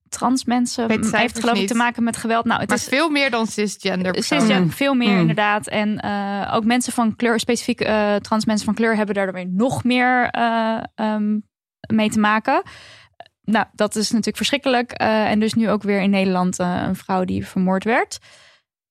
[0.09, 1.67] trans mensen heeft geloof ik niet.
[1.67, 2.45] te maken met geweld.
[2.45, 4.15] Nou, het Maar is veel meer dan cisgender.
[4.15, 4.63] Cisgender, personen.
[4.63, 4.71] Mm.
[4.71, 5.19] veel meer Mm.
[5.19, 5.67] inderdaad.
[5.67, 9.47] En eh, ook mensen van kleur, specifiek eh, trans mensen van kleur, hebben daar weer
[9.47, 11.39] nog meer eh, ehm,
[11.93, 12.61] mee te maken.
[13.43, 14.91] Nou, dat is natuurlijk verschrikkelijk.
[14.91, 18.17] Eh, en dus nu ook weer in Nederland eh, een vrouw die vermoord werd.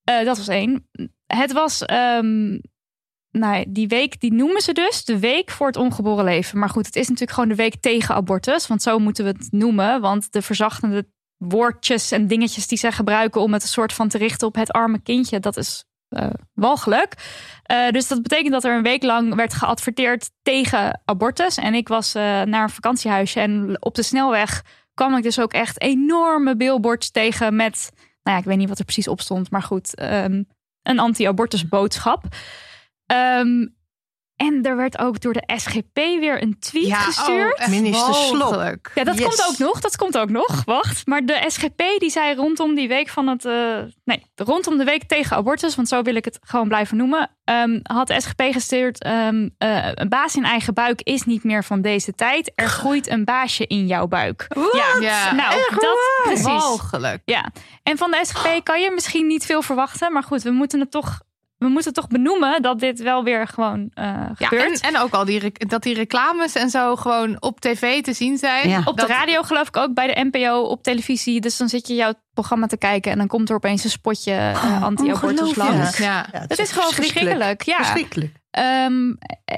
[0.04, 0.88] Eh, dat was één.
[1.26, 2.58] Het was, ehm,
[3.30, 6.58] nou, die week, die noemen ze dus de week voor het ongeboren leven.
[6.58, 8.66] Maar goed, het is natuurlijk gewoon de week tegen abortus.
[8.66, 10.00] Want zo moeten we het noemen.
[10.00, 14.18] Want de verzachtende woordjes en dingetjes die zij gebruiken om het een soort van te
[14.18, 17.14] richten op het arme kindje, dat is eh, walgelijk.
[17.62, 21.56] Eh, dus dat betekent dat er een week lang werd geadverteerd tegen abortus.
[21.56, 25.52] En ik was eh, naar een vakantiehuisje en op de snelweg kwam ik dus ook
[25.52, 27.92] echt enorme billboards tegen met,
[28.22, 30.42] nou ja, ik weet niet wat er precies op stond, maar goed, ehm,
[30.82, 32.24] een anti-abortus boodschap.
[33.10, 33.66] Ehm,
[34.36, 37.54] en er werd ook door de SGP weer een tweet Ja, gestuurd.
[37.54, 38.38] oh, echt Minister Slop.
[38.40, 38.90] walgelijk.
[38.94, 39.24] Ja, dat Yes.
[39.26, 39.80] komt ook nog.
[39.80, 40.64] Dat komt ook nog.
[40.64, 41.06] Wacht.
[41.06, 43.44] Maar de SGP die zei rondom die week van het.
[43.44, 47.30] eh, nee, rondom de week tegen abortus, want zo wil ik het gewoon blijven noemen.
[47.44, 49.02] ehm, had de SGP gestuurd.
[49.02, 52.52] ehm, eh, een baas in eigen buik is niet meer van deze tijd.
[52.54, 54.46] Er groeit een baasje in jouw buik.
[54.72, 56.44] Ja, Ja, nou, dat precies.
[56.44, 57.22] Walgelijk.
[57.24, 57.50] Ja,
[57.82, 60.12] en van de SGP kan je misschien niet veel verwachten.
[60.12, 61.20] Maar goed, we moeten het toch.
[61.60, 64.04] We moeten toch benoemen dat dit wel weer gewoon eh,
[64.36, 64.80] Ja, gebeurt.
[64.80, 68.38] en, en ook al die, dat die reclames en zo gewoon op tv te zien
[68.38, 68.68] zijn.
[68.68, 68.82] Ja.
[68.84, 71.40] Op de radio geloof ik ook, bij de NPO, op televisie.
[71.40, 74.32] Dus dan zit je jouw programma te kijken en dan komt er opeens een spotje
[74.32, 75.68] eh, anti-abortus ongelooflijk.
[75.78, 75.98] langs.
[75.98, 76.26] Ja.
[76.32, 77.62] Ja, Dat is gewoon verschrikkelijk.
[77.62, 77.76] Ja.
[77.76, 78.32] Verschrikkelijk.
[78.50, 79.12] Ehm,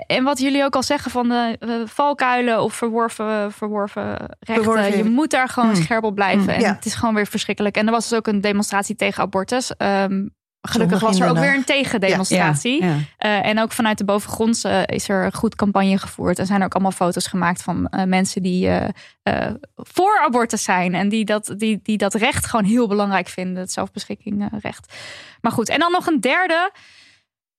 [0.07, 4.09] en wat jullie ook al zeggen van de eh, valkuilen of verworven, verworven
[4.41, 4.65] rechten.
[4.65, 4.97] Verworven.
[4.97, 5.83] Je moet daar gewoon Hmm.
[5.83, 6.43] scherp op blijven.
[6.45, 6.73] Hmm, En ja.
[6.75, 7.77] het is gewoon weer verschrikkelijk.
[7.77, 9.77] En er was dus ook een demonstratie tegen abortus.
[9.77, 10.27] Ehm,
[10.63, 12.85] gelukkig was er ook weer een tegendemonstratie.
[12.85, 12.97] Ja.
[13.17, 16.39] Eh, en ook vanuit de bovengrondse is er een goed campagne gevoerd.
[16.39, 18.89] Er zijn er ook allemaal foto's gemaakt van eh, mensen die eh,
[19.23, 20.95] eh, voor abortus zijn.
[20.95, 23.63] En die dat, die, die dat recht gewoon heel belangrijk vinden.
[23.63, 24.95] Het zelfbeschikkingsrecht.
[25.41, 26.71] Maar goed, en dan nog een derde.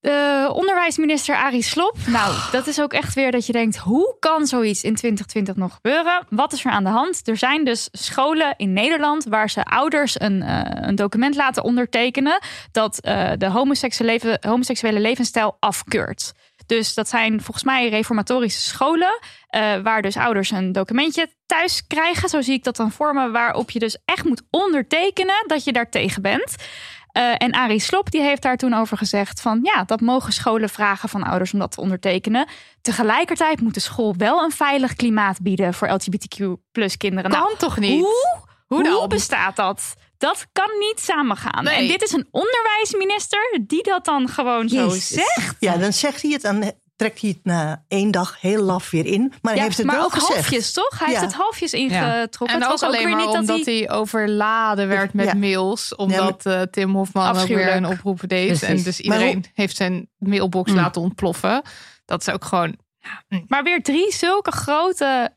[0.03, 1.97] Eh, onderwijsminister Arie Slop.
[2.07, 5.73] Nou, dat is ook echt weer dat je denkt: hoe kan zoiets in 2020 nog
[5.73, 6.25] gebeuren?
[6.29, 7.27] Wat is er aan de hand?
[7.27, 12.39] Er zijn dus scholen in Nederland waar ze ouders een, eh, een document laten ondertekenen
[12.71, 16.31] dat eh, de homoseksuele, leven, homoseksuele levensstijl afkeurt.
[16.65, 19.19] Dus dat zijn volgens mij reformatorische scholen,
[19.83, 22.29] waar dus ouders een documentje thuis krijgen.
[22.29, 25.73] Zo zie ik dat dan voor me, waarop je dus echt moet ondertekenen dat je
[25.73, 26.55] daar tegen bent.
[27.13, 30.69] Eh, en Arie Slop die heeft daar toen over gezegd van ja, dat mogen scholen
[30.69, 32.47] vragen van ouders om dat te ondertekenen.
[32.81, 37.31] Tegelijkertijd moet de school wel een veilig klimaat bieden voor LGBTQ plus kinderen.
[37.31, 38.01] Kan Nou, toch niet?
[38.67, 39.93] Hoe, hoe, bestaat dat?
[40.17, 41.63] Dat kan niet samengaan.
[41.63, 41.75] Nee.
[41.75, 45.55] En dit is een onderwijsminister die dat dan gewoon zo zegt.
[45.59, 49.05] Ja, dan zegt hij het, dan trekt hij het na één dag heel laf weer
[49.05, 49.33] in.
[49.41, 50.33] Maar hij heeft het maar wel ook gezegd.
[50.33, 50.99] halfjes, toch?
[50.99, 51.19] Hij Ja.
[51.19, 52.47] heeft het halfjes ingetrokken.
[52.55, 53.75] En het ook was ook alleen weer maar niet dat omdat hij...
[53.75, 55.33] hij overladen werd met Ja.
[55.33, 55.95] mails.
[55.95, 58.47] Omdat eh, Tim Hofman ook weer een oproep deed.
[58.47, 58.67] Precies.
[58.67, 60.77] En dus iedereen hoe- heeft zijn mailbox Mm.
[60.77, 61.61] laten ontploffen.
[62.05, 62.75] Dat is ook gewoon...
[63.47, 65.35] Maar weer drie zulke grote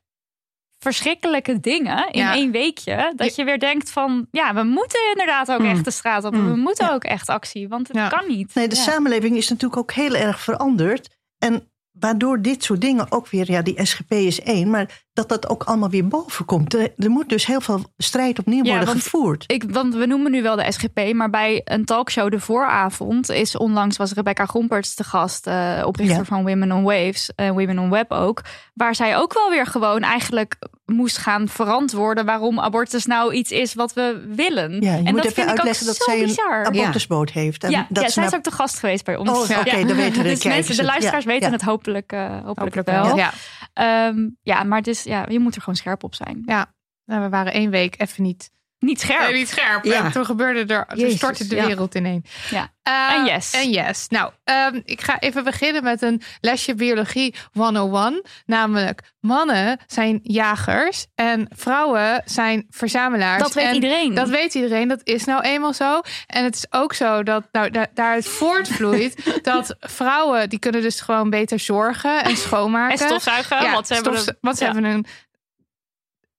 [0.79, 2.35] verschrikkelijke dingen in Ja.
[2.35, 3.13] één weekje.
[3.17, 5.71] Dat je weer denkt van, ja, we moeten inderdaad ook Mm.
[5.71, 6.35] echt de straat op.
[6.35, 6.51] Mm.
[6.51, 6.93] We moeten Ja.
[6.93, 8.09] ook echt actie, want het Ja.
[8.09, 8.55] kan niet.
[8.55, 8.83] Nee, de Ja.
[8.83, 11.16] samenleving is natuurlijk ook heel erg veranderd.
[11.47, 11.71] En
[12.01, 15.63] waardoor dit soort dingen ook weer, ja, die SGP is één, maar dat dat ook
[15.63, 16.75] allemaal weer boven komt.
[16.75, 19.45] Er, er moet dus heel veel strijd opnieuw Ja, worden want- gevoerd.
[19.47, 23.57] Ik, want we noemen nu wel de SGP, maar bij een talkshow de vooravond is
[23.57, 26.25] onlangs was Rebecca Gomperts te gast, eh, oprichter Ja.
[26.25, 28.43] van Women on Waves en Women on Web ook,
[28.75, 30.57] waar zij ook wel weer gewoon eigenlijk
[30.87, 34.81] moest gaan verantwoorden waarom abortus nou iets is wat we willen.
[34.81, 36.65] Ja, je en moet dat even vind ik uitleggen dat zo zij een bizar.
[36.65, 37.65] abortusboot heeft.
[37.65, 39.31] En ja, dat ja ze zij is ook de gast geweest bij ons.
[39.31, 41.53] Oh, oké, dan weten de dus mensen, de luisteraars Ja, weten ja.
[41.55, 43.05] het hopelijk, eh, hopelijk, Hopelijk wel.
[43.05, 43.17] wel.
[43.17, 43.33] Ja.
[43.73, 46.43] Ehm, ja, maar dus, ja, je moet er gewoon scherp op zijn.
[46.47, 46.75] ja.
[47.05, 49.21] Nou, we waren één week even niet, Niet scherp.
[49.21, 49.85] nee, niet scherp.
[49.85, 50.05] Ja.
[50.05, 51.67] En toen gebeurde er, toen Jezus, stortte de ja.
[51.67, 52.25] wereld ineen.
[52.51, 52.69] Ja.
[52.83, 53.51] Eh, En yes.
[53.53, 54.09] En yes.
[54.09, 58.25] Nou, ehm, ik ga even beginnen met een lesje biologie 101.
[58.47, 63.43] Namelijk, mannen zijn jagers en vrouwen zijn verzamelaars.
[63.43, 64.15] Dat weet En iedereen.
[64.15, 66.01] Dat weet iedereen, dat is nou eenmaal zo.
[66.27, 71.01] En het is ook zo dat nou, da- daaruit voortvloeit dat vrouwen, die kunnen dus
[71.01, 72.99] gewoon beter zorgen en schoonmaken.
[72.99, 74.73] En stofzuigen, Ja, want ze hebben een- want ze ja.
[74.73, 75.07] hebben een.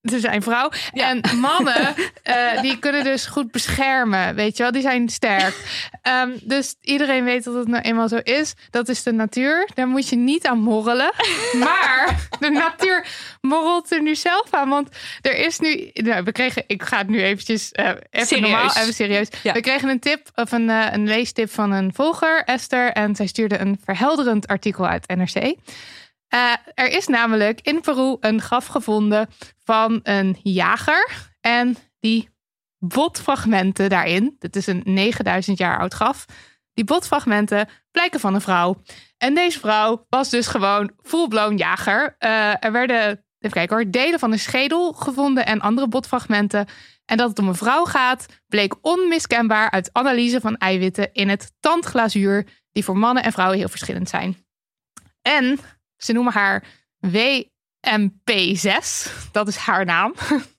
[0.09, 0.69] Ze zijn vrouw.
[0.93, 4.35] En mannen, eh, die kunnen dus goed beschermen.
[4.35, 5.55] Weet je wel, die zijn sterk.
[6.01, 8.53] Ehm, dus iedereen weet dat het nou eenmaal zo is.
[8.69, 9.69] Dat is de natuur.
[9.73, 11.11] Daar moet je niet aan morrelen.
[11.59, 13.05] Maar de natuur
[13.41, 14.69] morrelt er nu zelf aan.
[14.69, 14.89] Want
[15.21, 15.89] er is nu.
[15.93, 16.63] Nou, we kregen.
[16.67, 17.71] Ik ga het nu eventjes.
[17.71, 18.49] eh, even Serieus.
[18.49, 19.27] normaal, even serieus.
[19.43, 19.53] Ja.
[19.53, 22.91] We kregen een tip of een, eh, een leestip van een volger, Esther.
[22.91, 25.55] En zij stuurde een verhelderend artikel uit NRC.
[26.27, 29.29] Eh, er is namelijk in Peru een graf gevonden
[29.63, 31.31] van een jager.
[31.41, 32.29] En die
[32.79, 36.25] botfragmenten daarin, dit is een 9000 jaar oud graf.
[36.73, 38.81] Die botfragmenten blijken van een vrouw.
[39.17, 42.15] En deze vrouw was dus gewoon full-blown jager.
[42.17, 46.67] Eh, er werden, even kijken hoor, delen van een schedel gevonden en andere botfragmenten.
[47.05, 51.51] En dat het om een vrouw gaat, bleek onmiskenbaar uit analyse van eiwitten in het
[51.59, 54.45] tandglazuur, die voor mannen en vrouwen heel verschillend zijn.
[55.21, 55.59] En
[55.97, 56.63] ze noemen haar
[57.07, 58.71] WMP6.
[59.31, 60.13] Dat is haar naam.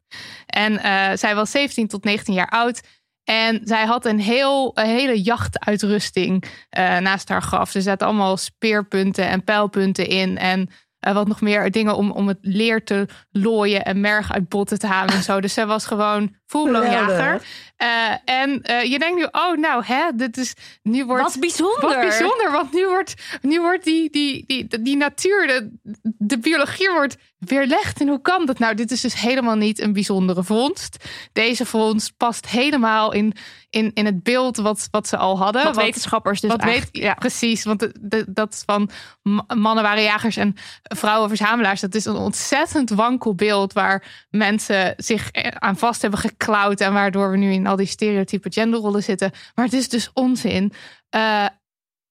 [0.46, 2.80] en eh, zij was 17 tot 19 jaar oud.
[3.24, 7.70] En zij had een, heel, hele jachtuitrusting eh, naast haar graf.
[7.70, 10.38] Ze zette allemaal speerpunten en pijlpunten in.
[10.38, 14.48] En eh, wat nog meer dingen om, om het leer te looien en merg uit
[14.48, 15.40] botten te halen en zo.
[15.40, 17.42] Dus zij was gewoon full-blown jager.
[17.76, 21.22] Eh, en eh, je denkt nu, oh nou, hè, dit is, nu wordt...
[21.22, 21.80] Wat bijzonder.
[21.80, 25.70] Wat bijzonder, want nu wordt, nu wordt die, die, die, die natuur, de,
[26.18, 28.00] de biologie wordt weerlegd.
[28.00, 28.74] En hoe kan dat nou?
[28.74, 31.04] Dit is dus helemaal niet een bijzondere vondst.
[31.32, 33.32] Deze vondst past helemaal in,
[33.70, 35.64] in, in het beeld wat, wat ze al hadden.
[35.64, 37.64] Wat Wat- wetenschappers dus wat weet, ja, precies.
[37.64, 38.90] Want de, de- dat van
[39.22, 41.80] ma- mannen waren jagers en vrouwen verzamelaars.
[41.80, 46.80] Dat is een ontzettend wankel beeld waar mensen zich aan vast hebben geklauwd.
[46.80, 49.30] En waardoor we nu in al die stereotype genderrollen zitten.
[49.54, 50.72] Maar het is dus onzin.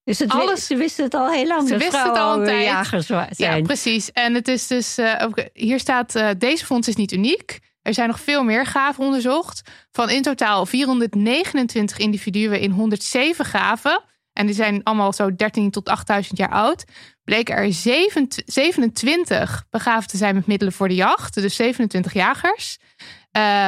[0.04, 1.68] Dus het, Alles- ze wisten het al heel lang.
[1.68, 2.64] Ze wisten het al een tijd.
[2.64, 4.12] jagers Ja, precies.
[4.12, 7.60] En het is dus, ook- hier staat, eh, deze fonds is niet uniek.
[7.82, 9.62] Er zijn nog veel meer graven onderzocht.
[9.92, 14.04] Van in totaal 429 individuen in 107 graven.
[14.34, 16.84] En die zijn allemaal zo 13 tot 8000 jaar oud.
[17.24, 21.34] Bleken er 27 27 begraven te zijn met middelen voor de jacht.
[21.34, 22.78] Dus 27 jagers.
[23.32, 23.68] Eh,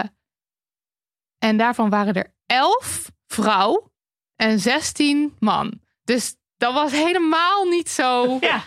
[1.40, 3.92] en daarvan waren er 11 vrouw
[4.36, 5.80] en 16 man.
[6.04, 8.38] Dus dat was helemaal niet zo.
[8.42, 8.64] Ja,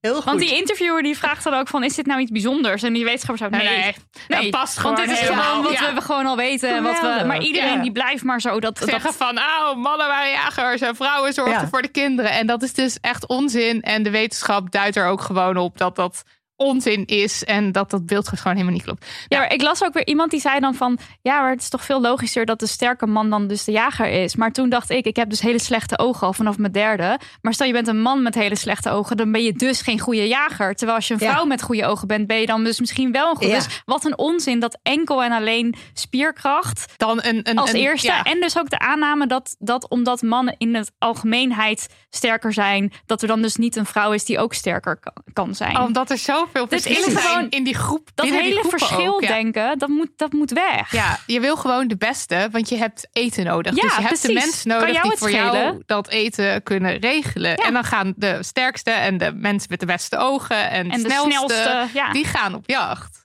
[0.00, 0.24] Heel goed.
[0.24, 2.82] want die interviewer die vraagt dan ook van, is dit nou iets bijzonders?
[2.82, 3.94] En die wetenschapper zou nee, Nee,
[4.28, 5.44] nee, dat past want gewoon dit is helemaal.
[5.44, 5.94] gewoon wat Ja.
[5.94, 6.68] we gewoon al weten.
[6.76, 7.82] en Wat we, maar iedereen Ja.
[7.82, 11.60] die blijft maar zo dat, zeggen dat van, oh, mannen waren jagers en vrouwen zorgden
[11.60, 11.68] Ja.
[11.68, 12.30] voor de kinderen.
[12.30, 13.82] En dat is dus echt onzin.
[13.82, 16.22] En de wetenschap duidt er ook gewoon op dat dat
[16.62, 19.06] onzin is en dat dat beeld gewoon helemaal niet klopt.
[19.28, 20.98] Ja, maar ik las ook weer iemand die zei dan van...
[21.22, 24.06] ja, maar het is toch veel logischer dat de sterke man dan dus de jager
[24.08, 24.36] is.
[24.36, 27.18] Maar toen dacht ik, ik heb dus hele slechte ogen al vanaf mijn derde.
[27.42, 29.16] Maar stel je bent een man met hele slechte ogen...
[29.16, 30.74] dan ben je dus geen goede jager.
[30.74, 31.30] Terwijl als je een Ja.
[31.32, 32.26] vrouw met goede ogen bent...
[32.26, 33.52] ben je dan dus misschien wel een goede.
[33.52, 33.58] Ja.
[33.58, 36.94] Dus wat een onzin dat enkel en alleen spierkracht...
[36.96, 38.06] Dan een, een, als een- eerste.
[38.06, 38.22] ja.
[38.22, 42.92] En dus ook de aanname dat, dat omdat mannen in het algemeenheid sterker zijn...
[43.06, 45.78] dat er dan dus niet een vrouw is die ook sterker kan, kan zijn.
[45.80, 48.10] Omdat er zoveel Dus verschillen is zijn gewoon in die groep.
[48.14, 49.28] dat hele verschil ook, ja.
[49.28, 50.92] denken, dat moet, dat moet weg.
[50.92, 53.74] Ja, je wil gewoon de beste, want je hebt eten nodig.
[53.74, 57.50] Ja, dus je hebt de mensen nodig die voor jou dat eten kunnen regelen.
[57.50, 57.56] Ja.
[57.56, 61.08] En dan gaan de sterkste en de mensen met de beste ogen en, En de
[61.08, 62.12] snelste, snelste, ja.
[62.12, 63.20] die gaan op jacht.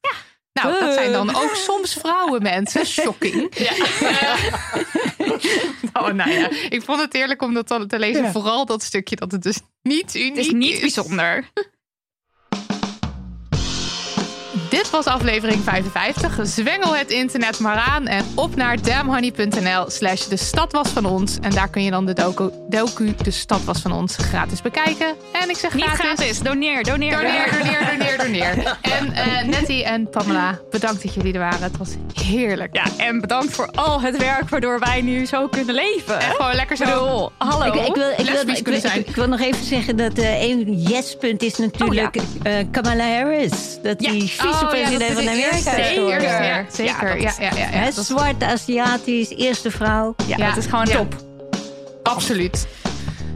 [0.64, 2.86] Nou, dat zijn dan ook soms vrouwen mensen.
[3.02, 3.36] Shocking.
[5.94, 8.32] oh, nou ja, ik vond het heerlijk om dat te lezen.
[8.32, 11.50] Vooral dat stukje dat het dus niet uniek Het is niet bijzonder.
[14.70, 16.40] Dit was aflevering 55.
[16.44, 21.38] Zwengel het internet maar aan en op naar damhoney.nl slash de stad was van ons.
[21.42, 25.16] En daar kun je dan de docu, docu De Stad was van ons gratis bekijken.
[25.32, 26.40] En ik zeg Niet gratis.
[26.40, 27.12] Doneer, doneer.
[27.12, 28.78] Doneer, doneer, doneer, doneer.
[28.82, 31.62] En eh Nettie en Pamela, bedankt dat jullie er waren.
[31.62, 32.76] Het was heerlijk.
[32.76, 36.20] Ja, en bedankt voor al het werk waardoor wij nu zo kunnen leven.
[36.20, 36.84] En gewoon lekker zo.
[36.86, 37.66] bedoel, hallo.
[37.66, 39.08] Ik, ik, wil, ik, wil, ik, kunnen wil, zijn.
[39.08, 43.78] ik wil nog even zeggen dat eh één yes-punt is natuurlijk eh, Kamala Harris.
[43.84, 44.12] Dat Ja.
[44.12, 46.22] die Oh, vicepresident van Amerika geworden.
[46.22, 47.10] Ja, Ja, zeker.
[47.14, 47.66] dat Ja, is- ja, ja, ja.
[47.66, 50.16] Hè, Dat is- Zwart, Aziatisch, eerste vrouw.
[50.28, 50.48] Ja, Ja.
[50.48, 50.96] dat is gewoon Ja.
[50.96, 51.16] top.
[52.04, 52.68] Absoluut.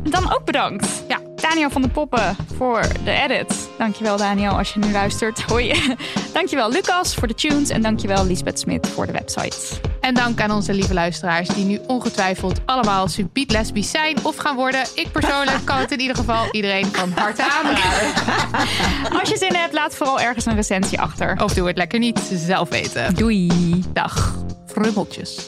[0.04, 0.88] Dan ook bedankt.
[1.08, 3.70] Ja, Daniel van de Poppen voor de edit.
[3.78, 5.42] Dankjewel Daniel als je nu luistert.
[5.52, 5.96] Hoi.
[6.34, 7.70] Dankjewel Lucas voor de tunes.
[7.70, 9.58] En dankjewel Lisbeth Smit voor de website.
[10.02, 14.56] En dank aan onze lieve luisteraars die nu ongetwijfeld allemaal subiet lesbisch zijn of gaan
[14.56, 14.84] worden.
[14.96, 18.14] Ik persoonlijk kan het in ieder geval iedereen van harte aanraden.
[19.20, 21.44] Als je zin hebt, laat vooral ergens een recensie achter.
[21.44, 23.16] Of doe het lekker niet, zelf weten.
[23.16, 23.52] Doei.
[23.94, 24.36] Dag,
[24.68, 25.48] frummeltjes.